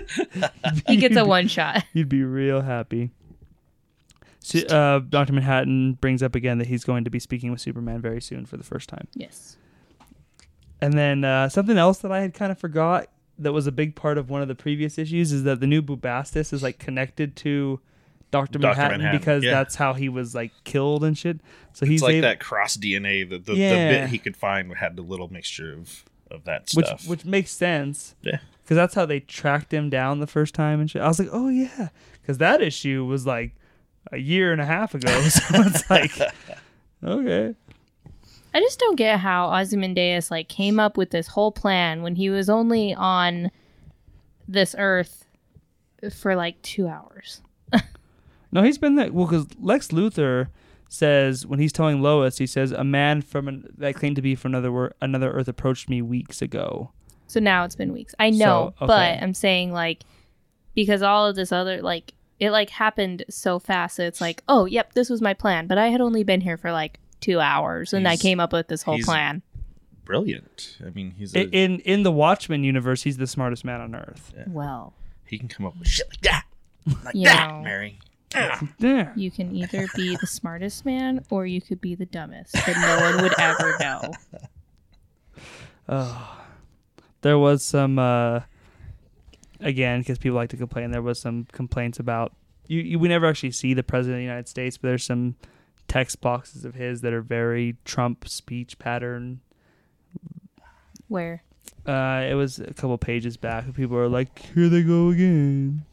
He 0.86 0.96
gets 0.96 1.16
a 1.16 1.24
one 1.24 1.48
shot. 1.48 1.84
You'd 1.92 2.08
be 2.08 2.24
real 2.24 2.60
happy. 2.60 3.10
So, 4.40 4.58
uh, 4.60 5.00
Doctor 5.00 5.32
Manhattan 5.32 5.94
brings 5.94 6.22
up 6.22 6.34
again 6.34 6.58
that 6.58 6.66
he's 6.66 6.84
going 6.84 7.04
to 7.04 7.10
be 7.10 7.18
speaking 7.18 7.50
with 7.50 7.60
Superman 7.60 8.00
very 8.00 8.20
soon 8.20 8.46
for 8.46 8.56
the 8.56 8.64
first 8.64 8.88
time. 8.88 9.06
Yes. 9.14 9.56
And 10.80 10.94
then 10.94 11.24
uh, 11.24 11.48
something 11.50 11.76
else 11.76 11.98
that 11.98 12.10
I 12.10 12.20
had 12.20 12.34
kind 12.34 12.50
of 12.50 12.58
forgot 12.58 13.08
that 13.38 13.52
was 13.52 13.66
a 13.66 13.72
big 13.72 13.94
part 13.94 14.18
of 14.18 14.30
one 14.30 14.42
of 14.42 14.48
the 14.48 14.54
previous 14.54 14.98
issues 14.98 15.32
is 15.32 15.44
that 15.44 15.60
the 15.60 15.66
new 15.66 15.82
Bubastis 15.82 16.52
is 16.52 16.62
like 16.62 16.78
connected 16.78 17.36
to 17.36 17.80
Doctor 18.30 18.58
Manhattan, 18.58 18.98
Manhattan, 18.98 19.18
because 19.18 19.44
yeah. 19.44 19.50
that's 19.50 19.74
how 19.74 19.92
he 19.92 20.08
was 20.08 20.34
like 20.34 20.52
killed 20.64 21.04
and 21.04 21.16
shit. 21.16 21.40
So 21.72 21.84
he's 21.84 22.02
like 22.02 22.14
able- 22.14 22.28
that 22.28 22.40
cross 22.40 22.76
DNA. 22.76 23.28
The, 23.28 23.38
the, 23.38 23.54
Yeah. 23.54 23.92
the 23.92 23.98
bit 24.00 24.08
he 24.10 24.18
could 24.18 24.36
find 24.36 24.74
had 24.76 24.98
a 24.98 25.02
little 25.02 25.28
mixture 25.28 25.72
of, 25.72 26.04
of 26.30 26.44
that 26.44 26.70
which 26.74 26.88
which 27.06 27.24
makes 27.24 27.50
sense. 27.50 28.14
Yeah. 28.22 28.38
because 28.62 28.76
that's 28.76 28.94
how 28.94 29.06
they 29.06 29.20
tracked 29.20 29.72
him 29.72 29.90
down 29.90 30.20
the 30.20 30.26
first 30.26 30.54
time 30.54 30.80
and 30.80 30.90
shit. 30.90 31.02
I 31.02 31.08
was 31.08 31.18
like, 31.18 31.28
oh 31.32 31.48
yeah, 31.48 31.88
because 32.20 32.38
that 32.38 32.60
issue 32.62 33.04
was 33.04 33.26
like 33.26 33.54
a 34.12 34.18
year 34.18 34.52
and 34.52 34.60
a 34.60 34.66
half 34.66 34.94
ago. 34.94 35.10
So 35.30 35.62
it's 35.62 35.88
like, 35.90 36.12
okay, 37.04 37.54
I 38.52 38.60
just 38.60 38.78
don't 38.78 38.96
get 38.96 39.20
how 39.20 39.52
Ozymandias 39.52 40.30
like 40.30 40.48
came 40.48 40.80
up 40.80 40.96
with 40.96 41.10
this 41.10 41.28
whole 41.28 41.52
plan 41.52 42.02
when 42.02 42.16
he 42.16 42.30
was 42.30 42.48
only 42.50 42.94
on 42.94 43.50
this 44.48 44.74
earth 44.78 45.24
for 46.12 46.34
like 46.34 46.60
two 46.62 46.88
hours. 46.88 47.42
no, 48.52 48.62
he's 48.62 48.78
been 48.78 48.96
there. 48.96 49.12
Well, 49.12 49.26
because 49.26 49.46
Lex 49.60 49.88
Luthor 49.88 50.48
says 50.92 51.46
when 51.46 51.58
he's 51.60 51.72
telling 51.72 52.02
Lois, 52.02 52.36
he 52.38 52.46
says 52.46 52.72
a 52.72 52.84
man 52.84 53.22
from 53.22 53.48
an, 53.48 53.66
that 53.78 53.94
claimed 53.94 54.16
to 54.16 54.22
be 54.22 54.34
from 54.34 54.50
another 54.52 54.70
wor- 54.72 54.92
another 55.00 55.30
Earth 55.30 55.48
approached 55.48 55.88
me 55.88 56.02
weeks 56.02 56.42
ago. 56.42 56.90
So 57.28 57.38
now 57.40 57.64
it's 57.64 57.76
been 57.76 57.92
weeks. 57.92 58.12
I 58.18 58.30
know, 58.30 58.74
So, 58.78 58.84
okay. 58.84 58.86
but 58.86 59.22
I'm 59.22 59.32
saying 59.34 59.72
like 59.72 60.02
because 60.74 61.00
all 61.00 61.26
of 61.26 61.36
this 61.36 61.52
other 61.52 61.80
like 61.80 62.12
it 62.40 62.50
like 62.50 62.70
happened 62.70 63.24
so 63.30 63.58
fast 63.58 63.98
that 63.98 64.06
it's 64.06 64.20
like, 64.20 64.42
oh, 64.48 64.64
yep, 64.64 64.94
this 64.94 65.08
was 65.08 65.20
my 65.22 65.32
plan, 65.32 65.66
but 65.68 65.78
I 65.78 65.88
had 65.88 66.00
only 66.00 66.24
been 66.24 66.40
here 66.40 66.56
for 66.56 66.72
like 66.72 66.98
two 67.20 67.38
hours 67.38 67.92
and 67.92 68.08
I 68.08 68.16
came 68.16 68.40
up 68.40 68.52
with 68.52 68.68
this 68.68 68.82
whole 68.82 68.96
he's- 68.96 69.06
plan. 69.06 69.42
Brilliant. 70.04 70.76
I 70.84 70.90
mean, 70.90 71.12
he's 71.16 71.36
I- 71.36 71.40
a, 71.40 71.44
In 71.44 71.78
in 71.80 72.02
the 72.02 72.10
Watchmen 72.10 72.64
universe, 72.64 73.02
he's 73.04 73.16
the 73.16 73.28
smartest 73.28 73.64
man 73.64 73.80
on 73.80 73.94
Earth. 73.94 74.32
Well, 74.48 74.92
he 75.24 75.38
can 75.38 75.46
come 75.48 75.66
up 75.66 75.78
with 75.78 75.86
shit 75.86 76.08
like 76.10 76.20
that, 76.22 76.44
like 77.04 77.14
You 77.14 77.26
that, 77.26 77.48
know. 77.52 77.62
Mary. 77.62 78.00
Yeah. 78.34 79.12
you 79.16 79.30
can 79.30 79.54
either 79.54 79.86
be 79.96 80.16
the 80.16 80.26
smartest 80.26 80.84
man 80.86 81.24
or 81.30 81.46
you 81.46 81.60
could 81.60 81.80
be 81.80 81.94
the 81.94 82.06
dumbest, 82.06 82.54
but 82.64 82.76
no 82.76 83.00
one 83.00 83.22
would 83.22 83.38
ever 83.40 83.76
know. 83.80 84.00
Oh, 85.88 86.38
there 87.22 87.38
was 87.38 87.64
some 87.64 87.98
uh, 87.98 88.40
again 89.58 90.00
because 90.00 90.18
people 90.18 90.36
like 90.36 90.50
to 90.50 90.56
complain. 90.56 90.90
There 90.92 91.02
was 91.02 91.18
some 91.20 91.46
complaints 91.52 91.98
about 91.98 92.32
you, 92.68 92.80
you. 92.80 92.98
We 92.98 93.08
never 93.08 93.26
actually 93.26 93.50
see 93.50 93.74
the 93.74 93.82
president 93.82 94.16
of 94.16 94.20
the 94.20 94.24
United 94.24 94.48
States, 94.48 94.76
but 94.76 94.88
there's 94.88 95.04
some 95.04 95.34
text 95.88 96.20
boxes 96.20 96.64
of 96.64 96.74
his 96.76 97.00
that 97.00 97.12
are 97.12 97.22
very 97.22 97.76
Trump 97.84 98.28
speech 98.28 98.78
pattern. 98.78 99.40
Where 101.08 101.42
Uh, 101.84 102.24
it 102.30 102.34
was 102.34 102.60
a 102.60 102.72
couple 102.74 102.96
pages 102.98 103.36
back. 103.36 103.64
People 103.74 103.96
were 103.96 104.08
like, 104.08 104.38
"Here 104.54 104.68
they 104.68 104.82
go 104.84 105.08
again." 105.08 105.84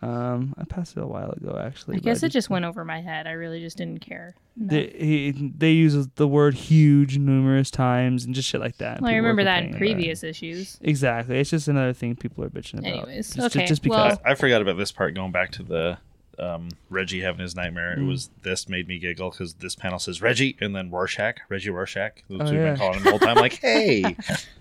Um, 0.00 0.54
I 0.56 0.64
passed 0.64 0.96
it 0.96 1.00
a 1.02 1.06
while 1.06 1.30
ago, 1.30 1.60
actually. 1.60 1.96
I 1.96 1.98
but 1.98 2.04
guess 2.04 2.22
it 2.22 2.28
just 2.30 2.48
went 2.48 2.64
over 2.64 2.84
my 2.84 3.00
head. 3.00 3.26
I 3.26 3.32
really 3.32 3.58
just 3.60 3.76
didn't 3.76 3.98
care. 4.00 4.36
enough. 4.56 4.70
They, 4.70 4.86
he, 4.96 5.52
they 5.56 5.72
use 5.72 6.06
the 6.14 6.28
word 6.28 6.54
huge 6.54 7.18
numerous 7.18 7.70
times 7.70 8.24
and 8.24 8.32
just 8.34 8.48
shit 8.48 8.60
like 8.60 8.76
that. 8.78 9.00
well, 9.00 9.10
I 9.10 9.16
remember 9.16 9.42
that 9.42 9.64
in 9.64 9.70
complaining 9.70 9.94
about 9.94 9.98
previous 9.98 10.22
issues. 10.22 10.78
Exactly. 10.82 11.38
It's 11.40 11.50
just 11.50 11.66
another 11.66 11.92
thing 11.92 12.14
people 12.14 12.44
are 12.44 12.50
bitching 12.50 12.78
about. 12.78 12.92
Anyways, 12.92 13.34
just, 13.34 13.56
okay, 13.56 13.66
Just 13.66 13.82
because. 13.82 14.18
well- 14.18 14.22
I 14.24 14.34
forgot 14.36 14.62
about 14.62 14.76
this 14.76 14.92
part 14.92 15.14
going 15.14 15.32
back 15.32 15.50
to 15.52 15.64
the 15.64 15.98
um, 16.38 16.68
Reggie 16.90 17.20
having 17.20 17.40
his 17.40 17.54
nightmare. 17.56 17.94
Mm. 17.96 18.02
It 18.02 18.04
was 18.06 18.30
this 18.42 18.68
made 18.68 18.86
me 18.88 18.98
giggle 18.98 19.30
because 19.30 19.54
this 19.54 19.74
panel 19.74 19.98
says 19.98 20.22
Reggie 20.22 20.56
and 20.60 20.74
then 20.74 20.90
Rorschach, 20.90 21.38
Reggie 21.48 21.70
Rorschach. 21.70 22.22
That's 22.28 22.30
Oh, 22.30 22.36
what 22.36 22.44
we've 22.46 22.54
yeah. 22.54 22.70
been 22.70 22.76
calling 22.78 22.94
him 22.98 23.04
the 23.04 23.10
whole 23.10 23.18
time. 23.18 23.36
Like, 23.36 23.52
hey, 23.60 24.02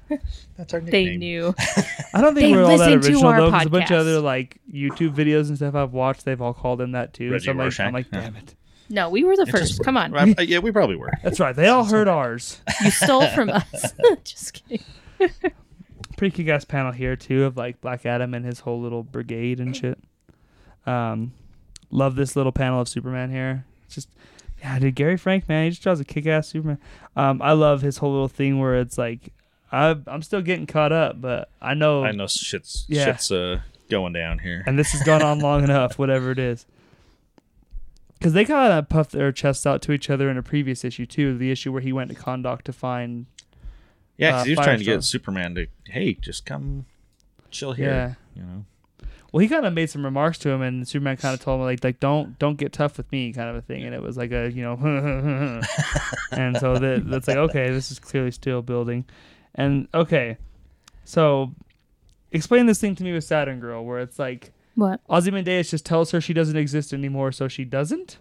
that's 0.57 0.73
our 0.73 0.81
nickname. 0.81 0.91
They 1.09 1.17
knew. 1.17 1.53
I 2.13 2.21
don't 2.21 2.33
think 2.35 2.47
They 2.47 2.51
we're 2.53 2.63
all 2.63 2.77
that 2.77 2.87
to 2.87 2.93
original 2.95 3.25
our 3.27 3.37
though, 3.41 3.51
because 3.51 3.65
a 3.65 3.69
bunch 3.69 3.91
of 3.91 3.97
other 3.99 4.19
like 4.19 4.59
YouTube 4.71 5.13
videos 5.15 5.47
and 5.49 5.57
stuff 5.57 5.75
I've 5.75 5.93
watched, 5.93 6.25
they've 6.25 6.41
all 6.41 6.53
called 6.53 6.81
him 6.81 6.93
that 6.93 7.13
too. 7.13 7.31
Reggie 7.31 7.45
so 7.45 7.51
I'm 7.51 7.57
like, 7.57 7.79
I'm 7.79 7.93
like, 7.93 8.11
damn 8.11 8.35
it. 8.35 8.55
No, 8.89 9.09
we 9.09 9.23
were 9.25 9.35
the 9.35 9.41
It 9.43 9.49
first. 9.49 9.83
Come 9.83 9.97
on. 9.97 10.15
I- 10.17 10.33
yeah, 10.43 10.59
we 10.59 10.71
probably 10.71 10.95
were. 10.95 11.11
That's 11.21 11.39
right. 11.41 11.53
They 11.55 11.67
all 11.67 11.83
heard 11.83 12.07
ours. 12.07 12.61
You 12.83 12.89
stole 12.89 13.27
from 13.27 13.49
us. 13.49 13.93
just 14.23 14.53
kidding. 14.67 14.83
Pretty 16.15 16.35
kick 16.35 16.47
ass 16.47 16.63
panel 16.65 16.91
here 16.91 17.15
too 17.15 17.43
of 17.43 17.57
like 17.57 17.81
Black 17.81 18.05
Adam 18.05 18.33
and 18.33 18.45
his 18.45 18.61
whole 18.61 18.81
little 18.81 19.03
brigade 19.03 19.59
and 19.59 19.75
shit. 19.75 19.99
Um, 20.85 21.33
love 21.89 22.15
this 22.15 22.35
little 22.35 22.51
panel 22.51 22.81
of 22.81 22.87
Superman 22.89 23.31
here. 23.31 23.65
It's 23.85 23.95
just 23.95 24.09
yeah, 24.61 24.79
dude. 24.79 24.95
Gary 24.95 25.17
Frank, 25.17 25.47
man, 25.47 25.65
he 25.65 25.69
just 25.69 25.83
draws 25.83 25.99
a 25.99 26.05
kick 26.05 26.25
ass 26.25 26.47
Superman. 26.47 26.79
Um, 27.15 27.41
I 27.41 27.51
love 27.53 27.81
his 27.81 27.97
whole 27.97 28.11
little 28.11 28.27
thing 28.27 28.59
where 28.59 28.75
it's 28.79 28.97
like, 28.97 29.31
I, 29.71 29.95
I'm 30.07 30.21
still 30.23 30.41
getting 30.41 30.65
caught 30.65 30.91
up, 30.91 31.21
but 31.21 31.49
I 31.61 31.73
know, 31.73 32.03
I 32.03 32.11
know 32.11 32.25
shit's 32.27 32.85
Yeah. 32.87 33.05
shit's 33.05 33.31
uh, 33.31 33.59
going 33.89 34.13
down 34.13 34.39
here. 34.39 34.63
and 34.65 34.77
this 34.79 34.91
has 34.93 35.03
gone 35.03 35.21
on 35.21 35.39
long 35.39 35.63
enough, 35.65 35.99
whatever 35.99 36.31
it 36.31 36.39
is. 36.39 36.65
Because 38.17 38.33
they 38.33 38.45
kind 38.45 38.73
of 38.73 38.89
puffed 38.89 39.11
their 39.11 39.31
chests 39.31 39.67
out 39.67 39.81
to 39.83 39.91
each 39.91 40.09
other 40.09 40.27
in 40.29 40.37
a 40.37 40.43
previous 40.43 40.83
issue 40.83 41.05
too, 41.05 41.37
the 41.37 41.51
issue 41.51 41.71
where 41.71 41.81
he 41.81 41.93
went 41.93 42.09
to 42.09 42.15
Kahndaq 42.15 42.63
to 42.63 42.73
find. 42.73 43.27
Yeah, 44.17 44.37
uh, 44.37 44.43
because 44.43 44.45
he 44.45 44.51
was 44.55 44.65
trying 44.65 44.79
to 44.79 44.85
get 44.85 45.03
Superman 45.03 45.53
to, 45.55 45.67
hey, 45.85 46.13
just 46.15 46.43
come 46.45 46.85
chill 47.51 47.73
here. 47.73 47.89
Yeah. 48.35 48.41
You 48.41 48.41
know, 48.47 48.65
Well, 49.37 49.43
he 49.43 49.49
kind 49.49 49.67
of 49.67 49.73
made 49.73 49.87
some 49.91 50.03
remarks 50.03 50.39
to 50.39 50.49
him, 50.49 50.63
and 50.63 50.87
Superman 50.87 51.15
kind 51.15 51.35
of 51.35 51.39
told 51.39 51.59
him 51.59 51.65
like, 51.67 51.83
like 51.83 51.99
don't 51.99 52.39
don't 52.39 52.55
get 52.55 52.73
tough 52.73 52.97
with 52.97 53.11
me, 53.11 53.31
kind 53.33 53.47
of 53.47 53.55
a 53.55 53.61
thing. 53.61 53.83
And 53.83 53.93
it 53.93 54.01
was 54.01 54.17
like 54.17 54.31
a 54.31 54.51
you 54.51 54.63
know, 54.63 54.73
and 56.31 56.57
so 56.57 56.79
that 56.79 57.03
that's 57.05 57.27
like 57.27 57.37
okay, 57.37 57.69
this 57.69 57.91
is 57.91 57.99
clearly 57.99 58.31
still 58.31 58.63
building, 58.63 59.05
and 59.53 59.87
okay, 59.93 60.37
so 61.03 61.53
explain 62.31 62.65
this 62.65 62.81
thing 62.81 62.95
to 62.95 63.03
me 63.03 63.13
with 63.13 63.25
Saturn 63.25 63.59
Girl, 63.59 63.85
where 63.85 63.99
it's 63.99 64.17
like 64.17 64.53
What? 64.73 65.01
Ozymandias 65.07 65.69
just 65.69 65.85
tells 65.85 66.09
her 66.09 66.19
she 66.19 66.33
doesn't 66.33 66.57
exist 66.57 66.91
anymore, 66.91 67.31
so 67.31 67.47
she 67.47 67.63
doesn't. 67.63 68.17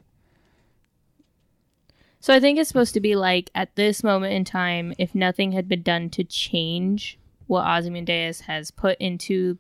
So 2.21 2.35
I 2.35 2.41
think 2.41 2.59
it's 2.59 2.69
supposed 2.69 2.93
to 2.93 3.01
be 3.01 3.17
like 3.17 3.51
at 3.55 3.75
this 3.75 4.05
moment 4.05 4.35
in 4.35 4.45
time, 4.45 4.93
if 4.99 5.15
nothing 5.15 5.53
had 5.53 5.67
been 5.67 5.81
done 5.81 6.11
to 6.11 6.25
change 6.25 7.19
what 7.47 7.67
Ozymandias 7.67 8.41
has 8.41 8.71
put 8.71 8.99
into 8.99 9.57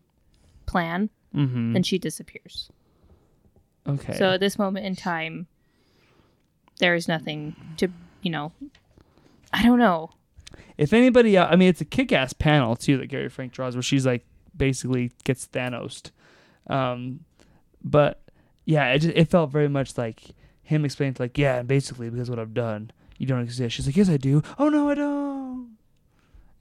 plan, 0.66 1.08
Mm-hmm. 1.34 1.74
then 1.74 1.82
she 1.82 1.98
disappears. 1.98 2.70
Okay. 3.86 4.14
So 4.14 4.30
at 4.30 4.40
this 4.40 4.58
moment 4.58 4.86
in 4.86 4.96
time, 4.96 5.46
there 6.78 6.94
is 6.94 7.08
nothing 7.08 7.56
to 7.76 7.88
you 8.22 8.30
know. 8.30 8.52
I 9.52 9.62
don't 9.62 9.78
know. 9.78 10.10
If 10.76 10.92
anybody, 10.92 11.36
uh, 11.38 11.46
I 11.46 11.56
mean, 11.56 11.68
it's 11.68 11.80
a 11.80 11.86
kick-ass 11.86 12.32
panel 12.34 12.76
too 12.76 12.98
that 12.98 13.06
Gary 13.06 13.28
Frank 13.28 13.52
draws, 13.52 13.74
where 13.74 13.82
she's 13.82 14.04
like 14.04 14.26
basically 14.56 15.12
gets 15.24 15.46
Thanos. 15.46 16.10
Um, 16.66 17.20
but 17.82 18.22
yeah, 18.64 18.92
it 18.92 18.98
just, 18.98 19.16
it 19.16 19.30
felt 19.30 19.50
very 19.50 19.68
much 19.68 19.96
like 19.96 20.22
him 20.62 20.84
explaining 20.84 21.14
to 21.14 21.22
like, 21.22 21.38
yeah, 21.38 21.58
and 21.58 21.68
basically 21.68 22.10
because 22.10 22.28
of 22.28 22.36
what 22.36 22.42
I've 22.42 22.54
done, 22.54 22.90
you 23.18 23.26
don't 23.26 23.40
exist. 23.42 23.76
She's 23.76 23.86
like, 23.86 23.96
yes, 23.96 24.08
I 24.08 24.16
do. 24.16 24.42
Oh 24.58 24.68
no, 24.68 24.90
I 24.90 24.94
don't. 24.94 25.35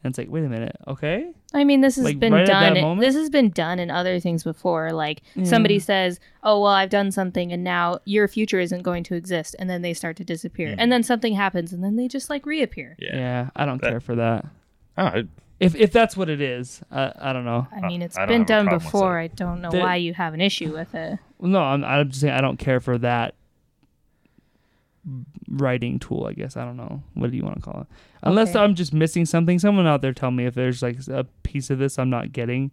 And 0.05 0.11
it's 0.11 0.19
like, 0.19 0.29
wait 0.29 0.43
a 0.45 0.47
minute, 0.49 0.75
okay. 0.87 1.31
I 1.53 1.63
mean, 1.63 1.81
this 1.81 1.95
has 1.95 2.05
Like, 2.05 2.19
been 2.19 2.31
right 2.31 2.45
done. 2.45 2.79
moment? 2.79 3.01
This 3.01 3.15
has 3.15 3.29
been 3.31 3.49
done 3.49 3.79
in 3.79 3.89
other 3.89 4.19
things 4.19 4.43
before. 4.43 4.91
Like 4.91 5.21
somebody 5.43 5.79
says, 5.79 6.19
"Oh, 6.43 6.61
well, 6.61 6.71
I've 6.71 6.91
done 6.91 7.11
something, 7.11 7.51
and 7.51 7.63
now 7.63 7.99
your 8.05 8.27
future 8.27 8.59
isn't 8.59 8.83
going 8.83 9.03
to 9.05 9.15
exist," 9.15 9.55
and 9.57 9.67
then 9.69 9.81
they 9.81 9.93
start 9.95 10.15
to 10.17 10.23
disappear, 10.23 10.69
Mm-hmm. 10.69 10.79
and 10.79 10.91
then 10.91 11.01
something 11.01 11.33
happens, 11.33 11.73
and 11.73 11.83
then 11.83 11.95
they 11.95 12.07
just 12.07 12.29
like 12.29 12.45
reappear. 12.45 12.95
Yeah. 12.99 13.15
Yeah, 13.17 13.49
I 13.55 13.65
don't 13.65 13.81
That- 13.81 13.89
care 13.89 13.99
for 13.99 14.15
that. 14.15 14.45
Oh, 14.97 15.05
I- 15.05 15.23
If 15.59 15.73
if 15.75 15.91
that's 15.91 16.15
what 16.17 16.29
it 16.29 16.41
is, 16.41 16.81
I 16.91 17.11
I 17.19 17.33
don't 17.33 17.45
know. 17.45 17.65
I 17.75 17.87
mean, 17.87 18.01
it's 18.03 18.17
I 18.17 18.25
been 18.27 18.41
have 18.41 18.47
done 18.47 18.69
before. 18.69 19.17
I 19.17 19.27
don't 19.27 19.61
know 19.61 19.71
The- 19.71 19.79
why 19.79 19.95
you 19.95 20.13
have 20.13 20.33
an 20.35 20.41
issue 20.41 20.71
with 20.73 20.93
it. 20.93 21.17
No, 21.41 21.59
I'm 21.61 21.83
I'm 21.83 22.09
just 22.09 22.21
saying 22.21 22.33
I 22.33 22.41
don't 22.41 22.59
care 22.59 22.79
for 22.79 22.97
that 22.99 23.33
writing 25.49 25.99
tool. 25.99 26.25
I 26.25 26.33
guess 26.33 26.57
I 26.57 26.65
don't 26.65 26.77
know 26.77 27.03
what 27.13 27.31
do 27.31 27.37
you 27.37 27.43
want 27.43 27.57
to 27.57 27.61
call 27.61 27.81
it. 27.81 27.87
Unless 28.23 28.49
Okay. 28.49 28.59
I'm 28.59 28.75
just 28.75 28.93
missing 28.93 29.25
something. 29.25 29.59
Someone 29.59 29.85
out 29.87 30.01
there 30.01 30.13
tell 30.13 30.31
me 30.31 30.45
if 30.45 30.55
there's 30.55 30.81
like 30.81 30.97
a 31.07 31.25
piece 31.43 31.69
of 31.69 31.77
this 31.79 31.99
I'm 31.99 32.09
not 32.09 32.31
getting. 32.31 32.71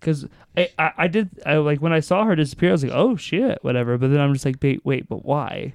Because 0.00 0.26
I, 0.56 0.68
I 0.78 0.92
I 0.98 1.06
did 1.08 1.30
I 1.46 1.56
like 1.56 1.80
when 1.80 1.92
I 1.92 2.00
saw 2.00 2.24
her 2.24 2.34
disappear, 2.34 2.70
I 2.70 2.72
was 2.72 2.82
like, 2.84 2.92
oh 2.94 3.16
shit, 3.16 3.58
whatever. 3.62 3.98
But 3.98 4.10
then 4.10 4.20
I'm 4.20 4.32
just 4.32 4.44
like, 4.44 4.56
wait, 4.62 4.84
wait, 4.84 5.08
but 5.08 5.24
why? 5.24 5.74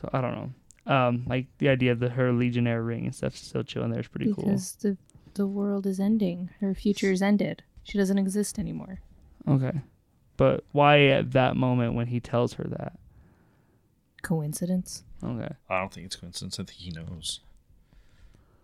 So 0.00 0.08
I 0.12 0.20
don't 0.20 0.34
know. 0.34 0.50
Um, 0.92 1.24
like 1.26 1.46
the 1.58 1.68
idea 1.68 1.92
of 1.92 1.98
the 2.00 2.08
her 2.10 2.32
Legionnaire 2.32 2.82
ring 2.82 3.04
and 3.04 3.14
stuff 3.14 3.36
still 3.36 3.62
chilling 3.64 3.90
there 3.90 4.00
is 4.00 4.08
pretty 4.08 4.32
cool. 4.32 4.44
Because 4.44 4.72
the 4.76 4.96
the 5.34 5.46
world 5.46 5.86
is 5.86 6.00
ending. 6.00 6.50
Her 6.60 6.74
future 6.74 7.12
is 7.12 7.20
ended. 7.22 7.62
She 7.84 7.98
doesn't 7.98 8.18
exist 8.18 8.58
anymore. 8.58 9.00
Okay, 9.46 9.80
but 10.36 10.64
why 10.72 11.06
at 11.06 11.32
that 11.32 11.56
moment 11.56 11.94
when 11.94 12.06
he 12.08 12.18
tells 12.18 12.54
her 12.54 12.64
that? 12.64 12.98
Coincidence? 14.26 15.04
Okay, 15.22 15.54
I 15.70 15.78
don't 15.78 15.92
think 15.92 16.06
it's 16.06 16.16
coincidence. 16.16 16.58
I 16.58 16.64
think 16.64 16.78
he 16.78 16.90
knows. 16.90 17.40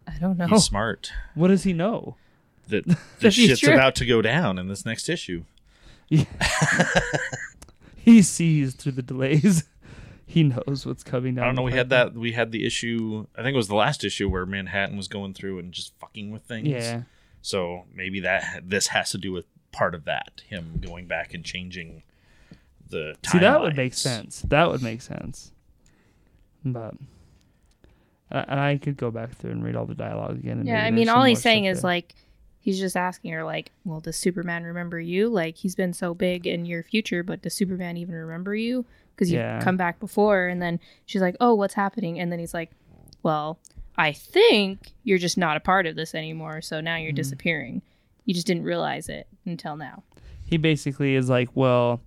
I 0.08 0.18
don't 0.18 0.36
know. 0.36 0.48
He's 0.48 0.64
smart. 0.64 1.12
what 1.34 1.48
does 1.48 1.62
he 1.62 1.72
know? 1.72 2.16
That 2.68 2.84
That 2.86 2.98
this 3.20 3.34
shit's 3.34 3.60
true. 3.60 3.72
about 3.74 3.94
to 3.96 4.04
go 4.04 4.20
down 4.22 4.58
in 4.58 4.66
this 4.68 4.84
next 4.84 5.08
issue. 5.08 5.44
he 7.96 8.22
sees 8.22 8.74
through 8.74 8.92
the 8.92 9.02
delays. 9.02 9.64
he 10.26 10.42
knows 10.42 10.84
what's 10.84 11.04
coming 11.04 11.36
down. 11.36 11.44
I 11.44 11.46
don't 11.46 11.54
know. 11.56 11.62
We 11.62 11.72
had 11.72 11.90
that. 11.90 12.14
We 12.14 12.32
had 12.32 12.50
the 12.52 12.66
issue. 12.66 13.26
I 13.36 13.42
think 13.42 13.54
it 13.54 13.56
was 13.56 13.68
the 13.68 13.76
last 13.76 14.02
issue 14.04 14.28
where 14.28 14.44
Manhattan 14.44 14.96
was 14.96 15.08
going 15.08 15.34
through 15.34 15.58
and 15.60 15.72
just 15.72 15.92
fucking 16.00 16.30
with 16.32 16.42
things. 16.42 16.68
Yeah, 16.68 17.02
So 17.40 17.84
maybe 17.94 18.20
that 18.20 18.68
this 18.68 18.88
has 18.88 19.10
to 19.12 19.18
do 19.18 19.32
with 19.32 19.46
part 19.70 19.94
of 19.94 20.04
that. 20.06 20.42
Him 20.46 20.80
going 20.84 21.06
back 21.06 21.32
and 21.34 21.44
changing 21.44 22.02
the. 22.88 23.14
see 23.24 23.38
that 23.38 23.60
would 23.60 23.76
make 23.76 23.94
sense. 23.94 24.42
That 24.42 24.68
would 24.68 24.82
make 24.82 25.02
sense. 25.02 25.51
But 26.64 26.94
and 28.30 28.58
I 28.60 28.78
could 28.78 28.96
go 28.96 29.10
back 29.10 29.32
through 29.32 29.50
and 29.50 29.62
read 29.64 29.76
all 29.76 29.84
the 29.86 29.94
dialogue 29.94 30.38
again. 30.38 30.58
And 30.60 30.66
Yeah, 30.68 30.82
I 30.84 30.90
mean, 30.90 31.08
all 31.10 31.24
he's 31.24 31.42
saying 31.42 31.66
is 31.66 31.82
there. 31.82 31.90
like, 31.90 32.14
he's 32.60 32.78
just 32.78 32.96
asking 32.96 33.32
her, 33.32 33.44
like, 33.44 33.72
well, 33.84 34.00
does 34.00 34.16
Superman 34.16 34.64
remember 34.64 34.98
you? 34.98 35.28
Like, 35.28 35.56
he's 35.56 35.74
been 35.74 35.92
so 35.92 36.14
big 36.14 36.46
in 36.46 36.64
your 36.64 36.82
future, 36.82 37.22
but 37.22 37.42
does 37.42 37.54
Superman 37.54 37.96
even 37.98 38.14
remember 38.14 38.54
you? 38.54 38.86
Because 39.14 39.30
you've 39.30 39.40
Yeah. 39.40 39.60
come 39.60 39.76
back 39.76 40.00
before. 40.00 40.46
And 40.46 40.62
then 40.62 40.80
she's 41.04 41.20
like, 41.20 41.36
oh, 41.40 41.54
what's 41.54 41.74
happening? 41.74 42.18
And 42.18 42.32
then 42.32 42.38
he's 42.38 42.54
like, 42.54 42.70
well, 43.22 43.58
I 43.98 44.12
think 44.12 44.92
you're 45.04 45.18
just 45.18 45.36
not 45.36 45.58
a 45.58 45.60
part 45.60 45.86
of 45.86 45.96
this 45.96 46.14
anymore. 46.14 46.62
So 46.62 46.80
now 46.80 46.94
Mm-hmm. 46.94 47.02
you're 47.02 47.12
disappearing. 47.12 47.82
You 48.24 48.32
just 48.32 48.46
didn't 48.46 48.64
realize 48.64 49.08
it 49.10 49.26
until 49.44 49.76
now. 49.76 50.04
he 50.46 50.56
basically 50.58 51.14
is 51.16 51.28
like, 51.28 51.48
well, 51.54 52.00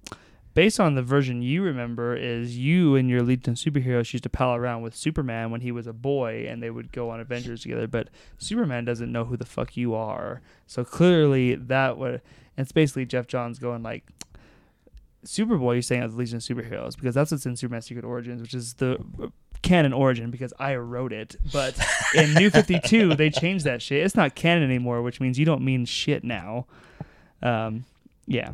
based 0.56 0.80
on 0.80 0.96
the 0.96 1.04
version 1.04 1.44
you 1.44 1.62
remember, 1.62 2.16
is 2.16 2.58
you 2.58 2.96
and 2.96 3.10
your 3.10 3.22
Legion 3.22 3.52
of 3.52 3.58
Superheroes 3.60 4.12
used 4.12 4.24
to 4.24 4.30
pal 4.30 4.56
around 4.56 4.82
with 4.82 4.96
Superman 4.96 5.52
when 5.52 5.62
he 5.62 5.72
was 5.72 5.86
a 5.86 5.94
boy, 5.94 6.48
and 6.50 6.64
they 6.64 6.72
would 6.72 6.92
go 6.92 7.12
on 7.12 7.20
adventures 7.20 7.62
together. 7.62 7.88
But 7.88 8.10
Superman 8.40 8.86
doesn't 8.86 9.12
know 9.12 9.26
who 9.26 9.38
the 9.38 9.46
fuck 9.46 9.78
you 9.78 9.94
are, 9.94 10.42
so 10.66 10.84
clearly 10.84 11.54
that 11.54 11.98
would. 11.98 12.22
And 12.58 12.64
it's 12.64 12.72
basically 12.72 13.06
Geoff 13.06 13.28
Johns 13.28 13.60
going 13.60 13.84
like, 13.84 14.06
Superboy, 15.26 15.74
you're 15.74 15.82
saying 15.82 16.04
as 16.04 16.16
Legion 16.16 16.38
of 16.38 16.44
Superheroes 16.44 16.96
because 16.96 17.14
that's 17.14 17.32
what's 17.32 17.46
in 17.46 17.56
Superman 17.56 17.82
Secret 17.82 18.06
Origins, 18.06 18.42
which 18.42 18.54
is 18.54 18.76
the 18.76 18.98
uh, 19.22 19.28
canon 19.62 19.92
origin 19.92 20.32
because 20.32 20.54
I 20.58 20.76
wrote 20.76 21.12
it. 21.12 21.36
But 21.52 21.78
in 22.14 22.34
New 22.34 22.50
52, 22.52 23.16
they 23.16 23.30
changed 23.30 23.66
that 23.66 23.82
shit. 23.82 24.06
It's 24.06 24.16
not 24.16 24.36
canon 24.36 24.64
anymore, 24.64 25.02
which 25.02 25.20
means 25.20 25.38
you 25.38 25.46
don't 25.46 25.64
mean 25.64 25.86
shit 25.86 26.24
now. 26.24 26.68
Um, 27.42 27.86
yeah. 28.28 28.52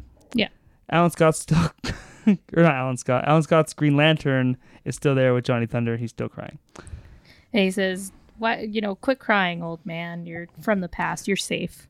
Yeah. 0.89 0.97
Alan 0.99 1.11
Scott's 1.11 1.39
still, 1.39 1.57
or 2.27 2.63
not 2.63 2.75
Alan 2.75 2.97
Scott. 2.97 3.23
Alan 3.25 3.43
Scott's 3.43 3.73
Green 3.73 3.95
Lantern 3.95 4.57
is 4.85 4.95
still 4.95 5.15
there 5.15 5.33
with 5.33 5.45
Johnny 5.45 5.65
Thunder. 5.65 5.97
He's 5.97 6.09
still 6.11 6.29
crying. 6.29 6.59
And 7.53 7.63
he 7.63 7.71
says, 7.71 8.11
"Why, 8.37 8.59
you 8.61 8.81
know, 8.81 8.95
quit 8.95 9.19
crying, 9.19 9.61
old 9.63 9.85
man. 9.85 10.25
You're 10.25 10.47
from 10.61 10.81
the 10.81 10.89
past. 10.89 11.27
You're 11.27 11.37
safe." 11.37 11.87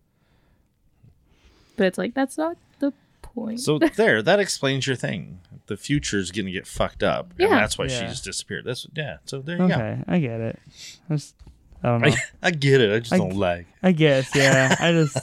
But 1.78 1.88
it's 1.88 1.98
like 1.98 2.14
that's 2.14 2.38
not 2.38 2.58
the 2.80 2.94
point. 3.22 3.60
So 3.60 3.80
there, 3.96 4.22
that 4.22 4.40
explains 4.40 4.86
your 4.88 4.96
thing. 4.96 5.40
The 5.68 5.78
future's 5.78 6.32
gonna 6.32 6.52
get 6.52 6.68
fucked 6.68 7.02
up, 7.04 7.34
Yeah. 7.38 7.46
and 7.48 7.56
that's 7.56 7.78
why 7.78 7.86
Yeah. 7.86 8.08
she's 8.10 8.22
disappeared. 8.22 8.66
That's 8.66 8.86
yeah. 8.94 9.18
So 9.26 9.42
there 9.42 9.58
you 9.58 9.68
go. 9.68 9.74
Okay, 9.74 10.04
I 10.08 10.20
get 10.20 10.42
it. 10.42 10.60
I, 11.10 11.14
just, 11.16 11.36
I 11.84 11.88
don't 11.90 12.02
know. 12.02 12.08
I, 12.10 12.16
I 12.48 12.52
get 12.52 12.82
it. 12.82 12.94
I 12.94 13.00
just 13.00 13.14
I- 13.14 13.18
don't 13.18 13.36
like. 13.38 13.68
I 13.82 13.92
guess, 13.94 14.36
yeah. 14.36 14.76
I 14.80 14.92
just 14.92 15.18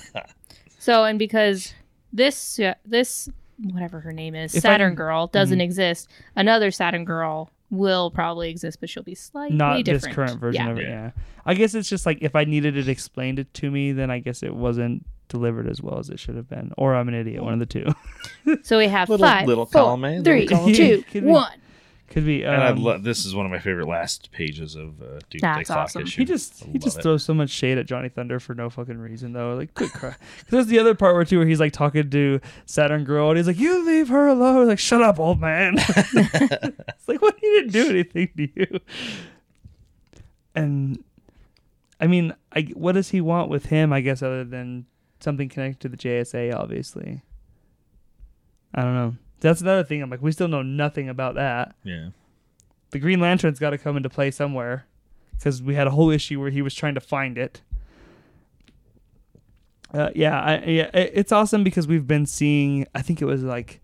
So, 0.79 1.05
and 1.05 1.19
because 1.19 1.75
this 2.13 2.59
uh, 2.59 2.75
this 2.87 3.29
whatever 3.63 4.01
her 4.01 4.13
name 4.13 4.35
is, 4.35 4.55
If 4.55 4.63
Saturn 4.63 4.91
can- 4.91 4.97
Girl 4.97 5.27
doesn't 5.27 5.59
Mhm. 5.59 5.63
exist, 5.63 6.09
another 6.37 6.71
Saturn 6.71 7.05
Girl 7.05 7.51
will 7.71 8.11
probably 8.11 8.49
exist, 8.51 8.79
but 8.81 8.89
she'll 8.89 9.03
be 9.03 9.15
slightly 9.15 9.57
not 9.57 9.85
different. 9.85 10.05
this 10.05 10.15
current 10.15 10.41
version 10.41 10.65
yeah. 10.65 10.71
of 10.71 10.79
it. 10.79 10.83
Yeah. 10.85 10.89
Yeah. 10.89 11.11
I 11.45 11.55
guess 11.55 11.75
it's 11.75 11.89
just 11.89 12.07
like 12.07 12.19
if 12.23 12.35
I 12.35 12.45
needed 12.45 12.77
it 12.77 12.89
explained 12.89 13.39
it 13.39 13.53
to 13.55 13.71
me, 13.71 13.93
then 13.93 14.11
I 14.11 14.21
guess 14.21 14.43
it 14.43 14.55
wasn't 14.55 15.05
delivered 15.29 15.69
as 15.69 15.83
well 15.83 15.99
as 15.99 16.09
it 16.09 16.19
should 16.19 16.37
have 16.37 16.49
been, 16.49 16.73
or 16.79 16.95
I'm 16.95 17.09
an 17.09 17.15
idiot. 17.15 17.43
One 17.43 17.53
of 17.53 17.59
the 17.59 17.67
two 17.67 17.85
So 18.63 18.79
we 18.79 18.89
have 18.89 19.09
Little- 19.11 19.27
five, 19.27 19.47
little 19.47 19.67
four, 19.67 19.83
column 19.83 20.05
A, 20.05 20.09
little 20.19 20.25
three, 20.25 20.47
column 20.47 20.73
two, 20.73 21.05
one. 21.15 21.51
Could 22.09 22.25
be. 22.27 22.45
Um, 22.45 22.55
And 22.55 22.63
I 22.63 22.71
lo- 22.71 22.99
this 22.99 23.25
is 23.27 23.35
one 23.35 23.45
of 23.47 23.53
my 23.53 23.59
favorite 23.59 23.87
last 23.87 24.31
pages 24.33 24.75
of 24.75 25.01
uh, 25.03 25.07
Doomsday 25.31 25.39
That's 25.41 25.67
Clock 25.69 25.79
awesome. 25.79 26.03
issue. 26.03 26.21
he 26.23 26.25
just 26.25 26.65
I 26.67 26.71
he 26.71 26.79
just 26.79 26.99
it. 26.99 27.03
throws 27.03 27.23
so 27.25 27.35
much 27.35 27.51
shade 27.51 27.79
at 27.79 27.87
Johnny 27.87 28.09
Thunder 28.09 28.41
for 28.41 28.55
no 28.55 28.71
fucking 28.71 28.99
reason 28.99 29.33
though. 29.33 29.55
Like 29.55 29.75
good 29.75 29.93
cry. 29.93 30.15
Because 30.39 30.51
there's 30.51 30.67
the 30.67 30.79
other 30.79 30.95
part 30.95 31.15
where 31.15 31.25
too 31.25 31.39
where 31.39 31.47
he's 31.47 31.61
like 31.61 31.73
talking 31.73 32.09
to 32.11 32.41
Saturn 32.67 33.05
Girl 33.05 33.29
and 33.31 33.37
he's 33.39 33.47
like, 33.47 33.59
"You 33.59 33.85
leave 33.87 34.09
her 34.09 34.27
alone." 34.27 34.67
Like, 34.69 34.79
shut 34.79 35.03
up, 35.03 35.19
old 35.21 35.41
man. 35.41 35.75
it's 35.79 37.09
like, 37.09 37.21
what? 37.23 37.37
He 37.41 37.47
didn't 37.47 37.73
do 37.73 37.89
anything 37.91 38.31
to 38.37 38.49
you. 38.55 38.81
And 40.55 41.03
I 42.01 42.07
mean, 42.07 42.35
I 42.53 42.63
what 42.75 42.93
does 42.93 43.11
he 43.11 43.21
want 43.21 43.51
with 43.51 43.67
him? 43.67 43.93
I 43.93 44.01
guess 44.01 44.23
other 44.23 44.45
than 44.45 44.87
something 45.21 45.49
connected 45.49 45.81
to 45.81 45.89
the 45.89 45.97
JSA, 45.97 46.55
obviously. 46.55 47.23
I 48.75 48.83
don't 48.83 48.95
know. 48.95 49.17
That's 49.41 49.61
another 49.61 49.85
thing. 49.85 50.03
I'm 50.03 50.11
like, 50.11 50.23
we 50.23 50.33
still 50.33 50.49
know 50.49 50.63
nothing 50.63 51.09
about 51.09 51.35
that 51.37 51.75
yeah. 51.85 52.09
the 52.91 52.99
Green 52.99 53.21
Lantern's 53.21 53.59
got 53.59 53.71
to 53.71 53.79
come 53.79 53.97
into 53.97 54.09
play 54.09 54.31
somewhere 54.31 54.87
because 55.37 55.63
we 55.63 55.75
had 55.75 55.87
a 55.87 55.91
whole 55.91 56.11
issue 56.11 56.41
where 56.41 56.51
he 56.51 56.63
was 56.63 56.75
trying 56.75 56.95
to 56.95 57.01
find 57.01 57.39
it. 57.39 57.61
Uh, 59.93 60.11
yeah, 60.15 60.39
I, 60.41 60.55
yeah, 60.65 60.91
it- 60.93 61.13
it's 61.15 61.33
awesome 61.33 61.65
because 61.65 61.87
we've 61.89 62.07
been 62.07 62.27
seeing. 62.27 62.87
I 62.95 63.01
think 63.03 63.23
it 63.23 63.25
was 63.25 63.43
like, 63.43 63.81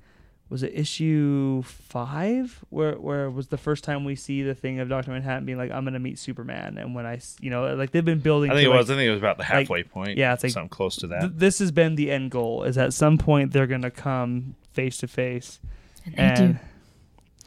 was 0.51 0.63
it 0.63 0.73
issue 0.75 1.63
five 1.63 2.63
where 2.69 2.93
where 2.97 3.25
it 3.25 3.31
was 3.31 3.47
the 3.47 3.57
first 3.57 3.83
time 3.85 4.05
we 4.05 4.15
see 4.15 4.43
the 4.43 4.55
thing 4.55 4.81
of 4.81 4.89
Doctor 4.91 5.11
Manhattan 5.13 5.47
being 5.47 5.57
like, 5.57 5.71
"I'm 5.71 5.83
gonna 5.85 5.99
meet 5.99 6.19
Superman," 6.19 6.77
and 6.77 6.95
when 6.95 7.07
I, 7.07 7.15
s- 7.15 7.37
you 7.41 7.49
know, 7.49 7.75
like 7.75 7.93
they've 7.93 8.05
been 8.05 8.19
building. 8.19 8.51
I 8.51 8.55
think 8.55 8.67
it 8.67 8.69
like, 8.69 8.79
was. 8.81 8.91
I 8.91 8.97
think 8.97 9.07
it 9.09 9.13
was 9.13 9.19
about 9.21 9.39
the 9.39 9.45
halfway 9.45 9.83
point. 9.83 10.19
yeah, 10.19 10.35
it's 10.35 10.43
like- 10.43 10.53
something 10.53 10.69
close 10.69 10.97
to 10.97 11.07
that. 11.07 11.21
th- 11.21 11.33
this 11.37 11.59
has 11.61 11.71
been 11.73 11.95
the 11.95 12.11
end 12.11 12.31
goal. 12.31 12.65
Is 12.65 12.77
at 12.77 12.93
some 12.93 13.17
point 13.17 13.53
they're 13.53 13.67
gonna 13.67 13.91
come 13.91 14.57
face 14.75 14.99
to 14.99 15.09
face. 15.09 15.61
And 16.05 16.15
they 16.15 16.23
And 16.23 16.55
do. 16.55 16.61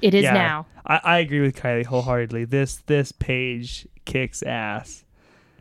It 0.01 0.13
is 0.13 0.23
yeah. 0.23 0.33
now. 0.33 0.67
I, 0.85 0.99
I 1.03 1.17
agree 1.19 1.41
with 1.41 1.55
Kylie 1.55 1.85
wholeheartedly. 1.85 2.45
This 2.45 2.77
this 2.85 3.11
page 3.11 3.87
kicks 4.05 4.43
ass. 4.43 5.03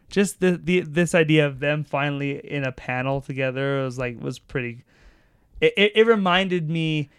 Just 0.08 0.40
the, 0.40 0.60
the 0.62 0.80
this 0.80 1.14
idea 1.14 1.46
of 1.46 1.58
them 1.60 1.84
finally 1.84 2.38
in 2.46 2.64
a 2.64 2.72
panel 2.72 3.20
together 3.20 3.82
was 3.82 3.98
like 3.98 4.20
was 4.20 4.38
pretty. 4.38 4.84
It, 5.60 5.72
it, 5.76 5.92
it 5.94 6.06
reminded 6.06 6.68
me 6.68 7.10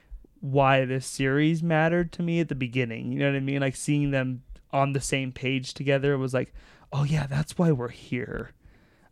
why 0.41 0.85
this 0.85 1.05
series 1.05 1.63
mattered 1.63 2.11
to 2.13 2.21
me 2.21 2.39
at 2.39 2.49
the 2.49 2.55
beginning. 2.55 3.11
You 3.11 3.19
know 3.19 3.31
what 3.31 3.35
I 3.35 3.39
mean? 3.39 3.61
Like 3.61 3.75
seeing 3.75 4.11
them 4.11 4.43
on 4.71 4.93
the 4.93 5.01
same 5.01 5.31
page 5.31 5.73
together 5.73 6.17
was 6.17 6.33
like, 6.33 6.53
oh 6.93 7.03
yeah, 7.03 7.25
that's 7.27 7.57
why 7.57 7.71
we're 7.71 7.89
here. 7.89 8.51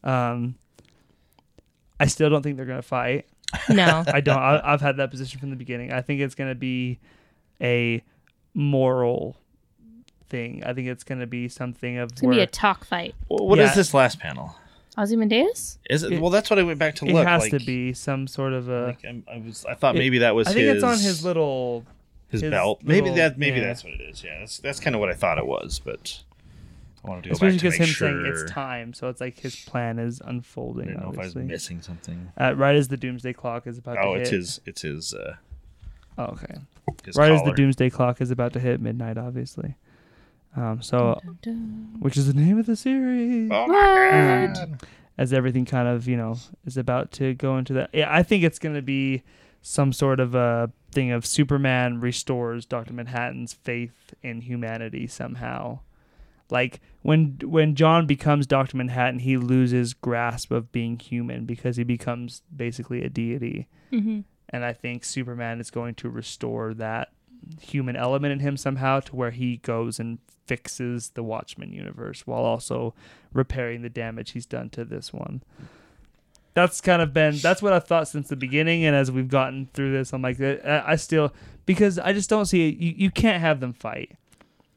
Um, 0.04 0.56
I 2.00 2.06
still 2.06 2.30
don't 2.30 2.44
think 2.44 2.58
they're 2.58 2.66
gonna 2.66 2.82
fight. 2.82 3.28
No. 3.70 4.04
I 4.08 4.22
don't. 4.22 4.38
I, 4.38 4.62
I've 4.64 4.82
had 4.82 4.98
that 4.98 5.12
position 5.12 5.40
from 5.40 5.50
the 5.50 5.56
beginning. 5.56 5.92
I 5.92 6.02
think 6.02 6.22
it's 6.22 6.36
going 6.36 6.50
to 6.50 6.56
be 6.56 7.00
a 7.62 8.04
moral 8.54 9.38
thing. 10.30 10.64
I 10.66 10.74
think 10.74 10.88
it's 10.88 11.04
going 11.04 11.20
to 11.20 11.28
be 11.28 11.48
something 11.48 11.98
of 11.98 12.12
It's 12.12 12.22
gonna 12.22 12.36
be 12.36 12.42
a 12.42 12.48
talk 12.48 12.86
fight. 12.86 13.16
Well, 13.30 13.48
What 13.48 13.60
is 13.60 13.70
Yeah. 13.70 13.76
this 13.76 13.94
last 13.94 14.20
panel? 14.20 14.56
Ozymandias? 14.98 15.78
Is 15.90 16.04
it? 16.04 16.14
It- 16.14 16.22
well, 16.22 16.30
that's 16.30 16.50
what 16.50 16.58
I 16.58 16.64
went 16.64 16.80
back 16.80 16.96
to 16.96 17.06
it 17.06 17.12
look. 17.14 17.24
It 17.24 17.28
has 17.28 17.42
like, 17.44 17.52
to 17.52 17.60
be 17.60 17.94
some 17.94 18.28
sort 18.28 18.54
of 18.54 18.70
a. 18.70 18.88
Like, 18.88 19.06
I'm, 19.06 19.46
was. 19.46 19.66
I 19.66 19.74
thought 19.74 19.96
It- 19.96 20.00
maybe 20.00 20.20
that 20.20 20.36
was. 20.36 20.48
I 20.48 20.54
think 20.54 20.66
his, 20.68 20.76
it's 20.76 20.84
on 20.84 20.98
his 20.98 21.26
little. 21.26 21.86
his, 22.30 22.42
his 22.42 22.50
belt. 22.52 22.80
Maybe 22.82 23.10
that. 23.12 23.38
Maybe 23.38 23.60
yeah. 23.60 23.68
that's 23.68 23.84
what 23.84 23.94
it 23.94 24.02
is. 24.02 24.24
Yeah, 24.24 24.40
that's 24.40 24.60
that's 24.60 24.80
kind 24.80 24.96
of 24.96 25.02
what 25.02 25.10
I 25.10 25.14
thought 25.14 25.38
it 25.38 25.46
was, 25.46 25.80
but 25.84 26.22
I 27.06 27.10
wanted 27.10 27.24
to 27.26 27.30
go 27.30 27.34
Especially 27.34 27.58
back 27.58 27.60
to 27.62 27.66
because 27.68 27.80
make 27.80 27.88
him 27.88 27.94
sure. 27.94 28.08
saying 28.10 28.26
it's 28.26 28.52
time, 28.52 28.94
so 28.94 29.10
it's 29.10 29.22
like 29.22 29.40
his 29.40 29.56
plan 29.58 30.00
is 30.00 30.22
unfolding. 30.26 30.88
I 30.90 30.92
unfolding. 30.92 30.94
didn't 30.94 31.04
know 31.04 31.12
if 31.12 31.20
I 31.20 31.22
was 31.24 31.32
obviously. 31.36 31.44
missing 31.44 31.82
something. 31.82 32.32
Uh, 32.40 32.56
right 32.56 32.76
as 32.76 32.88
the 32.88 32.98
doomsday 32.98 33.34
clock 33.34 33.68
is 33.68 33.78
about 33.78 33.98
Oh, 34.00 34.16
to 34.16 34.22
it's 34.22 34.30
hit. 34.32 34.38
his. 34.38 34.62
It's 34.66 34.82
his. 34.82 35.14
Uh, 35.14 35.36
Oh, 36.18 36.24
okay. 36.28 36.56
his 37.06 37.18
right 37.18 37.30
as 37.32 37.40
the 37.42 37.46
collar. 37.46 37.56
doomsday 37.58 37.90
clock 37.90 38.22
is 38.22 38.32
about 38.32 38.54
to 38.54 38.60
hit 38.60 38.80
midnight, 38.80 39.18
obviously. 39.18 39.76
Um, 40.56 40.82
so, 40.82 41.20
Dun, 41.24 41.38
dun. 41.42 41.96
which 42.00 42.16
is 42.16 42.28
the 42.28 42.34
name 42.40 42.58
of 42.58 42.66
the 42.66 42.78
series? 42.78 43.52
Oh 43.52 43.66
What? 43.66 43.70
my 43.70 44.54
god! 44.56 44.82
as 45.18 45.32
everything 45.34 45.66
kind 45.66 45.88
of 45.90 46.08
you 46.08 46.16
know 46.18 46.38
is 46.66 46.78
about 46.78 47.12
to 47.14 47.34
go 47.34 47.58
into 47.58 47.74
that. 47.74 47.90
Yeah, 47.94 48.08
I 48.10 48.24
think 48.24 48.44
it's 48.46 48.60
going 48.60 48.76
to 48.76 48.82
be 48.82 49.24
some 49.62 49.92
sort 49.94 50.20
of 50.22 50.36
a 50.36 50.72
thing 50.92 51.12
of 51.12 51.26
Superman 51.26 52.00
restores 52.00 52.66
Doctor 52.66 52.94
Manhattan's 52.94 53.52
faith 53.54 54.14
in 54.24 54.40
humanity 54.42 55.08
somehow. 55.08 55.80
Like 56.50 56.80
when 57.02 57.40
when 57.44 57.76
John 57.76 58.06
becomes 58.06 58.46
Doctor 58.46 58.78
Manhattan, 58.78 59.20
he 59.20 59.38
loses 59.38 59.94
grasp 59.94 60.52
of 60.52 60.72
being 60.72 61.00
human 61.00 61.46
because 61.46 61.78
he 61.78 61.84
becomes 61.84 62.44
basically 62.56 63.04
a 63.04 63.10
deity. 63.10 63.68
Mhm. 63.92 64.24
And 64.50 64.64
I 64.64 64.74
think 64.74 65.04
Superman 65.04 65.60
is 65.60 65.72
going 65.72 65.96
to 65.96 66.10
restore 66.10 66.74
that 66.76 67.10
human 67.62 67.96
element 67.96 68.32
in 68.32 68.40
him 68.40 68.58
somehow 68.58 69.00
to 69.02 69.16
where 69.16 69.32
he 69.32 69.58
goes 69.58 70.00
and 70.00 70.20
fixes 70.46 71.10
the 71.10 71.24
Watchmen 71.24 71.72
universe 71.74 72.28
while 72.28 72.44
also 72.44 72.94
repairing 73.34 73.82
the 73.82 73.90
damage 73.90 74.32
he's 74.32 74.46
done 74.46 74.70
to 74.70 74.86
this 74.86 75.12
one. 75.12 75.42
That's 76.54 76.80
kind 76.80 77.02
of 77.02 77.12
been 77.14 77.38
that's 77.40 77.62
what 77.62 77.74
I've 77.74 77.86
thought 77.86 78.08
since 78.08 78.30
the 78.30 78.36
beginning, 78.38 78.86
and 78.86 78.96
as 78.96 79.12
we've 79.12 79.28
gotten 79.28 79.68
through 79.74 79.92
this, 79.92 80.14
I'm 80.14 80.22
like, 80.22 80.40
I, 80.40 80.84
I 80.86 80.96
still 80.96 81.34
because 81.66 82.00
I 82.00 82.14
just 82.14 82.30
don't 82.30 82.46
see 82.46 82.70
it. 82.70 82.78
You, 82.78 82.94
you 82.96 83.12
can't 83.12 83.42
have 83.42 83.60
them 83.60 83.74
fight. 83.74 84.12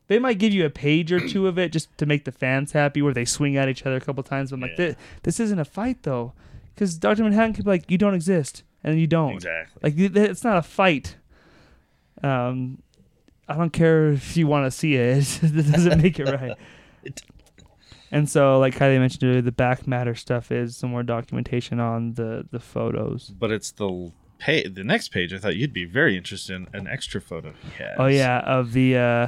They 0.08 0.18
might 0.18 0.38
give 0.38 0.52
you 0.52 0.64
a 0.66 0.70
page 0.70 1.12
or 1.12 1.20
two 1.20 1.46
of 1.48 1.58
it 1.58 1.72
just 1.72 1.96
to 1.98 2.06
make 2.06 2.24
the 2.24 2.32
fans 2.32 2.72
happy, 2.72 3.00
where 3.02 3.14
they 3.14 3.24
swing 3.24 3.56
at 3.56 3.68
each 3.68 3.86
other 3.86 3.96
a 3.96 4.00
couple 4.00 4.22
times. 4.22 4.50
But 4.50 4.56
I'm 4.56 4.60
like, 4.62 4.70
Yeah. 4.72 4.76
this, 4.86 4.96
this 5.22 5.40
isn't 5.40 5.58
a 5.58 5.64
fight 5.64 6.02
though, 6.02 6.32
because 6.74 6.96
Doctor 6.98 7.22
Manhattan 7.24 7.52
could 7.54 7.64
be 7.64 7.70
like, 7.70 7.90
you 7.90 7.98
don't 7.98 8.14
exist, 8.14 8.62
and 8.82 8.98
you 9.00 9.06
don't. 9.06 9.34
Exactly. 9.34 9.80
Like 9.82 10.16
it's 10.16 10.44
not 10.44 10.56
a 10.56 10.62
fight. 10.62 11.16
Um, 12.22 12.82
I 13.48 13.56
don't 13.56 13.72
care 13.72 14.08
if 14.10 14.36
you 14.36 14.46
want 14.46 14.66
to 14.66 14.70
see 14.70 14.96
it. 14.96 15.38
it 15.42 15.72
doesn't 15.72 16.00
make 16.02 16.18
it 16.18 16.24
right. 16.28 16.56
It- 17.04 17.22
And 18.10 18.26
so, 18.26 18.58
like 18.58 18.74
Kylie 18.74 18.98
mentioned 18.98 19.22
earlier, 19.24 19.42
the 19.42 19.52
back 19.52 19.86
matter 19.86 20.14
stuff 20.14 20.50
is 20.50 20.74
some 20.78 20.88
more 20.88 21.02
documentation 21.02 21.78
on 21.78 22.14
the 22.14 22.46
the 22.50 22.58
photos. 22.58 23.34
But 23.38 23.50
it's 23.50 23.70
the 23.72 24.10
pay. 24.38 24.66
The 24.66 24.82
next 24.82 25.08
page. 25.10 25.34
I 25.34 25.38
thought 25.38 25.56
you'd 25.56 25.74
be 25.74 25.84
very 25.84 26.16
interested 26.16 26.56
in 26.56 26.68
an 26.72 26.86
extra 26.88 27.20
photo 27.20 27.52
he 27.62 27.82
has. 27.82 27.96
Oh 27.98 28.06
yeah, 28.06 28.38
of 28.46 28.72
the 28.72 28.96
uh, 28.96 29.26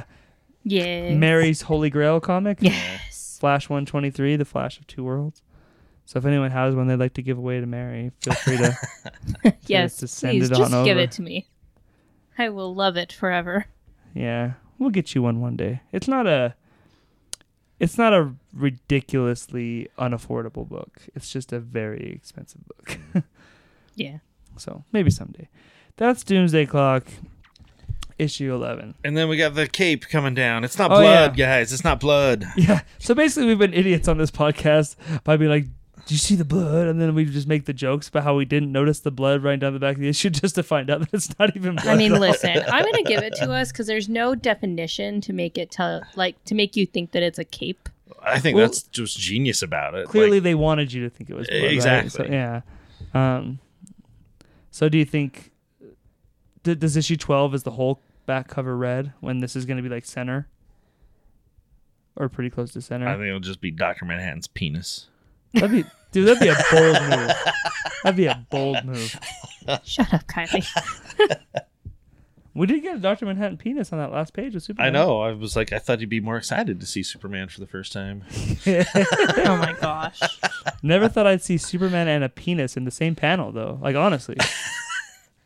Yes. 0.63 1.17
Mary's 1.17 1.61
Holy 1.63 1.89
Grail 1.89 2.19
comic, 2.19 2.59
Yes. 2.61 3.37
Flash 3.39 3.69
One 3.69 3.85
Twenty 3.85 4.11
Three, 4.11 4.35
the 4.35 4.45
Flash 4.45 4.77
of 4.79 4.87
Two 4.87 5.03
Worlds. 5.03 5.41
So 6.05 6.17
if 6.19 6.25
anyone 6.25 6.51
has 6.51 6.75
one 6.75 6.87
they'd 6.87 6.97
like 6.97 7.13
to 7.15 7.21
give 7.21 7.37
away 7.37 7.59
to 7.59 7.65
Mary, 7.65 8.11
feel 8.21 8.33
free 8.35 8.57
to. 8.57 8.77
yes. 9.67 9.97
to 9.97 10.07
send 10.07 10.33
Please 10.39 10.51
it 10.51 10.55
just 10.55 10.73
on 10.73 10.83
give 10.85 10.97
over. 10.97 11.03
it 11.03 11.11
to 11.13 11.21
me. 11.21 11.47
I 12.37 12.49
will 12.49 12.73
love 12.75 12.97
it 12.97 13.11
forever. 13.13 13.65
Yeah, 14.13 14.53
we'll 14.77 14.89
get 14.89 15.15
you 15.15 15.21
one 15.23 15.39
one 15.41 15.55
day. 15.55 15.81
It's 15.91 16.07
not 16.07 16.27
a 16.27 16.55
it's 17.79 17.97
not 17.97 18.13
a 18.13 18.33
ridiculously 18.53 19.87
unaffordable 19.97 20.67
book. 20.67 21.01
It's 21.15 21.31
just 21.31 21.51
a 21.51 21.59
very 21.59 22.11
expensive 22.13 22.61
book. 22.67 22.97
Yeah. 23.95 24.19
so, 24.57 24.85
maybe 24.93 25.11
someday. 25.11 25.49
That's 25.97 26.23
Doomsday 26.23 26.65
Clock 26.65 27.05
issue 28.21 28.53
11. 28.53 28.95
And 29.03 29.17
then 29.17 29.27
we 29.27 29.37
got 29.37 29.55
the 29.55 29.67
cape 29.67 30.07
coming 30.07 30.33
down. 30.33 30.63
It's 30.63 30.77
not 30.77 30.91
Oh, 30.91 30.99
blood, 31.01 31.37
yeah. 31.37 31.45
guys. 31.59 31.73
It's 31.73 31.83
not 31.83 31.99
blood. 31.99 32.45
Yeah. 32.55 32.81
So 32.99 33.13
basically 33.15 33.47
we've 33.47 33.57
been 33.59 33.73
idiots 33.73 34.07
on 34.07 34.17
this 34.17 34.31
podcast 34.31 34.95
by 35.23 35.37
being 35.37 35.51
like 35.51 35.65
do 36.07 36.15
you 36.15 36.19
see 36.19 36.33
the 36.35 36.43
blood? 36.43 36.87
And 36.87 36.99
then 36.99 37.13
we 37.13 37.25
just 37.25 37.47
make 37.47 37.65
the 37.65 37.73
jokes 37.73 38.09
about 38.09 38.23
how 38.23 38.35
we 38.35 38.43
didn't 38.43 38.71
notice 38.71 38.99
the 38.99 39.11
blood 39.11 39.43
running 39.43 39.59
down 39.59 39.73
the 39.73 39.79
back 39.79 39.95
of 39.95 40.01
the 40.01 40.09
issue 40.09 40.29
just 40.41 40.55
to 40.55 40.63
find 40.63 40.89
out 40.89 40.99
that 40.99 41.09
it's 41.13 41.37
not 41.37 41.55
even 41.55 41.75
blood. 41.75 41.87
I 41.87 41.95
mean, 41.95 42.11
at 42.11 42.15
all. 42.15 42.21
listen, 42.21 42.49
I'm 42.67 42.81
going 42.83 42.95
to 42.95 43.03
give 43.03 43.21
it 43.23 43.35
to 43.35 43.51
us 43.51 43.71
because 43.71 43.85
there's 43.85 44.09
no 44.09 44.33
definition 44.33 45.21
to 45.21 45.31
make 45.31 45.59
it 45.59 45.69
tell, 45.69 46.01
like, 46.15 46.43
to 46.45 46.55
make 46.55 46.75
you 46.75 46.87
think 46.87 47.11
that 47.11 47.21
it's 47.21 47.37
a 47.37 47.43
cape. 47.45 47.87
I 48.23 48.39
think 48.39 48.55
Well, 48.57 48.65
that's 48.65 48.81
just 48.83 49.19
genius 49.19 49.61
about 49.61 49.93
it. 49.93 50.07
clearly 50.07 50.37
Like, 50.39 50.43
they 50.43 50.55
wanted 50.55 50.91
you 50.91 51.03
to 51.03 51.09
think 51.11 51.29
it 51.29 51.35
was 51.35 51.47
blood, 51.47 51.61
right? 51.61 51.71
Exactly. 51.71 52.09
So, 52.09 52.25
yeah. 52.25 52.61
Um, 53.13 53.59
so 54.71 54.89
do 54.89 54.97
you 54.97 55.05
think 55.05 55.51
does 56.63 56.95
issue 56.97 57.17
twelve 57.17 57.53
is 57.55 57.63
the 57.63 57.71
whole 57.71 57.99
back 58.25 58.47
cover 58.47 58.75
red 58.77 59.13
when 59.19 59.39
this 59.39 59.55
is 59.55 59.65
going 59.65 59.77
to 59.77 59.83
be 59.83 59.89
like 59.89 60.05
center 60.05 60.47
or 62.15 62.29
pretty 62.29 62.49
close 62.49 62.71
to 62.73 62.81
center? 62.81 63.07
I 63.07 63.13
think 63.13 63.27
it'll 63.27 63.39
just 63.39 63.61
be 63.61 63.71
Doctor 63.71 64.05
Manhattan's 64.05 64.47
penis. 64.47 65.07
that'd 65.53 65.71
be 65.71 65.85
dude. 66.11 66.27
That'd 66.27 66.41
be 66.41 66.49
a 66.49 66.57
bold 66.71 67.01
move. 67.09 67.31
That'd 68.03 68.17
be 68.17 68.25
a 68.25 68.45
bold 68.49 68.85
move. 68.85 69.19
Shut 69.83 70.13
up, 70.13 70.25
Kylie. 70.27 70.65
We 72.53 72.67
did 72.67 72.81
get 72.81 72.97
a 72.97 72.99
Doctor 72.99 73.25
Manhattan 73.25 73.57
penis 73.57 73.93
on 73.93 73.99
that 73.99 74.11
last 74.11 74.33
page 74.33 74.55
of 74.55 74.63
Superman. 74.63 74.93
I 74.93 74.99
know. 74.99 75.21
I 75.21 75.31
was 75.31 75.55
like, 75.55 75.71
I 75.71 75.79
thought 75.79 76.01
you'd 76.01 76.09
be 76.09 76.19
more 76.19 76.35
excited 76.35 76.81
to 76.81 76.85
see 76.85 77.01
Superman 77.01 77.47
for 77.47 77.61
the 77.61 77.67
first 77.67 77.93
time. 77.93 78.25
oh 78.67 79.55
my 79.57 79.73
gosh. 79.79 80.19
Never 80.83 81.07
thought 81.07 81.27
I'd 81.27 81.41
see 81.41 81.57
Superman 81.57 82.09
and 82.09 82.25
a 82.25 82.29
penis 82.29 82.75
in 82.75 82.83
the 82.83 82.91
same 82.91 83.15
panel 83.15 83.53
though. 83.53 83.79
Like 83.81 83.95
honestly. 83.95 84.35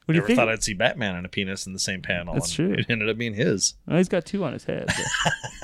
What 0.05 0.13
do 0.13 0.17
you 0.17 0.21
Never 0.21 0.27
think? 0.27 0.37
thought 0.37 0.49
I'd 0.49 0.63
see 0.63 0.73
Batman 0.73 1.15
and 1.15 1.25
a 1.25 1.29
penis 1.29 1.65
in 1.65 1.73
the 1.73 1.79
same 1.79 2.01
panel. 2.01 2.33
That's 2.35 2.53
true. 2.53 2.73
It 2.73 2.85
ended 2.89 3.09
up 3.09 3.17
being 3.17 3.33
his. 3.33 3.73
Well, 3.87 3.97
he's 3.97 4.07
got 4.09 4.25
two 4.25 4.43
on 4.43 4.53
his 4.53 4.63
head. 4.65 4.87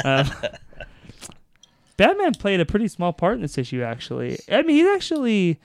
but, 0.03 0.05
um, 0.05 0.31
Batman 1.97 2.33
played 2.33 2.59
a 2.59 2.65
pretty 2.65 2.87
small 2.87 3.13
part 3.13 3.35
in 3.35 3.41
this 3.41 3.57
issue, 3.57 3.83
actually. 3.83 4.39
I 4.51 4.61
mean, 4.63 4.77
he's 4.77 4.87
actually. 4.87 5.59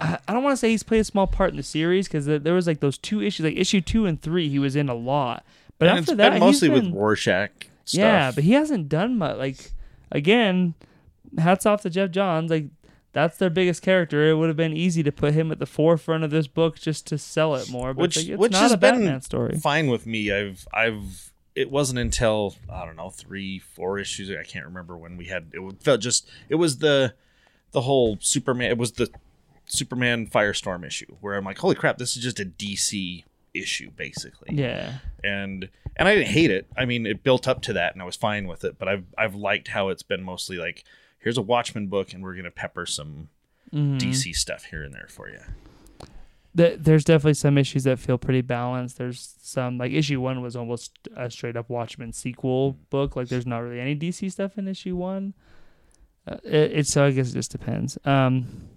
I 0.00 0.18
I 0.26 0.32
don't 0.32 0.42
want 0.42 0.52
to 0.54 0.56
say 0.56 0.70
he's 0.70 0.82
played 0.82 1.00
a 1.00 1.04
small 1.04 1.26
part 1.26 1.50
in 1.50 1.56
the 1.56 1.62
series 1.62 2.08
because 2.08 2.26
there 2.26 2.54
was 2.54 2.66
like 2.66 2.80
those 2.80 2.96
two 2.98 3.20
issues, 3.22 3.44
like 3.44 3.56
issue 3.56 3.80
two 3.80 4.06
and 4.06 4.20
three, 4.20 4.48
he 4.48 4.58
was 4.58 4.76
in 4.76 4.88
a 4.88 4.94
lot. 4.94 5.44
But 5.78 5.88
and 5.88 5.98
after 5.98 6.12
it's 6.12 6.18
that, 6.18 6.30
been 6.30 6.40
mostly 6.40 6.70
he's 6.70 6.80
been, 6.80 6.90
with 6.92 6.98
Rorschach 7.00 7.50
stuff. 7.84 7.98
yeah, 7.98 8.32
but 8.34 8.44
he 8.44 8.52
hasn't 8.52 8.88
done 8.88 9.18
much. 9.18 9.36
Like 9.36 9.72
again, 10.10 10.74
hats 11.38 11.66
off 11.66 11.82
to 11.82 11.90
Geoff 11.90 12.10
Johns. 12.12 12.50
Like 12.50 12.66
that's 13.16 13.38
their 13.38 13.48
biggest 13.48 13.80
character. 13.80 14.28
It 14.28 14.34
would 14.34 14.48
have 14.48 14.58
been 14.58 14.76
easy 14.76 15.02
to 15.02 15.10
put 15.10 15.32
him 15.32 15.50
at 15.50 15.58
the 15.58 15.64
forefront 15.64 16.22
of 16.22 16.30
this 16.30 16.46
book 16.46 16.78
just 16.78 17.06
to 17.06 17.16
sell 17.16 17.54
it 17.54 17.70
more. 17.70 17.94
But 17.94 18.02
which 18.02 18.28
like, 18.28 18.38
which 18.38 18.52
not 18.52 18.60
has 18.60 18.72
been 18.72 18.78
Batman 18.78 19.22
story. 19.22 19.56
fine 19.58 19.86
with 19.88 20.04
me. 20.06 20.30
I've 20.30 20.68
I've 20.74 21.32
it 21.54 21.70
wasn't 21.70 21.98
until 21.98 22.56
I 22.70 22.84
don't 22.84 22.96
know 22.96 23.08
three 23.08 23.58
four 23.58 23.98
issues. 23.98 24.30
I 24.30 24.44
can't 24.44 24.66
remember 24.66 24.98
when 24.98 25.16
we 25.16 25.24
had 25.24 25.46
it. 25.54 25.82
Felt 25.82 26.02
just 26.02 26.28
it 26.50 26.56
was 26.56 26.78
the 26.78 27.14
the 27.72 27.80
whole 27.80 28.18
Superman. 28.20 28.70
It 28.70 28.76
was 28.76 28.92
the 28.92 29.08
Superman 29.64 30.26
Firestorm 30.26 30.86
issue 30.86 31.16
where 31.22 31.36
I'm 31.36 31.44
like, 31.46 31.56
holy 31.56 31.74
crap, 31.74 31.96
this 31.96 32.18
is 32.18 32.22
just 32.22 32.38
a 32.38 32.44
DC 32.44 33.24
issue 33.54 33.90
basically. 33.96 34.54
Yeah. 34.54 34.98
and 35.24 35.70
and 35.96 36.06
I 36.06 36.16
didn't 36.16 36.28
hate 36.32 36.50
it. 36.50 36.66
I 36.76 36.84
mean, 36.84 37.06
it 37.06 37.22
built 37.22 37.48
up 37.48 37.62
to 37.62 37.72
that, 37.72 37.94
and 37.94 38.02
I 38.02 38.04
was 38.04 38.16
fine 38.16 38.46
with 38.46 38.62
it. 38.62 38.78
But 38.78 38.88
I've 38.88 39.06
I've 39.16 39.34
liked 39.34 39.68
how 39.68 39.88
it's 39.88 40.02
been 40.02 40.22
mostly 40.22 40.58
like, 40.58 40.84
here's 41.26 41.36
a 41.38 41.42
Watchmen 41.42 41.88
book, 41.88 42.12
and 42.14 42.22
we're 42.22 42.36
gonna 42.36 42.52
pepper 42.52 42.86
some 42.86 43.28
Mhm. 43.74 43.98
DC 43.98 44.32
stuff 44.32 44.62
here 44.66 44.84
and 44.84 44.94
there 44.94 45.08
for 45.08 45.28
you. 45.28 45.40
There's 46.54 47.02
definitely 47.04 47.34
some 47.34 47.58
issues 47.58 47.82
that 47.84 47.98
feel 47.98 48.16
pretty 48.16 48.42
balanced. 48.42 48.96
There's 48.96 49.34
some 49.40 49.76
like 49.76 49.90
issue 49.92 50.20
one 50.20 50.40
was 50.40 50.54
almost 50.54 50.92
a 51.16 51.28
straight 51.30 51.56
up 51.56 51.68
Watchmen 51.68 52.12
sequel 52.12 52.78
book. 52.90 53.16
Like 53.16 53.26
there's 53.28 53.44
not 53.44 53.58
really 53.58 53.80
any 53.80 53.94
DC 53.96 54.30
stuff 54.30 54.56
in 54.56 54.68
issue 54.68 54.94
one. 54.94 55.34
Uh, 56.28 56.36
it, 56.44 56.72
it's 56.78 56.90
so 56.90 57.04
I 57.04 57.10
guess 57.10 57.30
it 57.30 57.34
just 57.34 57.50
depends. 57.50 57.98
Um, 58.04 58.68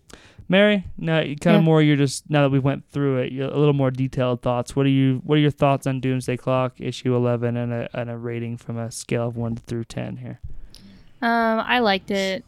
Mary, 0.50 0.86
now 0.98 1.22
kind 1.22 1.40
Yeah. 1.46 1.58
of 1.58 1.64
more. 1.64 1.82
You're 1.84 1.96
just 1.96 2.28
now 2.32 2.42
that 2.42 2.50
we 2.50 2.58
went 2.60 2.84
through 2.90 3.20
it, 3.20 3.32
you're 3.32 3.48
a 3.48 3.58
little 3.60 3.74
more 3.74 3.92
detailed 3.92 4.42
thoughts. 4.42 4.76
What 4.76 4.88
are 4.88 4.90
you? 4.90 5.22
What 5.24 5.38
are 5.38 5.42
your 5.42 5.52
thoughts 5.52 5.86
on 5.86 6.00
Doomsday 6.02 6.36
Clock 6.38 6.82
issue 6.82 7.16
eleven 7.16 7.56
and 7.56 7.72
a 7.72 7.90
and 7.94 8.10
a 8.10 8.18
rating 8.18 8.58
from 8.58 8.78
a 8.80 8.90
scale 8.92 9.28
of 9.28 9.38
one 9.38 9.56
through 9.56 9.84
ten 9.86 10.18
here? 10.18 10.42
Um, 11.22 11.60
I 11.60 11.80
liked 11.80 12.12
it. 12.12 12.46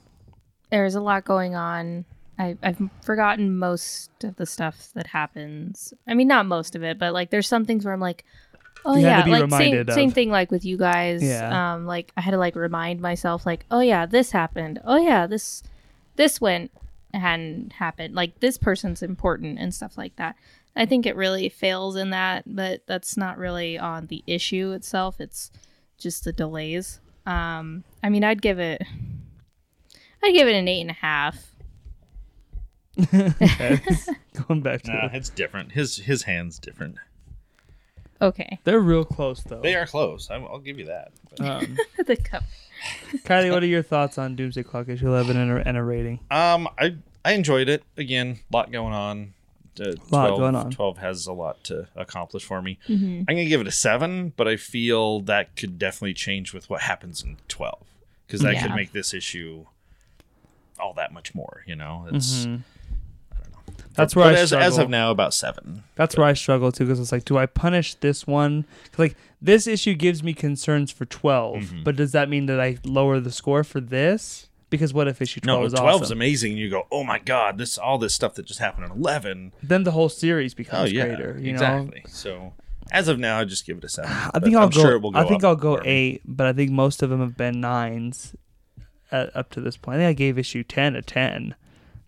There's 0.69 0.95
a 0.95 1.01
lot 1.01 1.25
going 1.25 1.55
on. 1.55 2.05
I, 2.39 2.57
I've 2.63 2.81
forgotten 3.03 3.57
most 3.57 4.23
of 4.23 4.35
the 4.37 4.45
stuff 4.45 4.89
that 4.95 5.07
happens. 5.07 5.93
I 6.07 6.13
mean, 6.13 6.27
not 6.27 6.45
most 6.45 6.75
of 6.75 6.83
it, 6.83 6.97
but 6.97 7.13
like 7.13 7.29
there's 7.29 7.47
some 7.47 7.65
things 7.65 7.85
where 7.85 7.93
I'm 7.93 7.99
like, 7.99 8.25
oh 8.85 8.95
You 8.95 9.05
had 9.05 9.09
yeah, 9.09 9.17
to 9.19 9.25
be 9.25 9.31
like 9.31 9.41
reminded 9.43 9.71
same, 9.71 9.89
of. 9.89 9.93
same 9.93 10.11
thing 10.11 10.29
like 10.31 10.49
with 10.49 10.65
you 10.65 10.77
guys. 10.77 11.21
Yeah. 11.21 11.73
Um, 11.73 11.85
like 11.85 12.11
I 12.17 12.21
had 12.21 12.31
to 12.31 12.37
like 12.37 12.55
remind 12.55 13.01
myself, 13.01 13.45
like, 13.45 13.65
oh 13.69 13.81
yeah, 13.81 14.05
this 14.05 14.31
happened. 14.31 14.79
Oh 14.85 14.97
yeah, 14.97 15.27
this 15.27 15.61
this 16.15 16.41
went 16.41 16.71
hadn't 17.13 17.73
happened. 17.73 18.15
Like 18.15 18.39
this 18.39 18.57
person's 18.57 19.03
important 19.03 19.59
and 19.59 19.73
stuff 19.73 19.97
like 19.97 20.15
that. 20.15 20.35
I 20.75 20.85
think 20.85 21.05
it 21.05 21.17
really 21.17 21.49
fails 21.49 21.95
in 21.97 22.11
that, 22.11 22.43
but 22.47 22.87
that's 22.87 23.17
not 23.17 23.37
really 23.37 23.77
on 23.77 24.07
the 24.07 24.23
issue 24.25 24.71
itself. 24.71 25.19
It's 25.19 25.51
just 25.97 26.23
the 26.23 26.31
delays. 26.31 27.01
Um, 27.25 27.83
I 28.03 28.09
mean, 28.09 28.23
I'd 28.23 28.41
give 28.41 28.59
it, 28.59 28.81
I'd 30.23 30.33
give 30.33 30.47
it 30.47 30.55
an 30.55 30.67
eight 30.67 30.81
and 30.81 30.89
a 30.89 30.93
half. 30.93 31.37
Going 34.47 34.61
back 34.61 34.81
to 34.83 34.91
Nah, 34.91 35.05
it. 35.07 35.11
it's 35.15 35.29
different. 35.29 35.71
His 35.73 35.97
his 35.97 36.23
hands 36.23 36.59
different. 36.59 36.95
Okay, 38.21 38.59
They're 38.65 38.79
real 38.79 39.03
close 39.03 39.41
though. 39.41 39.61
They 39.61 39.73
are 39.75 39.87
close. 39.87 40.29
I, 40.29 40.35
I'll 40.35 40.59
give 40.59 40.77
you 40.77 40.85
that. 40.85 41.11
But- 41.37 41.47
Um, 41.47 41.77
the 42.05 42.15
cup. 42.17 42.43
Kylie, 43.25 43.51
what 43.51 43.63
are 43.63 43.67
your 43.67 43.81
thoughts 43.83 44.17
on 44.17 44.35
Doomsday 44.35 44.63
Clock 44.63 44.89
issue 44.89 45.07
11 45.07 45.37
and 45.37 45.51
a, 45.51 45.67
and 45.67 45.77
a 45.77 45.83
rating? 45.83 46.19
Um, 46.29 46.67
I 46.77 46.95
I 47.25 47.33
enjoyed 47.33 47.69
it. 47.69 47.83
Again, 47.97 48.39
a 48.51 48.55
lot 48.57 48.71
going 48.71 48.93
on. 48.93 49.33
Uh, 49.81 49.93
12, 49.93 50.11
Lot 50.11 50.37
going 50.37 50.55
on. 50.55 50.71
12 50.71 50.97
has 50.99 51.25
a 51.27 51.33
lot 51.33 51.63
to 51.65 51.87
accomplish 51.95 52.43
for 52.43 52.61
me. 52.61 52.77
Mm-hmm. 52.87 53.19
I'm 53.27 53.35
gonna 53.35 53.45
give 53.45 53.61
it 53.61 53.67
a 53.67 53.71
seven, 53.71 54.33
but 54.37 54.47
I 54.47 54.55
feel 54.57 55.21
that 55.21 55.55
could 55.55 55.79
definitely 55.79 56.13
change 56.13 56.53
with 56.53 56.69
what 56.69 56.81
happens 56.81 57.23
in 57.23 57.37
12 57.47 57.79
because 58.27 58.41
that 58.41 58.61
could 58.61 58.75
make 58.75 58.91
this 58.91 59.13
issue 59.13 59.65
all 60.79 60.93
that 60.93 61.11
much 61.13 61.33
more. 61.35 61.63
You 61.65 61.75
know, 61.75 62.07
it's 62.11 62.45
Mhm. 62.45 62.61
That's 63.93 64.15
where 64.15 64.25
but 64.25 64.35
I 64.35 64.39
as, 64.39 64.53
as 64.53 64.77
of 64.77 64.89
now 64.89 65.11
about 65.11 65.33
seven. 65.33 65.83
That's 65.95 66.15
where 66.15 66.25
I 66.27 66.33
struggle 66.33 66.71
too, 66.71 66.85
because 66.85 66.99
it's 66.99 67.11
like, 67.11 67.25
do 67.25 67.37
I 67.37 67.45
punish 67.45 67.95
this 67.95 68.25
one? 68.25 68.63
'Cause, 68.91 68.99
like 68.99 69.15
this 69.41 69.67
issue 69.67 69.95
gives 69.95 70.23
me 70.23 70.33
concerns 70.33 70.91
for 70.91 71.03
12, 71.05 71.57
Mhm. 71.63 71.83
but 71.83 71.95
does 71.97 72.11
that 72.13 72.29
mean 72.29 72.45
that 72.45 72.59
I 72.59 72.77
lower 72.85 73.19
the 73.19 73.31
score 73.31 73.63
for 73.65 73.81
this? 73.81 74.47
Because 74.71 74.91
what 74.93 75.07
if 75.07 75.21
issue 75.21 75.39
12 75.41 75.59
No, 75.59 75.65
is 75.67 75.73
12 75.73 75.87
is 75.95 76.01
awesome? 76.07 76.17
amazing. 76.17 76.57
You 76.57 76.69
go, 76.71 76.87
oh 76.91 77.03
my 77.03 77.19
god, 77.19 77.59
this 77.59 77.77
all 77.77 77.99
this 77.99 78.15
stuff 78.15 78.33
that 78.35 78.45
just 78.47 78.59
happened 78.59 78.85
in 78.85 78.91
11. 78.91 79.53
Then 79.61 79.83
the 79.83 79.91
whole 79.91 80.09
series 80.09 80.53
Oh 80.53 80.57
becomes 80.57 80.91
yeah, 80.91 81.05
greater. 81.07 81.37
You 81.39 81.51
know, 81.51 81.57
exactly. 81.57 82.03
So 82.07 82.53
as 82.91 83.07
of 83.07 83.19
now, 83.19 83.37
I 83.39 83.43
just 83.45 83.65
give 83.67 83.77
it 83.77 83.83
a 83.83 83.89
seven. 83.89 84.09
I 84.11 84.39
think 84.39 84.55
I'll 84.55 84.63
I'm 84.63 84.69
go. 84.71 84.81
Sure 84.81 84.93
it 84.93 85.01
will 85.01 85.11
go 85.11 85.19
I 85.19 85.25
think 85.25 85.43
I'll 85.43 85.55
go 85.55 85.79
eight, 85.85 86.21
but 86.25 86.47
I 86.47 86.53
think 86.53 86.71
most 86.71 87.03
of 87.03 87.09
them 87.11 87.19
have 87.19 87.37
been 87.37 87.61
nines 87.61 88.33
at, 89.11 89.35
up 89.35 89.49
to 89.51 89.61
this 89.61 89.77
point. 89.77 89.97
I 89.97 89.99
think 89.99 90.09
I 90.09 90.13
gave 90.13 90.39
issue 90.39 90.63
10 90.63 90.95
a 90.95 91.01
10. 91.03 91.53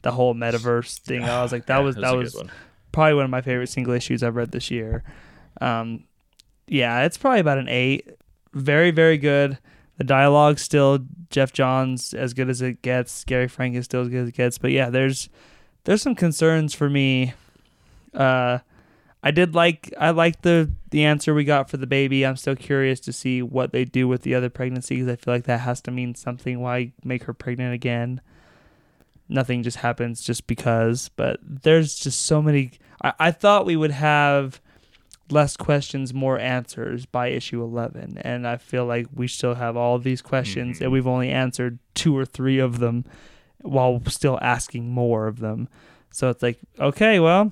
The 0.01 0.11
whole 0.13 0.33
metaverse 0.33 0.97
thing. 1.05 1.23
I 1.23 1.43
was 1.43 1.51
like, 1.51 1.65
that 1.67 1.77
Yeah, 1.79 1.83
was 1.83 1.95
that 1.97 2.11
good 2.11 2.17
was 2.17 2.35
one. 2.35 2.51
probably 2.91 3.13
one 3.15 3.25
of 3.25 3.29
my 3.29 3.41
favorite 3.41 3.67
single 3.67 3.93
issues 3.93 4.23
I've 4.23 4.35
read 4.37 4.51
this 4.51 4.71
year. 4.71 5.03
Um, 5.61 6.05
yeah, 6.67 7.03
it's 7.03 7.17
probably 7.17 7.41
about 7.41 7.57
an 7.57 7.67
eight. 7.69 8.09
Very, 8.53 8.91
very 8.91 9.17
good. 9.17 9.57
The 9.97 10.03
dialogue 10.03 10.59
still 10.59 10.99
Geoff 11.29 11.53
Johns 11.53 12.13
as 12.13 12.33
good 12.33 12.49
as 12.49 12.61
it 12.61 12.81
gets. 12.81 13.23
Gary 13.23 13.47
Frank 13.47 13.75
is 13.75 13.85
still 13.85 14.01
as 14.01 14.09
good 14.09 14.23
as 14.23 14.29
it 14.29 14.35
gets. 14.35 14.57
But 14.57 14.71
yeah, 14.71 14.89
there's 14.89 15.29
there's 15.83 16.01
some 16.01 16.15
concerns 16.15 16.73
for 16.73 16.89
me. 16.89 17.33
Uh, 18.13 18.59
I 19.21 19.31
did 19.31 19.55
like 19.55 19.93
I 19.97 20.09
like 20.09 20.41
the 20.41 20.71
the 20.89 21.05
answer 21.05 21.33
we 21.33 21.43
got 21.43 21.69
for 21.69 21.77
the 21.77 21.87
baby. 21.87 22.25
I'm 22.25 22.35
still 22.35 22.55
curious 22.55 22.99
to 23.01 23.13
see 23.13 23.41
what 23.41 23.71
they 23.71 23.85
do 23.85 24.07
with 24.07 24.23
the 24.23 24.35
other 24.35 24.49
pregnancy 24.49 24.95
because 24.95 25.09
I 25.11 25.15
feel 25.15 25.33
like 25.33 25.45
that 25.45 25.61
has 25.61 25.81
to 25.81 25.91
mean 25.91 26.15
something. 26.15 26.59
Why 26.59 26.91
make 27.03 27.23
her 27.23 27.33
pregnant 27.33 27.73
again? 27.73 28.19
Nothing 29.29 29.63
just 29.63 29.77
happens 29.77 30.21
just 30.21 30.45
because. 30.45 31.09
But 31.15 31.39
there's 31.41 31.95
just 31.95 32.25
so 32.25 32.41
many. 32.41 32.71
I, 33.01 33.13
I 33.19 33.31
thought 33.31 33.65
we 33.65 33.77
would 33.77 33.91
have 33.91 34.59
less 35.29 35.57
questions, 35.57 36.13
more 36.13 36.37
answers 36.39 37.05
by 37.05 37.27
issue 37.27 37.61
11, 37.61 38.17
and 38.19 38.47
I 38.47 38.57
feel 38.57 38.85
like 38.85 39.07
we 39.13 39.27
still 39.27 39.55
have 39.55 39.77
all 39.77 39.97
these 39.99 40.21
questions, 40.21 40.81
and 40.81 40.91
we've 40.91 41.07
only 41.07 41.29
answered 41.29 41.79
two 41.95 42.17
or 42.17 42.25
three 42.25 42.59
of 42.59 42.79
them, 42.79 43.05
while 43.61 44.01
still 44.07 44.37
asking 44.41 44.89
more 44.89 45.27
of 45.27 45.39
them. 45.39 45.69
So 46.11 46.29
it's 46.29 46.43
like, 46.43 46.59
okay, 46.79 47.19
well, 47.19 47.51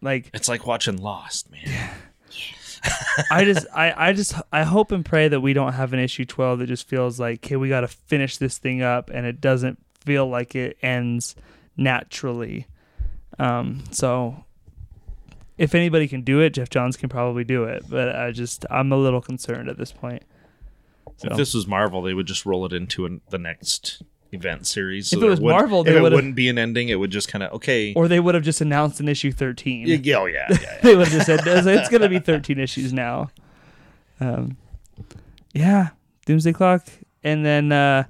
like 0.00 0.30
It's 0.34 0.48
like 0.48 0.66
watching 0.66 0.96
Lost, 0.96 1.50
man. 1.50 1.90
I 3.30 3.44
just 3.44 3.66
I, 3.74 4.08
I 4.08 4.12
just 4.12 4.34
I 4.52 4.62
hope 4.62 4.92
and 4.92 5.04
pray 5.04 5.28
that 5.28 5.40
we 5.40 5.52
don't 5.52 5.72
have 5.72 5.92
an 5.92 5.98
issue 5.98 6.24
12 6.24 6.60
that 6.60 6.66
just 6.66 6.86
feels 6.86 7.18
like 7.18 7.44
okay 7.44 7.56
we 7.56 7.68
got 7.68 7.80
to 7.80 7.88
finish 7.88 8.36
this 8.36 8.58
thing 8.58 8.82
up 8.82 9.10
and 9.10 9.26
it 9.26 9.40
doesn't 9.40 9.78
feel 10.00 10.28
like 10.28 10.54
it 10.54 10.78
ends 10.80 11.34
naturally 11.76 12.66
um 13.40 13.82
so 13.90 14.44
if 15.58 15.74
anybody 15.74 16.08
can 16.08 16.22
do 16.22 16.40
it 16.40 16.50
Geoff 16.50 16.70
Johns 16.70 16.96
can 16.96 17.08
probably 17.08 17.44
do 17.44 17.64
it 17.64 17.84
but 17.88 18.14
I 18.14 18.30
just 18.30 18.64
I'm 18.70 18.92
a 18.92 18.96
little 18.96 19.20
concerned 19.20 19.68
at 19.68 19.76
this 19.76 19.92
point 19.92 20.22
so 21.18 21.28
If 21.30 21.36
this 21.36 21.52
was 21.52 21.66
Marvel, 21.66 22.00
they 22.00 22.14
would 22.14 22.26
just 22.26 22.46
roll 22.46 22.64
it 22.64 22.72
into 22.72 23.04
an, 23.04 23.20
the 23.30 23.38
next 23.38 24.02
event 24.30 24.68
series. 24.68 25.12
If 25.12 25.20
it 25.20 25.26
was 25.26 25.40
would- 25.40 25.50
Marvel, 25.50 25.82
they 25.82 25.96
it 25.96 26.00
wouldn't 26.00 26.36
be 26.36 26.48
an 26.48 26.58
ending. 26.58 26.90
It 26.90 26.94
would 26.94 27.10
just 27.10 27.28
kind 27.28 27.42
of 27.42 27.52
okay. 27.54 27.92
or 27.94 28.06
they 28.06 28.20
would 28.20 28.36
have 28.36 28.44
just 28.44 28.60
announced 28.60 29.00
an 29.00 29.08
issue 29.08 29.32
13 29.32 29.88
yeah, 29.88 29.96
yeah, 30.00 30.16
oh, 30.16 30.26
yeah, 30.26 30.46
yeah, 30.48 30.56
yeah. 30.62 30.78
they 30.82 30.94
would 30.94 31.08
have 31.08 31.12
just 31.12 31.26
said 31.26 31.40
it's, 31.44 31.88
going 31.88 32.02
to 32.02 32.08
be 32.08 32.20
13 32.20 32.60
issues 32.60 32.92
now. 32.92 33.30
Um, 34.20 34.56
yeah, 35.52 35.88
Doomsday 36.26 36.52
Clock, 36.52 36.86
and 37.24 37.44
then 37.44 37.72
uh, 37.72 38.04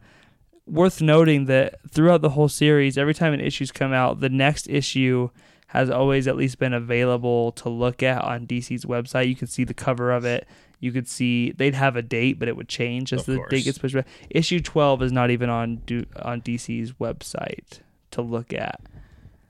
worth 0.67 1.01
noting 1.01 1.47
that 1.47 1.77
throughout 1.91 2.21
the 2.21 2.31
whole 2.31 2.49
series, 2.49 2.99
every 2.99 3.15
time 3.15 3.33
an 3.33 3.41
issue's 3.41 3.73
come 3.73 3.95
out, 3.95 4.21
the 4.21 4.29
next 4.29 4.69
issue 4.69 5.31
has 5.69 5.91
always 5.91 6.27
at 6.27 6.37
least 6.37 6.59
been 6.59 6.73
available 6.73 7.53
to 7.53 7.69
look 7.69 8.03
at 8.03 8.23
on 8.23 8.47
DC's 8.47 8.85
website. 8.85 9.29
You 9.29 9.37
can 9.37 9.47
see 9.47 9.65
the 9.65 9.75
cover 9.75 10.11
of 10.11 10.25
it. 10.25 10.47
You 10.81 10.93
could 10.93 11.09
see 11.09 11.53
they'd 11.53 11.75
have 11.75 11.97
a 11.97 12.03
date, 12.03 12.39
but 12.39 12.49
it 12.49 12.57
would 12.57 12.69
change 12.69 13.13
as 13.13 13.21
Of 13.21 13.27
the 13.27 13.37
course. 13.37 13.51
date 13.51 13.65
gets 13.65 13.79
pushed 13.79 13.95
back. 13.95 14.07
Issue 14.31 14.61
12 14.61 15.03
is 15.03 15.13
not 15.13 15.31
even 15.31 15.51
on 15.51 15.77
do, 15.87 16.05
on 16.23 16.41
DC's 16.41 16.93
website 16.93 17.81
to 18.13 18.23
look 18.23 18.53
at. 18.53 18.81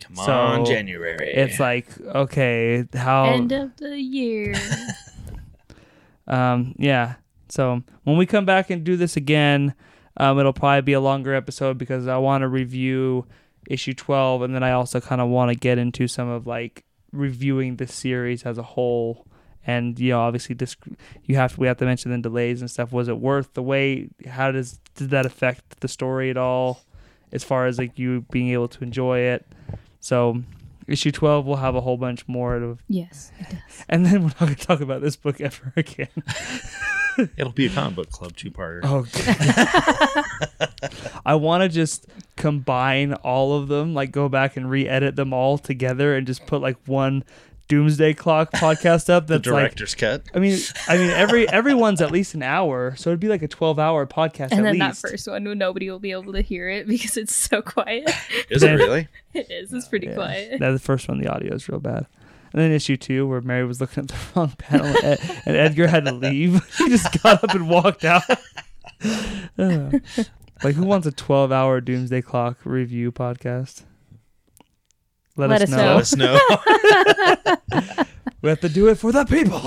Come 0.01 0.16
So, 0.16 0.33
on, 0.33 0.64
January. 0.64 1.33
It's 1.35 1.61
like 1.61 2.01
okay, 2.01 2.87
how 2.95 3.27
End 3.27 3.53
of 3.53 3.77
the 3.77 3.99
year. 4.01 4.55
Um, 6.27 6.75
yeah. 6.79 7.14
So 7.49 7.83
when 8.05 8.16
we 8.19 8.27
come 8.27 8.45
back 8.45 8.71
and 8.71 8.85
do 8.85 8.97
this 8.97 9.16
again, 9.16 9.75
um, 10.19 10.39
it'll 10.39 10.53
probably 10.53 10.83
be 10.83 10.93
a 10.93 11.01
longer 11.01 11.35
episode 11.35 11.79
because 11.79 12.07
I 12.07 12.19
want 12.19 12.43
to 12.43 12.49
review 12.49 13.25
issue 13.69 13.95
12 13.95 14.43
and 14.43 14.55
then 14.55 14.62
I 14.62 14.73
also 14.73 15.01
kind 15.01 15.21
of 15.21 15.29
want 15.29 15.51
to 15.53 15.55
get 15.55 15.79
into 15.79 16.09
some 16.09 16.29
of 16.29 16.47
like 16.47 16.85
reviewing 17.12 17.77
the 17.77 17.87
series 17.87 18.43
as 18.45 18.59
a 18.59 18.62
whole. 18.62 19.27
And 19.66 19.99
you 19.99 20.11
know, 20.11 20.21
obviously, 20.21 20.55
this 20.55 20.77
you 21.25 21.37
have 21.37 21.55
to, 21.55 21.61
we 21.61 21.66
have 21.66 21.77
to 21.79 21.85
mention 21.85 22.11
the 22.11 22.19
delays 22.19 22.62
and 22.62 22.71
stuff. 22.71 22.91
Was 22.91 23.09
it 23.09 23.19
worth 23.19 23.53
the 23.53 23.62
wait? 23.62 24.11
How 24.27 24.51
does 24.51 24.81
did 24.95 25.11
that 25.11 25.27
affect 25.27 25.81
the 25.81 25.89
story 25.89 26.31
at 26.31 26.39
all, 26.39 26.81
as 27.33 27.45
far 27.45 27.66
as 27.66 27.77
like 27.79 27.99
you 27.99 28.25
being 28.31 28.49
able 28.49 28.69
to 28.69 28.83
enjoy 28.83 29.19
it? 29.19 29.47
So, 30.01 30.43
issue 30.87 31.11
twelve 31.12 31.45
will 31.45 31.57
have 31.57 31.75
a 31.75 31.83
whole 31.83 31.99
bunch 31.99 32.27
more 32.27 32.57
of 32.57 32.83
yes, 32.89 33.31
it 33.39 33.51
does. 33.51 33.85
and 33.91 34.07
then 34.07 34.23
we're 34.23 34.29
not 34.29 34.39
going 34.39 34.55
to 34.55 34.66
talk 34.66 34.81
about 34.81 35.03
this 35.03 35.16
book 35.16 35.39
ever 35.39 35.73
again. 35.77 36.09
It'll 37.37 37.53
be 37.53 37.66
a 37.66 37.71
comic 37.71 37.97
book 37.97 38.11
club 38.11 38.37
two 38.37 38.51
parter. 38.51 38.81
Oh, 38.85 39.05
I 41.27 41.35
want 41.35 41.62
to 41.62 41.69
just 41.69 42.07
combine 42.37 43.14
all 43.14 43.55
of 43.59 43.69
them, 43.69 43.95
like 43.95 44.12
go 44.12 44.29
back 44.29 44.57
and 44.57 44.71
re-edit 44.71 45.16
them 45.16 45.33
all 45.33 45.59
together, 45.59 46.14
and 46.16 46.27
just 46.27 46.47
put 46.47 46.61
like 46.61 46.77
one 46.87 47.25
Doomsday 47.69 48.14
Clock 48.14 48.53
podcast 48.53 49.11
up. 49.11 49.27
the 49.27 49.35
That's 49.39 49.47
like, 49.47 49.62
director's 49.62 49.95
cut. 49.95 50.23
I 50.35 50.39
mean, 50.39 50.59
I 50.89 50.97
mean, 50.97 51.11
every 51.11 51.49
everyone's 51.49 52.01
at 52.01 52.11
least 52.11 52.35
an 52.35 52.43
hour, 52.43 52.95
so 52.97 53.11
it'd 53.11 53.21
be 53.21 53.29
like 53.29 53.43
a 53.43 53.49
twelve-hour 53.49 54.07
podcast 54.07 54.53
And 54.53 54.61
at 54.61 54.64
then 54.64 54.79
that 54.79 54.97
first 54.97 55.29
one, 55.29 55.45
nobody 55.59 55.91
will 55.91 55.99
be 55.99 56.12
able 56.12 56.33
to 56.33 56.41
hear 56.41 56.69
it 56.69 56.87
because 56.87 57.16
it's 57.16 57.35
so 57.35 57.61
quiet. 57.62 58.11
Is 58.49 58.62
it 58.62 58.71
really? 58.75 59.09
it 59.35 59.51
is. 59.51 59.73
It's 59.73 59.89
pretty 59.89 60.07
Yeah. 60.07 60.14
quiet. 60.14 60.61
That 60.61 60.71
the 60.71 60.79
first 60.79 61.09
one, 61.09 61.19
the 61.21 61.29
audio 61.29 61.55
is 61.55 61.69
real 61.69 61.81
bad. 61.81 62.07
And 62.53 62.62
then 62.62 62.72
issue 62.72 62.96
two, 62.96 63.26
where 63.26 63.40
Mary 63.40 63.66
was 63.66 63.80
looking 63.80 64.05
at 64.05 64.09
the 64.09 64.16
wrong 64.36 64.55
panel, 64.59 64.86
and, 65.05 65.20
and 65.44 65.57
Edgar 65.57 65.86
had 65.86 66.05
to 66.07 66.12
leave. 66.12 66.64
he 66.78 66.88
just 66.88 67.22
got 67.22 67.44
up 67.44 67.55
and 67.55 67.68
walked 67.68 68.05
out. 68.05 68.22
Uh, 69.57 69.90
like, 70.64 70.74
who 70.74 70.84
wants 70.84 71.07
a 71.07 71.12
twelve-hour 71.12 71.80
Doomsday 71.80 72.20
Clock 72.22 72.59
review 72.64 73.12
podcast? 73.12 73.84
Let, 75.36 75.51
Let 75.51 75.62
us 75.62 75.72
us 75.72 76.16
know. 76.16 76.34
know. 76.34 76.59
Let 76.66 77.46
us 77.46 77.96
know. 77.96 78.05
We 78.42 78.49
have 78.49 78.61
to 78.61 78.68
do 78.68 78.88
it 78.88 78.96
for 78.96 79.12
the 79.12 79.24
people. 79.24 79.61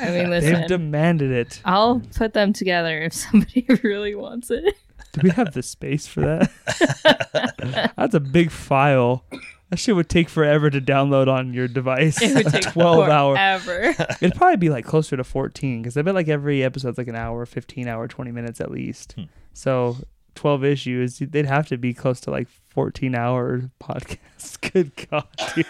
I 0.00 0.10
mean, 0.10 0.30
They've 0.30 0.66
demanded 0.66 1.30
it. 1.30 1.60
I'll 1.64 2.00
put 2.14 2.32
them 2.34 2.52
together 2.52 3.00
if 3.02 3.12
somebody 3.14 3.66
really 3.82 4.14
wants 4.14 4.50
it. 4.50 4.74
Do 5.12 5.20
we 5.22 5.30
have 5.30 5.52
the 5.52 5.62
space 5.62 6.06
for 6.06 6.20
that? 6.20 7.92
That's 7.96 8.14
a 8.14 8.20
big 8.20 8.50
file. 8.50 9.24
That 9.70 9.78
shit 9.78 9.94
would 9.94 10.08
take 10.08 10.28
forever 10.30 10.70
to 10.70 10.80
download 10.80 11.28
on 11.28 11.52
your 11.52 11.68
device. 11.68 12.22
It 12.22 12.34
would 12.34 12.46
take 12.52 12.72
12 12.72 13.08
hour. 13.08 13.34
forever. 13.34 13.94
It'd 14.20 14.34
probably 14.34 14.56
be 14.56 14.70
like 14.70 14.84
closer 14.86 15.16
to 15.16 15.24
14 15.24 15.82
because 15.82 15.96
I 15.96 16.02
bet 16.02 16.14
like 16.14 16.28
every 16.28 16.62
episode's 16.64 16.96
like 16.98 17.08
an 17.08 17.16
hour, 17.16 17.44
15 17.44 17.86
hour, 17.86 18.08
20 18.08 18.30
minutes 18.32 18.60
at 18.60 18.70
least. 18.70 19.12
Hmm. 19.12 19.24
So 19.52 19.96
12 20.36 20.64
issues, 20.64 21.18
they'd 21.18 21.44
have 21.46 21.66
to 21.68 21.76
be 21.76 21.92
close 21.92 22.20
to 22.20 22.30
like 22.30 22.48
14 22.70 23.14
hour 23.14 23.70
podcasts. 23.82 24.58
Good 24.72 24.92
God, 25.10 25.26
dude. 25.54 25.66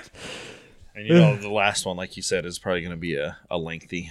and 0.94 1.06
you 1.06 1.14
know, 1.14 1.36
the 1.36 1.48
last 1.50 1.84
one, 1.86 1.96
like 1.96 2.16
you 2.16 2.22
said, 2.22 2.46
is 2.46 2.58
probably 2.58 2.82
going 2.82 2.90
to 2.92 2.96
be 2.96 3.14
a, 3.16 3.36
a 3.50 3.58
lengthy, 3.58 4.10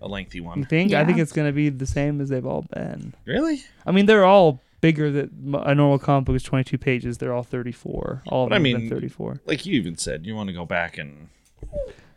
a 0.00 0.08
lengthy 0.08 0.38
You 0.38 0.44
one. 0.44 0.64
think? 0.64 0.92
I 0.92 1.04
think 1.04 1.18
it's 1.18 1.32
going 1.32 1.46
to 1.48 1.52
be 1.52 1.68
the 1.68 1.86
same 1.86 2.20
as 2.20 2.28
they've 2.28 2.44
all 2.46 2.62
been. 2.74 3.14
Really? 3.24 3.62
I 3.86 3.92
mean, 3.92 4.06
they're 4.06 4.24
all 4.24 4.60
bigger 4.80 5.10
than 5.10 5.54
a 5.64 5.74
normal 5.74 5.98
comic 5.98 6.26
book 6.26 6.36
is 6.36 6.42
22 6.42 6.78
pages. 6.78 7.18
They're 7.18 7.32
all 7.32 7.42
34. 7.42 8.22
All 8.26 8.44
of 8.44 8.50
But 8.50 8.54
I 8.56 8.58
them 8.58 8.64
have 8.72 8.80
mean- 8.82 8.90
34. 8.90 9.40
Like 9.46 9.66
you 9.66 9.74
even 9.78 9.96
said, 9.96 10.24
you 10.26 10.34
want 10.34 10.48
to 10.48 10.52
go 10.52 10.64
back 10.64 10.98
and 10.98 11.28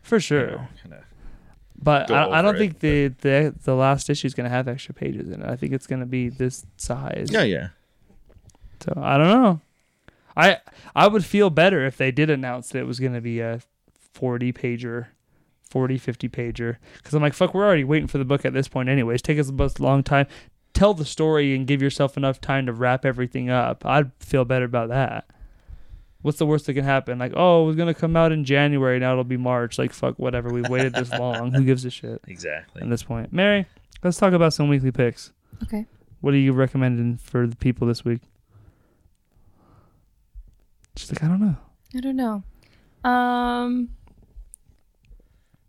For 0.02 0.16
you 0.16 0.20
sure. 0.20 0.46
know, 0.50 0.68
kind 0.82 0.94
of. 0.94 1.00
But 1.84 2.10
I, 2.12 2.24
I 2.38 2.42
don't 2.42 2.50
over 2.54 2.58
think 2.58 2.78
the, 2.78 3.08
the 3.08 3.54
the 3.64 3.74
last 3.74 4.08
issue 4.08 4.26
is 4.28 4.34
going 4.34 4.44
to 4.48 4.54
have 4.54 4.68
extra 4.68 4.94
pages 4.94 5.28
in 5.30 5.42
it. 5.42 5.48
I 5.48 5.56
think 5.56 5.72
it's 5.72 5.88
going 5.88 5.98
to 5.98 6.06
be 6.06 6.28
this 6.28 6.64
size. 6.76 7.28
Yeah, 7.32 7.42
yeah. 7.42 7.68
So 8.80 8.92
I 8.96 9.16
don't 9.18 9.28
know. 9.42 9.60
I 10.36 10.58
I 10.94 11.08
would 11.08 11.24
feel 11.24 11.50
better 11.50 11.84
if 11.84 11.96
they 11.96 12.12
did 12.12 12.30
announce 12.30 12.68
that 12.70 12.78
it 12.78 12.86
was 12.86 13.00
going 13.00 13.14
to 13.14 13.20
be 13.20 13.40
a 13.40 13.60
40 14.12 14.52
pager, 14.52 15.06
40 15.70 15.98
50 15.98 16.28
pager 16.28 16.76
cuz 17.02 17.14
I'm 17.14 17.22
like 17.22 17.34
fuck 17.34 17.52
we're 17.52 17.64
already 17.64 17.82
waiting 17.84 18.06
for 18.06 18.18
the 18.18 18.24
book 18.24 18.44
at 18.44 18.52
this 18.52 18.68
point 18.68 18.88
anyways. 18.88 19.20
Take 19.20 19.38
us 19.40 19.48
a 19.50 19.82
long 19.82 20.02
time. 20.04 20.26
Tell 20.74 20.94
the 20.94 21.04
story 21.04 21.54
and 21.54 21.66
give 21.66 21.82
yourself 21.82 22.16
enough 22.16 22.40
time 22.40 22.66
to 22.66 22.72
wrap 22.72 23.04
everything 23.04 23.50
up. 23.50 23.84
I'd 23.84 24.10
feel 24.20 24.44
better 24.44 24.64
about 24.64 24.88
that. 24.88 25.26
What's 26.22 26.38
the 26.38 26.46
worst 26.46 26.66
that 26.66 26.74
can 26.74 26.84
happen? 26.84 27.18
Like, 27.18 27.32
oh, 27.36 27.64
it 27.64 27.66
was 27.66 27.76
gonna 27.76 27.94
come 27.94 28.16
out 28.16 28.32
in 28.32 28.44
January, 28.44 28.98
now 28.98 29.12
it'll 29.12 29.24
be 29.24 29.36
March. 29.36 29.78
Like, 29.78 29.92
fuck, 29.92 30.18
whatever. 30.18 30.50
We've 30.50 30.68
waited 30.68 30.94
this 30.94 31.10
long. 31.12 31.52
Who 31.52 31.64
gives 31.64 31.84
a 31.84 31.90
shit 31.90 32.20
Exactly. 32.28 32.82
at 32.82 32.88
this 32.88 33.02
point? 33.02 33.32
Mary, 33.32 33.66
let's 34.02 34.16
talk 34.18 34.32
about 34.32 34.54
some 34.54 34.68
weekly 34.68 34.92
picks. 34.92 35.32
Okay. 35.64 35.84
What 36.20 36.32
are 36.32 36.38
you 36.38 36.52
recommending 36.52 37.16
for 37.16 37.46
the 37.46 37.56
people 37.56 37.86
this 37.88 38.04
week? 38.04 38.20
She's 40.96 41.10
like, 41.10 41.24
I 41.24 41.28
don't 41.28 41.40
know. 41.40 41.56
I 41.96 42.00
don't 42.00 42.16
know. 42.16 43.10
Um, 43.10 43.88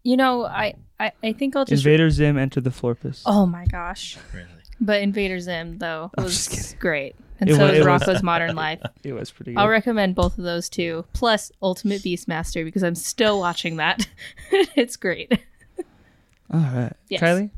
you 0.04 0.16
know, 0.18 0.46
I 0.46 0.76
I, 1.00 1.12
I 1.24 1.34
think 1.34 1.56
I'll 1.56 1.66
just. 1.66 1.84
Invader 1.86 2.10
Zim 2.10 2.38
enter 2.38 2.62
the 2.62 2.70
Florpus. 2.70 3.24
oh 3.26 3.46
my 3.46 3.66
gosh! 3.66 4.18
Really. 4.34 4.48
But 4.82 5.02
Invader 5.02 5.40
Zim 5.40 5.78
though 5.78 6.12
I'm 6.18 6.24
was 6.24 6.76
great, 6.80 7.16
and 7.40 7.50
It 7.50 7.56
so 7.56 7.62
wa- 7.62 7.68
is 7.68 7.78
it 7.80 7.88
was- 7.90 8.02
Rocko's 8.04 8.24
Modern 8.24 8.56
Life. 8.66 8.82
It 9.04 9.14
was 9.14 9.32
pretty 9.32 9.54
good. 9.54 9.60
I'll 9.60 9.70
recommend 9.70 10.16
both 10.16 10.38
of 10.38 10.44
those 10.44 10.68
too. 10.70 11.06
Plus 11.14 11.52
Ultimate 11.62 12.02
Beastmaster 12.02 12.66
because 12.66 12.84
I'm 12.84 12.96
still 12.96 13.40
watching 13.40 13.78
that. 13.78 14.08
it's 14.52 14.96
great. 14.98 15.32
All 16.52 16.60
right. 16.60 16.94
Yes. 17.10 17.22
Kylie? 17.22 17.50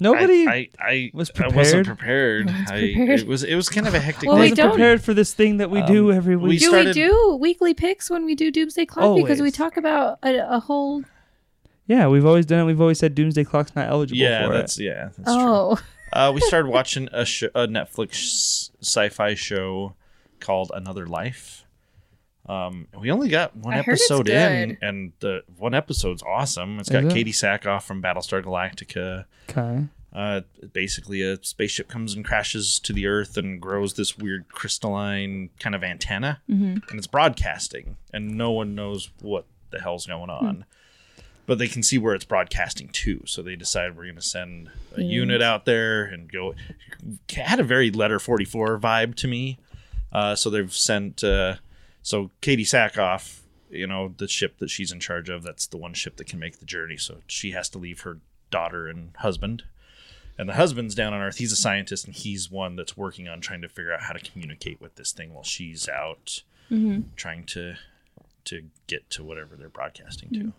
Nobody 0.00 0.46
I, 0.48 0.52
I, 0.52 0.68
I 0.80 1.10
was 1.12 1.30
I 1.38 1.48
wasn't 1.48 1.86
prepared. 1.86 1.86
prepared. 1.86 2.46
No 2.46 2.52
one's 2.52 2.70
I, 2.70 2.92
prepared. 2.94 3.20
It 3.20 3.26
was 3.26 3.44
it 3.44 3.54
was 3.56 3.68
kind 3.68 3.86
of 3.86 3.94
a 3.94 4.00
hectic. 4.00 4.26
Well, 4.28 4.36
we 4.36 4.42
wasn't 4.42 4.56
don't- 4.58 4.70
prepared 4.70 5.02
for 5.02 5.12
this 5.14 5.34
thing 5.34 5.58
that 5.58 5.70
we 5.70 5.82
do 5.82 6.10
Um, 6.10 6.16
every 6.16 6.36
we 6.36 6.50
week. 6.50 6.60
do 6.60 6.66
started- 6.68 6.86
we 6.96 7.02
do 7.02 7.36
weekly 7.40 7.74
picks 7.74 8.08
when 8.10 8.24
we 8.24 8.34
do 8.34 8.50
Doomsday 8.50 8.86
Clock? 8.86 9.16
Because 9.16 9.42
we 9.42 9.50
talk 9.50 9.76
about 9.76 10.18
a, 10.22 10.54
a 10.56 10.60
whole. 10.60 11.02
yeah, 11.86 12.08
we've 12.08 12.24
always 12.24 12.46
done 12.46 12.60
it. 12.60 12.64
We've 12.64 12.80
always 12.80 12.98
said 12.98 13.14
Doomsday 13.14 13.44
Clock's 13.44 13.74
not 13.76 13.88
eligible 13.88 14.18
Yeah, 14.18 14.46
for 14.46 14.52
that's 14.54 14.78
it. 14.78 14.84
yeah. 14.84 15.08
That's 15.18 15.34
true. 15.36 15.76
Uh, 16.12 16.32
we 16.34 16.40
started 16.40 16.68
watching 16.70 17.08
a, 17.12 17.24
sh- 17.24 17.42
a 17.54 17.66
Netflix 17.66 18.10
s- 18.14 18.70
sci-fi 18.80 19.34
show 19.34 19.94
called 20.40 20.70
Another 20.74 21.06
Life. 21.06 21.64
Um, 22.48 22.86
we 22.98 23.10
only 23.10 23.28
got 23.28 23.56
one 23.56 23.74
I 23.74 23.78
episode 23.80 24.28
in, 24.28 24.78
and 24.80 25.12
the 25.18 25.42
one 25.58 25.74
episode's 25.74 26.22
awesome. 26.22 26.78
It's 26.78 26.88
Is 26.88 26.92
got 26.92 27.04
it? 27.04 27.12
Katee 27.12 27.30
Sackhoff 27.34 27.82
from 27.82 28.00
Battlestar 28.00 28.42
Galactica. 28.42 29.24
Okay. 29.50 29.84
Uh, 30.14 30.42
basically, 30.72 31.22
a 31.22 31.42
spaceship 31.42 31.88
comes 31.88 32.14
and 32.14 32.24
crashes 32.24 32.78
to 32.80 32.92
the 32.92 33.06
Earth 33.06 33.36
and 33.36 33.60
grows 33.60 33.94
this 33.94 34.16
weird 34.16 34.48
crystalline 34.48 35.50
kind 35.58 35.74
of 35.74 35.82
antenna, 35.82 36.40
Mhm. 36.48 36.88
and 36.88 36.98
it's 36.98 37.08
broadcasting, 37.08 37.96
and 38.14 38.30
no 38.38 38.52
one 38.52 38.74
knows 38.74 39.10
what 39.20 39.44
the 39.70 39.80
hell's 39.80 40.06
going 40.06 40.30
on. 40.30 40.64
But 41.46 41.58
they 41.58 41.68
can 41.68 41.82
see 41.84 41.96
where 41.96 42.14
it's 42.14 42.24
broadcasting 42.24 42.88
to, 42.88 43.22
so 43.24 43.40
they 43.40 43.54
decide 43.56 43.96
we're 43.96 44.04
going 44.04 44.16
to 44.16 44.22
send 44.22 44.68
a 44.96 45.00
Yes. 45.02 45.12
unit 45.12 45.42
out 45.42 45.64
there 45.64 46.04
and 46.04 46.30
go. 46.30 46.54
Had 47.30 47.60
a 47.60 47.64
very 47.64 47.90
Letter 47.90 48.18
Forty 48.18 48.44
Four 48.44 48.78
vibe 48.78 49.14
to 49.16 49.28
me. 49.28 49.58
Uh, 50.12 50.34
so 50.34 50.50
they've 50.50 50.72
sent. 50.74 51.22
Uh, 51.22 51.56
so 52.02 52.30
Katee 52.42 52.62
Sackhoff, 52.62 53.40
you 53.70 53.86
know, 53.86 54.12
the 54.16 54.26
ship 54.28 54.58
that 54.58 54.70
she's 54.70 54.90
in 54.90 54.98
charge 55.00 55.28
of, 55.28 55.42
that's 55.44 55.66
the 55.66 55.76
one 55.76 55.94
ship 55.94 56.16
that 56.16 56.26
can 56.26 56.38
make 56.40 56.58
the 56.58 56.66
journey. 56.66 56.96
So 56.96 57.18
she 57.28 57.52
has 57.52 57.68
to 57.70 57.78
leave 57.78 58.00
her 58.00 58.18
daughter 58.50 58.88
and 58.88 59.10
husband. 59.18 59.62
And 60.38 60.48
the 60.48 60.54
husband's 60.54 60.94
down 60.94 61.14
on 61.14 61.20
Earth. 61.22 61.38
He's 61.38 61.52
a 61.52 61.56
scientist, 61.56 62.04
and 62.06 62.14
he's 62.14 62.50
one 62.50 62.76
that's 62.76 62.96
working 62.96 63.26
on 63.28 63.40
trying 63.40 63.62
to 63.62 63.68
figure 63.68 63.92
out 63.94 64.02
how 64.02 64.12
to 64.12 64.20
communicate 64.20 64.80
with 64.80 64.96
this 64.96 65.12
thing 65.12 65.32
while 65.32 65.42
she's 65.44 65.88
out 65.88 66.42
Mhm. 66.70 67.04
trying 67.16 67.44
to 67.44 67.76
to 68.44 68.64
get 68.86 69.08
to 69.10 69.24
whatever 69.24 69.56
they're 69.56 69.68
broadcasting 69.68 70.28
to. 70.30 70.40
Okay. 70.40 70.52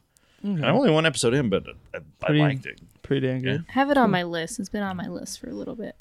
And 0.44 0.66
I'm 0.66 0.76
only 0.76 0.92
one 0.92 1.06
episode 1.06 1.34
in, 1.34 1.50
but 1.50 1.66
I, 1.94 2.00
I 2.24 2.32
liked 2.34 2.66
it. 2.66 2.80
Pretty 3.02 3.26
dang 3.28 3.42
good. 3.42 3.66
I 3.70 3.72
have 3.72 3.90
it 3.90 3.98
on 3.98 4.12
my 4.12 4.24
list. 4.24 4.60
It's 4.60 4.70
been 4.70 4.84
on 4.84 4.96
my 4.98 5.08
list 5.08 5.40
for 5.40 5.50
a 5.50 5.54
little 5.54 5.76
bit. 5.76 5.96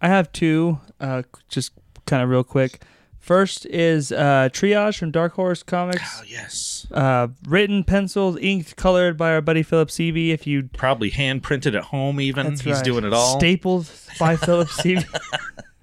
I 0.00 0.08
have 0.08 0.32
two, 0.32 0.80
uh, 1.00 1.22
just 1.48 1.72
kind 2.06 2.22
of 2.22 2.28
real 2.28 2.42
quick. 2.44 2.82
First 3.20 3.66
is 3.66 4.10
uh, 4.10 4.48
Triage 4.52 4.98
from 4.98 5.12
Dark 5.12 5.34
Horse 5.34 5.62
Comics. 5.62 6.02
Oh 6.20 6.24
yes, 6.26 6.88
Uh, 6.90 7.28
written, 7.46 7.84
penciled, 7.84 8.36
inked, 8.40 8.74
colored 8.74 9.16
by 9.16 9.30
our 9.32 9.40
buddy 9.40 9.62
Phillip 9.62 9.90
Sevy. 9.90 10.30
If 10.30 10.44
you 10.44 10.64
probably 10.72 11.10
hand 11.10 11.44
printed 11.44 11.76
at 11.76 11.84
home. 11.84 12.20
Even 12.20 12.46
That's 12.48 12.62
he's 12.62 12.74
right. 12.76 12.84
doing 12.84 13.04
it 13.04 13.12
all. 13.12 13.38
Stapled 13.38 13.88
by 14.18 14.34
Phillip 14.36 14.68
Sevy. 14.68 15.04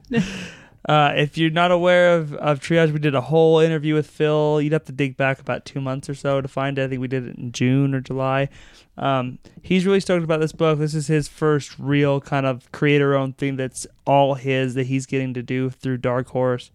Uh, 0.89 1.13
if 1.15 1.37
you're 1.37 1.51
not 1.51 1.69
aware 1.69 2.15
of, 2.17 2.33
of 2.33 2.59
Triage, 2.59 2.91
we 2.91 2.97
did 2.97 3.13
a 3.13 3.21
whole 3.21 3.59
interview 3.59 3.93
with 3.93 4.09
Phil. 4.09 4.59
You'd 4.59 4.73
have 4.73 4.85
to 4.85 4.91
dig 4.91 5.15
back 5.17 5.39
about 5.39 5.63
two 5.63 5.79
months 5.79 6.09
or 6.09 6.15
so 6.15 6.41
to 6.41 6.47
find 6.47 6.79
it. 6.79 6.85
I 6.85 6.87
think 6.87 6.99
we 6.99 7.07
did 7.07 7.27
it 7.27 7.35
in 7.37 7.51
June 7.51 7.93
or 7.93 8.01
July. 8.01 8.49
Um, 8.97 9.37
he's 9.61 9.85
really 9.85 9.99
stoked 9.99 10.23
about 10.23 10.39
this 10.39 10.51
book. 10.51 10.79
This 10.79 10.95
is 10.95 11.05
his 11.05 11.27
first 11.27 11.77
real 11.77 12.19
kind 12.19 12.47
of 12.47 12.71
creator 12.71 13.13
owned 13.15 13.37
thing 13.37 13.55
that's 13.55 13.85
all 14.07 14.33
his 14.33 14.73
that 14.73 14.87
he's 14.87 15.05
getting 15.05 15.35
to 15.35 15.43
do 15.43 15.69
through 15.69 15.97
Dark 15.97 16.29
Horse. 16.29 16.71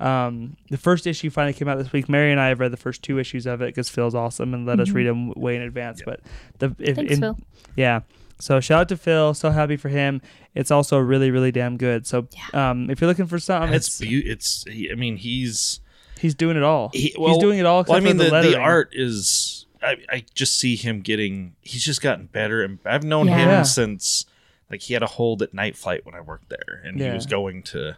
Um, 0.00 0.56
the 0.68 0.76
first 0.76 1.06
issue 1.06 1.30
finally 1.30 1.52
came 1.52 1.68
out 1.68 1.78
this 1.78 1.92
week. 1.92 2.08
Mary 2.08 2.32
and 2.32 2.40
I 2.40 2.48
have 2.48 2.58
read 2.58 2.72
the 2.72 2.76
first 2.76 3.04
two 3.04 3.20
issues 3.20 3.46
of 3.46 3.62
it 3.62 3.66
because 3.66 3.88
Phil's 3.88 4.16
awesome 4.16 4.54
and 4.54 4.66
let 4.66 4.80
us 4.80 4.88
Mhm. 4.88 4.94
read 4.94 5.06
them 5.06 5.30
way 5.34 5.54
in 5.54 5.62
advance. 5.62 6.00
Yeah. 6.00 6.04
But 6.06 6.20
the 6.58 6.74
if, 6.80 6.96
Thanks, 6.96 7.12
in- 7.14 7.20
Phil. 7.20 7.38
yeah. 7.76 8.00
So 8.42 8.58
shout 8.58 8.80
out 8.80 8.88
to 8.88 8.96
Phil. 8.96 9.34
So 9.34 9.50
happy 9.50 9.76
for 9.76 9.88
him. 9.88 10.20
It's 10.52 10.72
also 10.72 10.98
really, 10.98 11.30
really 11.30 11.52
damn 11.52 11.76
good. 11.76 12.06
So 12.08 12.26
um, 12.52 12.90
if 12.90 13.00
you're 13.00 13.06
looking 13.08 13.26
for 13.28 13.38
something, 13.38 13.72
it's 13.72 14.00
it's, 14.00 14.10
beau- 14.10 14.20
it's. 14.32 14.64
he- 14.68 14.90
I 14.90 14.96
mean, 14.96 15.16
he's. 15.16 15.78
he's 16.18 16.34
doing 16.34 16.56
it 16.56 16.64
all. 16.64 16.90
He, 16.92 17.14
he's 17.16 17.38
doing 17.38 17.60
it 17.60 17.66
all. 17.66 17.84
Well, 17.86 17.96
I 17.96 18.00
mean, 18.00 18.16
the, 18.16 18.24
the, 18.24 18.40
the, 18.42 18.58
art 18.58 18.90
is. 18.92 19.66
I, 19.80 19.96
I 20.08 20.24
just 20.34 20.58
see 20.58 20.74
him 20.74 21.02
getting. 21.02 21.54
He's 21.60 21.84
just 21.84 22.02
gotten 22.02 22.26
better, 22.26 22.62
and 22.64 22.80
I've 22.84 23.04
known 23.04 23.28
Yeah. 23.28 23.38
him 23.38 23.48
Yeah. 23.48 23.62
since 23.62 24.26
like 24.70 24.80
he 24.82 24.94
had 24.94 25.02
a 25.04 25.06
hold 25.06 25.40
at 25.42 25.54
Night 25.54 25.76
Flight 25.76 26.04
when 26.04 26.14
I 26.16 26.20
worked 26.20 26.48
there, 26.48 26.82
and 26.84 26.98
Yeah. 26.98 27.08
he 27.10 27.14
was 27.14 27.26
going 27.26 27.62
to 27.64 27.96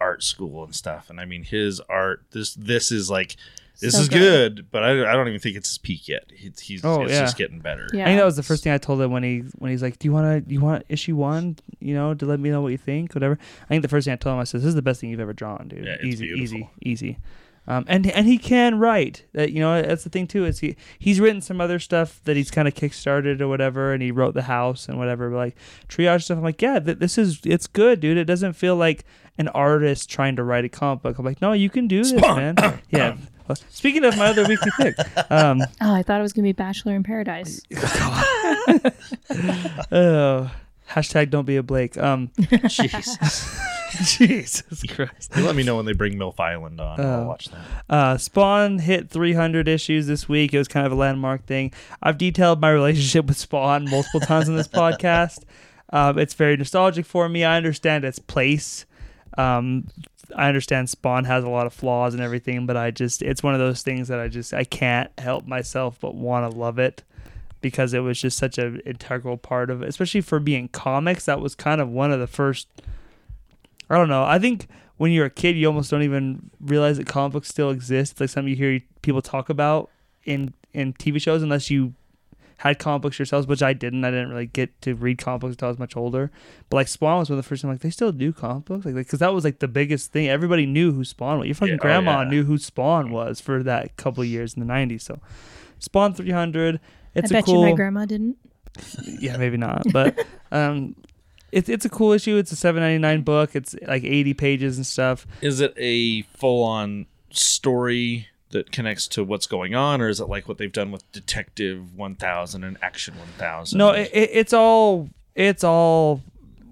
art 0.00 0.22
school 0.22 0.62
and 0.62 0.74
stuff. 0.76 1.10
And 1.10 1.20
I 1.20 1.24
mean, 1.24 1.42
his 1.42 1.80
art. 1.88 2.22
This 2.30 2.54
this 2.54 2.92
is 2.92 3.10
like. 3.10 3.34
This 3.80 3.94
So 3.94 4.00
is 4.00 4.08
good. 4.08 4.56
good, 4.56 4.70
but 4.70 4.82
I, 4.82 4.90
I 5.10 5.12
don't 5.14 5.28
even 5.28 5.38
think 5.40 5.56
it's 5.56 5.68
his 5.68 5.78
peak 5.78 6.08
yet. 6.08 6.24
He, 6.34 6.50
he's 6.60 6.84
Oh, 6.84 7.02
it's 7.02 7.12
yeah. 7.12 7.20
just 7.20 7.36
getting 7.36 7.60
better. 7.60 7.86
Yeah. 7.92 8.02
I 8.02 8.06
think 8.06 8.18
that 8.18 8.24
was 8.24 8.36
the 8.36 8.42
first 8.42 8.64
thing 8.64 8.72
I 8.72 8.78
told 8.78 9.00
him 9.02 9.10
when 9.10 9.22
he 9.22 9.40
when 9.58 9.70
he's 9.70 9.82
like, 9.82 9.98
"Do 9.98 10.08
you 10.08 10.12
want 10.12 10.46
to 10.46 10.52
you 10.52 10.60
want 10.60 10.84
issue 10.88 11.14
one? 11.16 11.56
You 11.80 11.94
know, 11.94 12.14
to 12.14 12.24
let 12.26 12.40
me 12.40 12.50
know 12.50 12.62
what 12.62 12.72
you 12.72 12.78
think, 12.78 13.14
whatever." 13.14 13.38
I 13.64 13.68
think 13.68 13.82
the 13.82 13.88
first 13.88 14.06
thing 14.06 14.12
I 14.12 14.16
told 14.16 14.34
him 14.34 14.40
I 14.40 14.44
said, 14.44 14.60
"This 14.60 14.68
is 14.68 14.74
the 14.74 14.82
best 14.82 15.00
thing 15.00 15.10
you've 15.10 15.20
ever 15.20 15.32
drawn, 15.34 15.68
dude. 15.68 15.84
Yeah, 15.84 15.92
it's 15.94 16.04
easy, 16.04 16.26
easy, 16.26 16.36
beautiful. 16.56 16.70
easy." 16.82 17.18
Um, 17.68 17.84
and 17.88 18.06
and 18.06 18.26
he 18.28 18.38
can 18.38 18.78
write. 18.78 19.24
That 19.32 19.50
you 19.52 19.58
know 19.60 19.82
that's 19.82 20.04
the 20.04 20.10
thing 20.10 20.26
too. 20.28 20.44
Is 20.46 20.60
he 20.60 20.76
he's 20.98 21.18
written 21.18 21.40
some 21.40 21.60
other 21.60 21.78
stuff 21.80 22.20
that 22.24 22.36
he's 22.36 22.50
kind 22.50 22.68
of 22.68 22.74
kickstarted 22.74 23.40
or 23.40 23.48
whatever, 23.48 23.92
and 23.92 24.00
he 24.02 24.12
wrote 24.12 24.34
the 24.34 24.42
house 24.42 24.88
and 24.88 24.98
whatever. 24.98 25.28
But 25.30 25.36
like 25.36 25.56
triage 25.88 26.22
stuff, 26.22 26.38
I'm 26.38 26.44
like, 26.44 26.62
yeah, 26.62 26.78
th- 26.78 26.98
this 26.98 27.18
is 27.18 27.40
it's 27.44 27.66
good, 27.66 27.98
dude. 28.00 28.18
It 28.18 28.24
doesn't 28.26 28.52
feel 28.52 28.76
like 28.76 29.04
an 29.36 29.48
artist 29.48 30.08
trying 30.08 30.36
to 30.36 30.44
write 30.44 30.64
a 30.64 30.68
comic 30.68 31.02
book. 31.02 31.18
I'm 31.18 31.24
like, 31.24 31.42
no, 31.42 31.52
you 31.52 31.68
can 31.68 31.88
do 31.88 32.04
this, 32.04 32.10
Spawn. 32.10 32.36
man. 32.56 32.80
yeah. 32.88 33.16
Well, 33.48 33.56
speaking 33.70 34.04
of 34.04 34.16
my 34.16 34.26
other 34.26 34.46
weekly 34.46 34.70
pick, 34.76 34.96
um, 35.30 35.62
Oh, 35.80 35.94
I 35.94 36.02
thought 36.02 36.18
it 36.18 36.22
was 36.22 36.32
gonna 36.32 36.44
be 36.44 36.52
Bachelor 36.52 36.94
in 36.94 37.02
Paradise. 37.02 37.60
oh, 39.92 40.50
hashtag 40.90 41.30
don't 41.30 41.44
be 41.46 41.56
a 41.56 41.62
Blake. 41.62 41.96
Um, 41.98 42.28
Jeez. 42.38 43.62
Jesus 44.18 44.82
Christ. 44.94 45.32
You 45.36 45.44
let 45.44 45.56
me 45.56 45.62
know 45.62 45.76
when 45.76 45.86
they 45.86 45.92
bring 45.94 46.14
MILF 46.18 46.38
Island 46.38 46.80
on. 46.80 47.00
I'll 47.00 47.20
Oh. 47.22 47.26
watch 47.28 47.48
that. 47.48 47.60
Uh, 47.88 48.18
Spawn 48.18 48.78
hit 48.80 49.08
300 49.08 49.68
issues 49.68 50.06
this 50.06 50.28
week. 50.28 50.52
It 50.52 50.58
was 50.58 50.68
kind 50.68 50.84
of 50.86 50.92
a 50.92 50.96
landmark 50.96 51.46
thing. 51.46 51.72
I've 52.02 52.18
detailed 52.18 52.60
my 52.60 52.70
relationship 52.70 53.26
with 53.26 53.36
Spawn 53.38 53.88
multiple 53.88 54.20
times 54.20 54.48
in 54.48 54.56
this 54.56 54.68
podcast. 54.68 55.44
Um, 55.92 56.18
it's 56.18 56.34
very 56.34 56.56
nostalgic 56.56 57.06
for 57.06 57.28
me. 57.28 57.44
I 57.44 57.56
understand 57.56 58.04
its 58.04 58.18
place. 58.18 58.84
Um, 59.38 59.86
I 60.34 60.48
understand 60.48 60.90
Spawn 60.90 61.24
has 61.24 61.44
a 61.44 61.48
lot 61.48 61.66
of 61.66 61.72
flaws 61.72 62.14
and 62.14 62.22
everything, 62.22 62.66
but 62.66 62.76
I 62.76 62.90
just 62.90 63.22
it's 63.22 63.42
one 63.42 63.54
of 63.54 63.60
those 63.60 63.82
things 63.82 64.08
that 64.08 64.18
I 64.18 64.28
just 64.28 64.52
I 64.54 64.64
can't 64.64 65.10
help 65.18 65.46
myself 65.46 65.98
but 66.00 66.14
want 66.14 66.50
to 66.50 66.56
love 66.56 66.78
it 66.78 67.02
because 67.60 67.94
it 67.94 68.00
was 68.00 68.20
just 68.20 68.38
such 68.38 68.58
an 68.58 68.80
integral 68.86 69.36
part 69.36 69.70
of 69.70 69.82
it, 69.82 69.88
especially 69.88 70.20
for 70.20 70.38
being 70.38 70.68
comics. 70.68 71.24
That 71.26 71.40
was 71.40 71.54
kind 71.54 71.80
of 71.80 71.88
one 71.88 72.12
of 72.12 72.20
the 72.20 72.26
first. 72.26 72.68
I 73.88 73.96
don't 73.96 74.08
know. 74.08 74.24
I 74.24 74.38
think 74.38 74.66
when 74.96 75.12
you're 75.12 75.26
a 75.26 75.30
kid, 75.30 75.56
you 75.56 75.66
almost 75.66 75.90
don't 75.90 76.02
even 76.02 76.50
realize 76.60 76.96
that 76.96 77.06
comic 77.06 77.32
books 77.32 77.48
still 77.48 77.70
exist. 77.70 78.12
It's 78.12 78.20
like 78.20 78.30
something 78.30 78.50
you 78.50 78.56
hear 78.56 78.80
people 79.02 79.22
talk 79.22 79.48
about 79.48 79.90
in 80.24 80.54
in 80.72 80.92
TV 80.92 81.20
shows, 81.20 81.42
unless 81.42 81.70
you 81.70 81.94
had 82.58 82.78
comic 82.78 83.02
books 83.02 83.18
yourselves, 83.18 83.46
which 83.46 83.62
I 83.62 83.72
didn't. 83.72 84.04
I 84.04 84.10
didn't 84.10 84.30
really 84.30 84.46
get 84.46 84.80
to 84.82 84.94
read 84.94 85.18
comic 85.18 85.42
books 85.42 85.52
until 85.52 85.66
I 85.66 85.70
was 85.70 85.78
much 85.78 85.96
older. 85.96 86.30
But 86.70 86.76
like 86.78 86.88
Spawn 86.88 87.18
was 87.18 87.28
one 87.30 87.38
of 87.38 87.44
the 87.44 87.48
first 87.48 87.62
time 87.62 87.70
like 87.70 87.80
they 87.80 87.90
still 87.90 88.12
do 88.12 88.32
comic 88.32 88.64
books, 88.64 88.84
like 88.86 88.94
because 88.94 89.18
that 89.18 89.34
was 89.34 89.44
like 89.44 89.58
the 89.58 89.68
biggest 89.68 90.12
thing. 90.12 90.28
Everybody 90.28 90.64
knew 90.66 90.92
who 90.92 91.04
Spawn 91.04 91.38
was. 91.38 91.46
Your 91.48 91.54
fucking 91.54 91.74
Yeah, 91.74 91.78
oh, 91.80 91.82
grandma 91.82 92.22
yeah. 92.22 92.28
knew 92.30 92.44
who 92.44 92.56
Spawn 92.58 93.10
was 93.10 93.40
for 93.40 93.62
that 93.62 93.96
couple 93.96 94.22
of 94.22 94.28
years 94.28 94.54
in 94.54 94.66
the 94.66 94.72
'90s. 94.72 95.02
So 95.02 95.18
Spawn 95.78 96.14
300. 96.14 96.80
It's 97.14 97.30
I 97.30 97.34
a 97.34 97.38
bet 97.38 97.44
cool. 97.46 97.60
you 97.60 97.70
my 97.70 97.72
grandma 97.76 98.04
didn't. 98.06 98.36
yeah, 99.06 99.36
maybe 99.36 99.56
not. 99.56 99.84
But 99.92 100.24
um, 100.52 100.96
it's 101.52 101.68
it's 101.68 101.84
a 101.84 101.88
cool 101.90 102.12
issue. 102.12 102.36
It's 102.36 102.52
a 102.52 102.56
seven 102.56 102.82
ninety 102.82 102.98
nine 102.98 103.22
book. 103.22 103.54
It's 103.54 103.74
like 103.86 104.04
eighty 104.04 104.34
pages 104.34 104.76
and 104.78 104.86
stuff. 104.86 105.26
Is 105.42 105.60
it 105.60 105.74
a 105.76 106.22
full 106.22 106.62
on 106.62 107.06
story 107.30 108.28
that 108.50 108.70
connects 108.72 109.08
to 109.08 109.24
what's 109.24 109.46
going 109.46 109.74
on, 109.74 110.00
or 110.00 110.08
is 110.08 110.20
it 110.20 110.28
like 110.28 110.46
what 110.48 110.58
they've 110.58 110.72
done 110.72 110.90
with 110.92 111.10
Detective 111.12 111.94
1000 111.96 112.64
and 112.64 112.76
Action 112.82 113.14
1000? 113.18 113.76
No, 113.78 113.90
it, 113.90 114.10
it, 114.12 114.30
it's 114.32 114.52
all 114.52 115.08
it's 115.34 115.64
all 115.64 116.22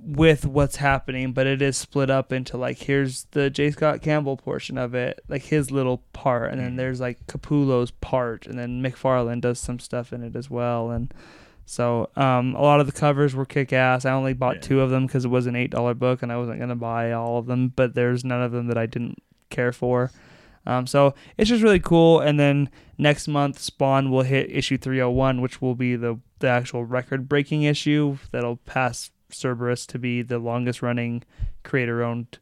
with 0.06 0.44
what's 0.44 0.76
happening, 0.76 1.32
but 1.32 1.46
it 1.46 1.62
is 1.62 1.76
split 1.76 2.10
up 2.10 2.30
into 2.32 2.56
like 2.56 2.78
here's 2.78 3.24
the 3.32 3.48
J. 3.50 3.70
Scott 3.70 4.02
Campbell 4.02 4.36
portion 4.36 4.76
of 4.78 4.94
it, 4.94 5.20
like 5.28 5.42
his 5.44 5.70
little 5.70 6.02
part, 6.12 6.52
and 6.52 6.60
then 6.60 6.76
there's 6.76 7.00
like 7.00 7.26
Capullo's 7.26 7.90
part, 7.90 8.46
and 8.46 8.58
then 8.58 8.82
McFarlane 8.82 9.40
does 9.40 9.58
some 9.58 9.78
stuff 9.78 10.12
in 10.12 10.22
it 10.22 10.36
as 10.36 10.48
well, 10.50 10.90
and 10.90 11.12
so 11.66 12.10
um, 12.16 12.54
a 12.54 12.60
lot 12.60 12.80
of 12.80 12.86
the 12.86 12.92
covers 12.92 13.34
were 13.34 13.46
kick 13.46 13.72
ass. 13.72 14.04
I 14.04 14.12
only 14.12 14.34
bought 14.34 14.56
Yeah. 14.56 14.60
two 14.60 14.80
of 14.82 14.90
them 14.90 15.06
because 15.06 15.24
it 15.24 15.28
was 15.28 15.46
an 15.46 15.56
eight 15.56 15.70
dollar 15.70 15.94
book, 15.94 16.22
and 16.22 16.30
I 16.30 16.36
wasn't 16.36 16.60
gonna 16.60 16.76
buy 16.76 17.12
all 17.12 17.38
of 17.38 17.46
them, 17.46 17.68
but 17.74 17.94
there's 17.94 18.22
none 18.24 18.42
of 18.42 18.52
them 18.52 18.66
that 18.68 18.76
I 18.78 18.84
didn't 18.86 19.22
care 19.48 19.72
for. 19.72 20.10
Um, 20.66 20.86
so 20.86 21.14
it's 21.36 21.48
just 21.48 21.62
really 21.62 21.80
cool. 21.80 22.20
And 22.20 22.38
then 22.40 22.70
next 22.98 23.28
month, 23.28 23.58
Spawn 23.58 24.10
will 24.10 24.22
hit 24.22 24.50
issue 24.50 24.78
301, 24.78 25.40
which 25.40 25.60
will 25.60 25.74
be 25.74 25.96
the 25.96 26.18
the 26.40 26.48
actual 26.48 26.84
record 26.84 27.28
breaking 27.28 27.62
issue 27.62 28.18
that'll 28.30 28.56
pass 28.56 29.10
Cerebus 29.30 29.86
to 29.86 29.98
be 29.98 30.20
the 30.20 30.38
longest 30.38 30.82
running 30.82 31.22
creator 31.62 32.02
owned 32.02 32.38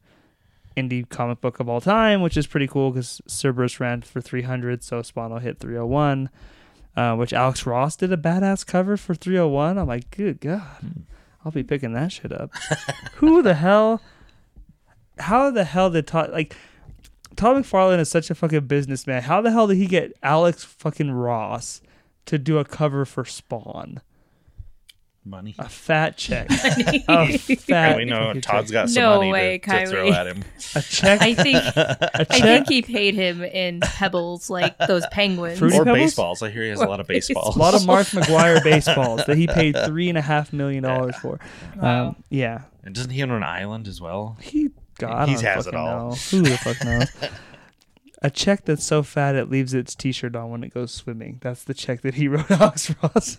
indie 0.76 1.08
comic 1.08 1.40
book 1.40 1.60
of 1.60 1.68
all 1.68 1.80
time, 1.80 2.20
which 2.22 2.36
is 2.36 2.46
pretty 2.46 2.66
cool 2.66 2.90
because 2.90 3.20
Cerebus 3.28 3.78
ran 3.78 4.02
for 4.02 4.20
300, 4.20 4.82
so 4.82 5.02
Spawn 5.02 5.30
will 5.30 5.38
hit 5.38 5.58
301. 5.58 6.30
Uh, 6.94 7.16
which 7.16 7.32
Alex 7.32 7.64
Ross 7.64 7.96
did 7.96 8.12
a 8.12 8.18
badass 8.18 8.66
cover 8.66 8.98
for 8.98 9.14
301. 9.14 9.78
I'm 9.78 9.86
like, 9.88 10.10
good 10.10 10.40
god, 10.40 11.06
I'll 11.42 11.52
be 11.52 11.62
picking 11.62 11.94
that 11.94 12.12
shit 12.12 12.32
up. 12.32 12.50
Who 13.14 13.40
the 13.40 13.54
hell? 13.54 14.02
How 15.18 15.50
the 15.50 15.64
hell 15.64 15.88
did 15.88 16.06
Todd 16.06 16.30
like? 16.32 16.54
Todd 17.36 17.56
McFarlane 17.56 17.98
is 17.98 18.08
such 18.10 18.30
a 18.30 18.34
fucking 18.34 18.66
businessman. 18.66 19.22
How 19.22 19.40
the 19.40 19.50
hell 19.50 19.66
did 19.66 19.76
he 19.78 19.86
get 19.86 20.12
Alex 20.22 20.64
fucking 20.64 21.10
Ross 21.10 21.80
to 22.26 22.38
do 22.38 22.58
a 22.58 22.64
cover 22.64 23.04
for 23.04 23.24
Spawn? 23.24 24.00
money. 25.24 25.54
A 25.56 25.68
fat 25.68 26.16
check. 26.16 26.48
a 26.50 27.38
fat. 27.38 27.68
And 27.92 27.96
we 27.96 28.04
know 28.04 28.26
fucking 28.26 28.40
Todd's 28.40 28.70
check. 28.70 28.72
got 28.72 28.90
some 28.90 29.02
No 29.04 29.16
money 29.18 29.30
way, 29.32 29.58
to, 29.58 29.70
to 29.70 29.86
throw 29.86 30.06
Kylie. 30.10 30.12
at 30.14 30.26
him. 30.26 30.44
a 30.74 30.82
check. 30.82 31.22
I 31.22 31.34
think 31.34 31.56
a 31.76 32.08
I 32.14 32.24
check. 32.24 32.42
think 32.42 32.68
he 32.68 32.82
paid 32.82 33.14
him 33.14 33.40
in 33.44 33.78
pebbles 33.80 34.50
like 34.50 34.76
those 34.78 35.06
penguins. 35.12 35.60
Fruity 35.60 35.76
Or 35.78 35.84
Pebbles? 35.84 35.98
baseballs. 36.00 36.42
I 36.42 36.50
hear 36.50 36.64
he 36.64 36.70
has 36.70 36.80
a 36.80 36.86
lot 36.86 36.98
of 36.98 37.06
baseballs. 37.06 37.54
baseballs. 37.54 37.56
a 37.56 37.58
lot 37.60 37.74
of 37.74 37.86
Mark 37.86 38.08
McGwire 38.08 38.64
baseballs 38.64 39.24
that 39.26 39.36
he 39.36 39.46
paid 39.46 39.76
three 39.86 40.08
and 40.08 40.18
a 40.18 40.22
half 40.22 40.52
million 40.52 40.82
dollars 40.82 41.14
for. 41.14 41.38
Wow. 41.80 42.08
Um, 42.08 42.16
yeah, 42.28 42.62
And 42.82 42.92
doesn't 42.92 43.12
he 43.12 43.22
own 43.22 43.30
an 43.30 43.44
island 43.44 43.86
as 43.86 44.00
well? 44.00 44.36
he. 44.40 44.70
God, 45.02 45.12
I 45.12 45.26
He 45.26 45.34
don't 45.34 45.44
has 45.44 45.66
it 45.66 45.70
fucking 45.74 45.78
all. 45.78 46.10
Know. 46.10 46.14
Who 46.16 46.40
the 46.42 46.56
fuck 46.58 46.84
knows? 46.84 47.30
A 48.24 48.30
check 48.30 48.64
that's 48.64 48.84
so 48.84 49.02
fat 49.02 49.34
it 49.34 49.50
leaves 49.50 49.74
its 49.74 49.94
T-shirt 49.96 50.36
on 50.36 50.50
when 50.50 50.62
it 50.62 50.72
goes 50.72 50.92
swimming. 50.92 51.38
That's 51.42 51.64
the 51.64 51.74
check 51.74 52.02
that 52.02 52.14
he 52.14 52.28
wrote 52.28 52.48
Alex 52.50 52.94
Ross. 53.02 53.36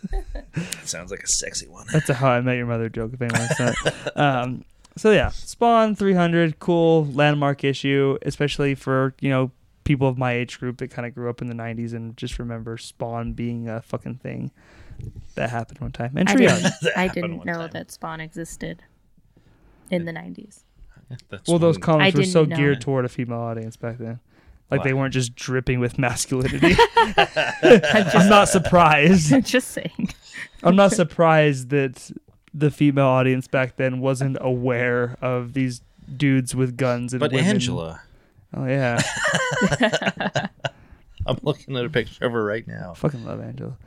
Sounds 0.84 1.10
like 1.10 1.22
a 1.24 1.28
sexy 1.28 1.68
one. 1.70 1.86
That's 1.94 2.10
a 2.10 2.16
How 2.16 2.32
I 2.32 2.42
Met 2.42 2.58
Your 2.58 2.66
Mother 2.66 2.90
joke. 2.90 3.14
If 3.14 3.22
anyone's 3.22 3.60
not. 3.60 4.18
Um, 4.18 4.66
so 4.98 5.12
yeah, 5.12 5.30
Spawn 5.30 5.96
300, 5.96 6.60
cool 6.60 7.06
landmark 7.06 7.64
issue, 7.64 8.18
especially 8.24 8.76
for 8.76 9.16
you 9.22 9.30
know 9.30 9.52
people 9.86 10.08
of 10.08 10.18
my 10.18 10.34
age 10.34 10.60
group 10.60 10.78
that 10.78 10.92
kind 10.92 11.06
of 11.06 11.16
grew 11.16 11.30
up 11.30 11.42
in 11.42 11.48
the 11.48 11.56
90s 11.56 11.94
and 11.94 12.16
just 12.18 12.38
remember 12.40 12.78
Spawn 12.78 13.34
being 13.34 13.68
a 13.70 13.82
fucking 13.82 14.16
thing 14.16 14.52
that 15.36 15.50
happened 15.50 15.80
one 15.80 15.92
time. 15.92 16.14
And 16.16 16.30
I 16.30 16.36
didn't, 16.36 16.74
I 16.96 17.08
didn't 17.08 17.46
know 17.46 17.54
time. 17.54 17.70
that 17.74 17.92
Spawn 17.92 18.20
existed 18.22 18.84
in 19.90 20.06
the 20.06 20.12
90s. 20.14 20.64
That's 21.30 21.48
Well, 21.50 21.60
those 21.60 21.78
comics 21.78 22.16
I 22.16 22.20
were 22.20 22.26
so 22.26 22.42
didn't 22.42 22.50
know. 22.52 22.56
geared 22.58 22.82
toward 22.82 23.06
a 23.06 23.10
female 23.10 23.40
audience 23.40 23.76
back 23.78 23.98
then. 23.98 24.20
Like 24.72 24.82
they 24.84 24.94
weren't 24.94 25.14
just 25.14 25.36
dripping 25.36 25.80
with 25.80 26.00
masculinity. 26.00 26.76
I'm 27.06 28.28
not 28.30 28.50
surprised. 28.50 29.46
Just 29.46 29.68
saying. 29.70 30.10
I'm 30.64 30.76
not 30.76 30.92
surprised 30.94 31.70
that 31.70 32.10
the 32.56 32.72
female 32.72 33.06
audience 33.06 33.48
back 33.48 33.76
then 33.76 34.00
wasn't 34.00 34.38
aware 34.42 35.16
of 35.22 35.54
these 35.54 35.82
dudes 36.18 36.56
with 36.56 36.76
guns 36.76 37.14
and 37.14 37.20
But 37.20 37.32
women. 37.34 37.50
Angela, 37.52 38.02
Oh 38.56 38.66
yeah, 38.68 39.00
I'm 41.26 41.38
looking 41.42 41.76
at 41.78 41.86
a 41.86 41.90
picture 41.90 42.26
of 42.26 42.32
her 42.34 42.44
right 42.44 42.68
now. 42.68 42.94
fucking 42.96 43.26
love 43.26 43.42
Angela. 43.42 43.78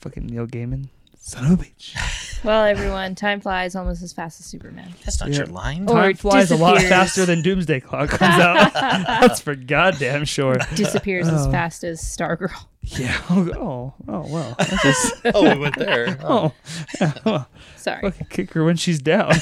Fucking 0.00 0.26
Neil 0.26 0.46
Gaiman, 0.46 0.88
son 1.26 1.44
of 1.52 1.60
a 1.60 1.64
bitch. 1.64 2.44
Well, 2.44 2.64
everyone, 2.64 3.14
time 3.16 3.40
flies 3.40 3.74
almost 3.74 4.02
as 4.02 4.12
fast 4.12 4.38
as 4.38 4.46
Superman. 4.46 4.94
That's 5.04 5.18
not 5.20 5.30
Yeah. 5.30 5.38
your 5.38 5.46
line. 5.46 5.82
Or 5.88 5.94
Time 5.94 6.14
flies 6.14 6.50
a 6.52 6.56
lot 6.56 6.74
disappears. 6.74 6.90
faster 6.90 7.26
than 7.26 7.42
Doomsday 7.42 7.80
Clock 7.80 8.10
comes 8.10 8.38
out. 8.40 8.72
That's 8.74 9.40
for 9.40 9.54
goddamn 9.56 10.24
sure. 10.24 10.56
Disappears 10.76 11.26
as 11.28 11.46
Oh. 11.46 11.50
fast 11.50 11.82
as 11.82 12.00
Stargirl. 12.00 12.52
Yeah. 12.82 13.20
Oh, 13.30 13.48
oh, 13.56 13.94
oh 14.06 14.26
well. 14.32 14.54
That's 14.58 14.82
just, 14.82 15.14
oh, 15.34 15.54
we 15.54 15.58
went 15.58 15.76
there. 15.76 16.16
Oh. 16.22 16.52
oh, 16.52 16.52
yeah, 17.00 17.12
well, 17.24 17.48
Sorry. 17.76 18.00
fucking 18.02 18.26
kick 18.30 18.52
her 18.52 18.62
when 18.64 18.76
she's 18.76 19.00
down. 19.00 19.32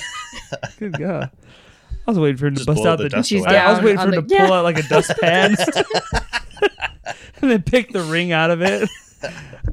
Good 0.78 0.98
God. 0.98 1.30
I 2.06 2.10
was 2.10 2.18
waiting 2.18 2.38
for 2.38 2.46
him 2.46 2.54
to 2.54 2.58
Just 2.60 2.66
bust 2.66 2.80
blow 2.82 2.92
out 2.92 2.96
the 2.96 3.04
the. 3.04 3.08
dust 3.10 3.28
She's 3.28 3.44
away. 3.44 3.56
I, 3.58 3.66
I 3.66 3.68
was 3.70 3.78
down 3.78 3.84
waiting 3.84 3.98
for 3.98 4.02
on 4.06 4.08
him 4.08 4.14
to 4.14 4.20
the- 4.22 4.36
pull 4.36 4.46
yeah. 4.48 4.52
out 4.54 4.64
like 4.64 4.78
a 4.78 4.82
dustpan 4.82 5.56
and 7.42 7.50
then 7.50 7.62
pick 7.62 7.92
the 7.92 8.02
ring 8.02 8.32
out 8.32 8.50
of 8.50 8.62
it. 8.62 8.88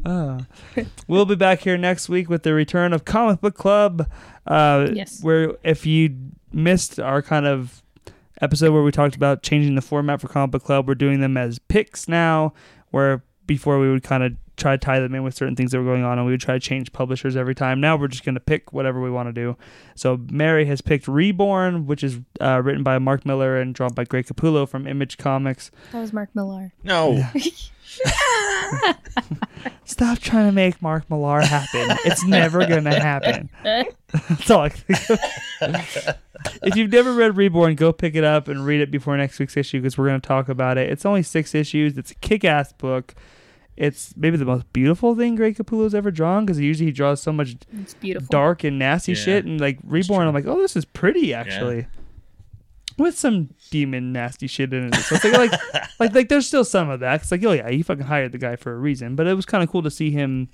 Uh, 0.06 0.40
we'll 1.08 1.26
be 1.26 1.36
back 1.36 1.60
here 1.62 1.78
next 1.78 2.10
week 2.10 2.30
with 2.30 2.44
the 2.44 2.54
return 2.54 2.94
of 2.94 3.06
Comic 3.06 3.42
Book 3.42 3.56
Club. 3.56 4.10
Uh, 4.48 4.90
Yes. 4.94 5.24
Where 5.24 5.56
if 5.64 5.86
you 5.86 6.16
missed 6.52 7.00
our 7.00 7.22
kind 7.22 7.46
of 7.46 7.82
episode 8.42 8.74
where 8.74 8.82
we 8.84 8.92
talked 8.92 9.16
about 9.16 9.44
changing 9.44 9.76
the 9.76 9.82
format 9.82 10.20
for 10.22 10.28
Comic 10.28 10.52
Book 10.52 10.64
Club, 10.64 10.88
we're 10.88 10.96
doing 10.96 11.20
them 11.22 11.38
as 11.38 11.60
picks 11.60 12.08
now. 12.08 12.54
Where 12.90 13.24
before 13.46 13.80
we 13.80 13.90
would 13.92 14.04
kind 14.04 14.24
of 14.24 14.34
try 14.62 14.74
to 14.74 14.78
tie 14.78 15.00
them 15.00 15.16
in 15.16 15.24
with 15.24 15.34
certain 15.34 15.56
things 15.56 15.72
that 15.72 15.80
were 15.80 15.86
going 15.86 16.04
on, 16.04 16.18
and 16.18 16.26
we 16.26 16.34
would 16.34 16.42
try 16.42 16.54
to 16.54 16.60
change 16.60 16.94
publishers 16.94 17.36
every 17.36 17.56
time. 17.56 17.82
Now 17.82 17.96
we're 17.96 18.08
just 18.08 18.24
going 18.24 18.36
to 18.36 18.42
pick 18.42 18.72
whatever 18.72 19.02
we 19.02 19.10
want 19.10 19.28
to 19.28 19.34
do. 19.34 19.58
So 19.96 20.20
Mary 20.30 20.66
has 20.66 20.82
picked 20.82 21.08
Reborn, 21.08 21.88
which 21.88 22.04
is 22.04 22.20
uh, 22.40 22.62
written 22.64 22.84
by 22.84 23.00
Mark 23.00 23.26
Miller 23.26 23.58
and 23.58 23.74
drawn 23.74 23.94
by 23.94 24.04
Greg 24.04 24.26
Capullo 24.26 24.68
from 24.68 24.88
Image 24.88 25.18
Comics. 25.18 25.72
That 25.92 26.00
was 26.00 26.14
Mark 26.14 26.30
Millar. 26.34 26.74
No. 26.84 27.24
Stop 29.86 30.20
trying 30.20 30.48
to 30.48 30.52
make 30.52 30.82
Mark 30.82 31.10
Millar 31.10 31.42
happen. 31.42 31.98
It's 32.06 32.24
never 32.26 32.66
going 32.66 32.86
to 32.86 32.98
happen. 33.00 33.50
That's 33.64 34.50
all 34.50 34.62
I 34.62 34.70
can 34.70 34.96
think 34.96 35.10
of. 35.10 36.18
if 36.64 36.76
you've 36.76 36.92
never 36.92 37.14
read 37.14 37.36
Reborn, 37.36 37.76
go 37.76 37.92
pick 37.92 38.16
it 38.16 38.24
up 38.24 38.48
and 38.48 38.66
read 38.66 38.82
it 38.82 38.92
before 38.92 39.18
next 39.18 39.40
week's 39.40 39.58
issue 39.58 39.82
because 39.82 39.98
we're 39.98 40.08
going 40.08 40.22
to 40.22 40.28
talk 40.28 40.48
about 40.48 40.78
it. 40.78 40.90
It's 40.90 41.06
only 41.06 41.24
six 41.24 41.54
issues. 41.54 41.98
It's 41.98 42.12
a 42.12 42.16
kick-ass 42.16 42.74
book. 42.74 43.14
It's 43.78 44.14
maybe 44.18 44.38
the 44.38 44.46
most 44.46 44.72
beautiful 44.74 45.16
thing 45.16 45.36
Greg 45.36 45.56
Capullo's 45.58 45.96
ever 45.96 46.12
drawn 46.12 46.46
because 46.46 46.60
usually 46.60 46.88
he 46.88 46.92
draws 46.92 47.22
so 47.22 47.32
much 47.32 47.56
It's 47.82 47.94
beautiful. 47.96 48.28
dark 48.30 48.64
and 48.64 48.78
nasty 48.78 49.14
Yeah, 49.14 49.18
shit. 49.18 49.46
And 49.46 49.60
like 49.60 49.80
Reborn. 49.84 50.28
I'm 50.28 50.34
like, 50.34 50.46
oh, 50.46 50.58
this 50.62 50.76
is 50.76 50.86
pretty 50.86 51.34
actually. 51.34 51.88
With 52.98 53.18
some 53.18 53.50
demon 53.72 54.12
nasty 54.12 54.46
shit 54.48 54.74
in 54.74 54.88
it. 54.90 54.96
So 54.96 55.16
it's 55.16 55.24
like, 55.24 55.34
like, 55.52 55.62
like, 56.00 56.14
like, 56.14 56.30
there's 56.30 56.46
still 56.46 56.66
some 56.66 56.90
of 56.90 57.00
that. 57.00 57.22
It's 57.22 57.32
like, 57.32 57.44
oh 57.44 57.54
yeah, 57.54 57.70
he 57.70 57.82
fucking 57.82 58.04
hired 58.06 58.34
the 58.34 58.38
guy 58.38 58.56
for 58.58 58.74
a 58.74 58.78
reason. 58.78 59.16
But 59.16 59.26
it 59.28 59.34
was 59.34 59.46
kind 59.46 59.64
of 59.64 59.70
cool 59.72 59.82
to 59.84 59.90
see 59.92 60.12
him 60.12 60.50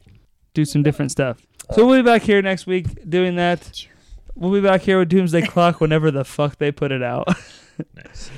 do 0.54 0.64
some 0.64 0.84
different 0.84 1.12
stuff. 1.12 1.42
So 1.74 1.86
we'll 1.86 2.02
be 2.02 2.06
back 2.06 2.22
here 2.22 2.42
next 2.42 2.66
week 2.68 3.10
doing 3.10 3.36
that. 3.36 3.86
We'll 4.36 4.54
be 4.54 4.62
back 4.62 4.82
here 4.82 5.00
with 5.00 5.10
Doomsday 5.10 5.42
Clock 5.48 5.82
whenever 5.82 6.12
the 6.12 6.24
fuck 6.24 6.58
they 6.60 6.72
put 6.72 6.92
it 6.92 7.02
out. 7.04 7.28
Nice. 7.94 8.32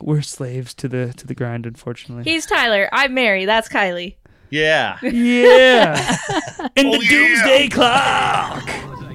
We're 0.00 0.22
slaves 0.22 0.74
to 0.74 0.88
the 0.88 1.12
to 1.14 1.26
the 1.26 1.34
grind, 1.34 1.66
unfortunately. 1.66 2.24
He's 2.24 2.46
Tyler. 2.46 2.88
I'm 2.92 3.14
Mary. 3.14 3.44
That's 3.44 3.68
Kylie. 3.68 4.14
Yeah. 4.50 4.98
yeah. 5.02 6.16
In 6.76 6.90
the 6.90 6.96
Oh, 6.96 7.00
yeah. 7.02 7.10
Doomsday 7.10 7.68
Clock. 7.68 8.68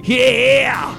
Yeah. 0.06 0.94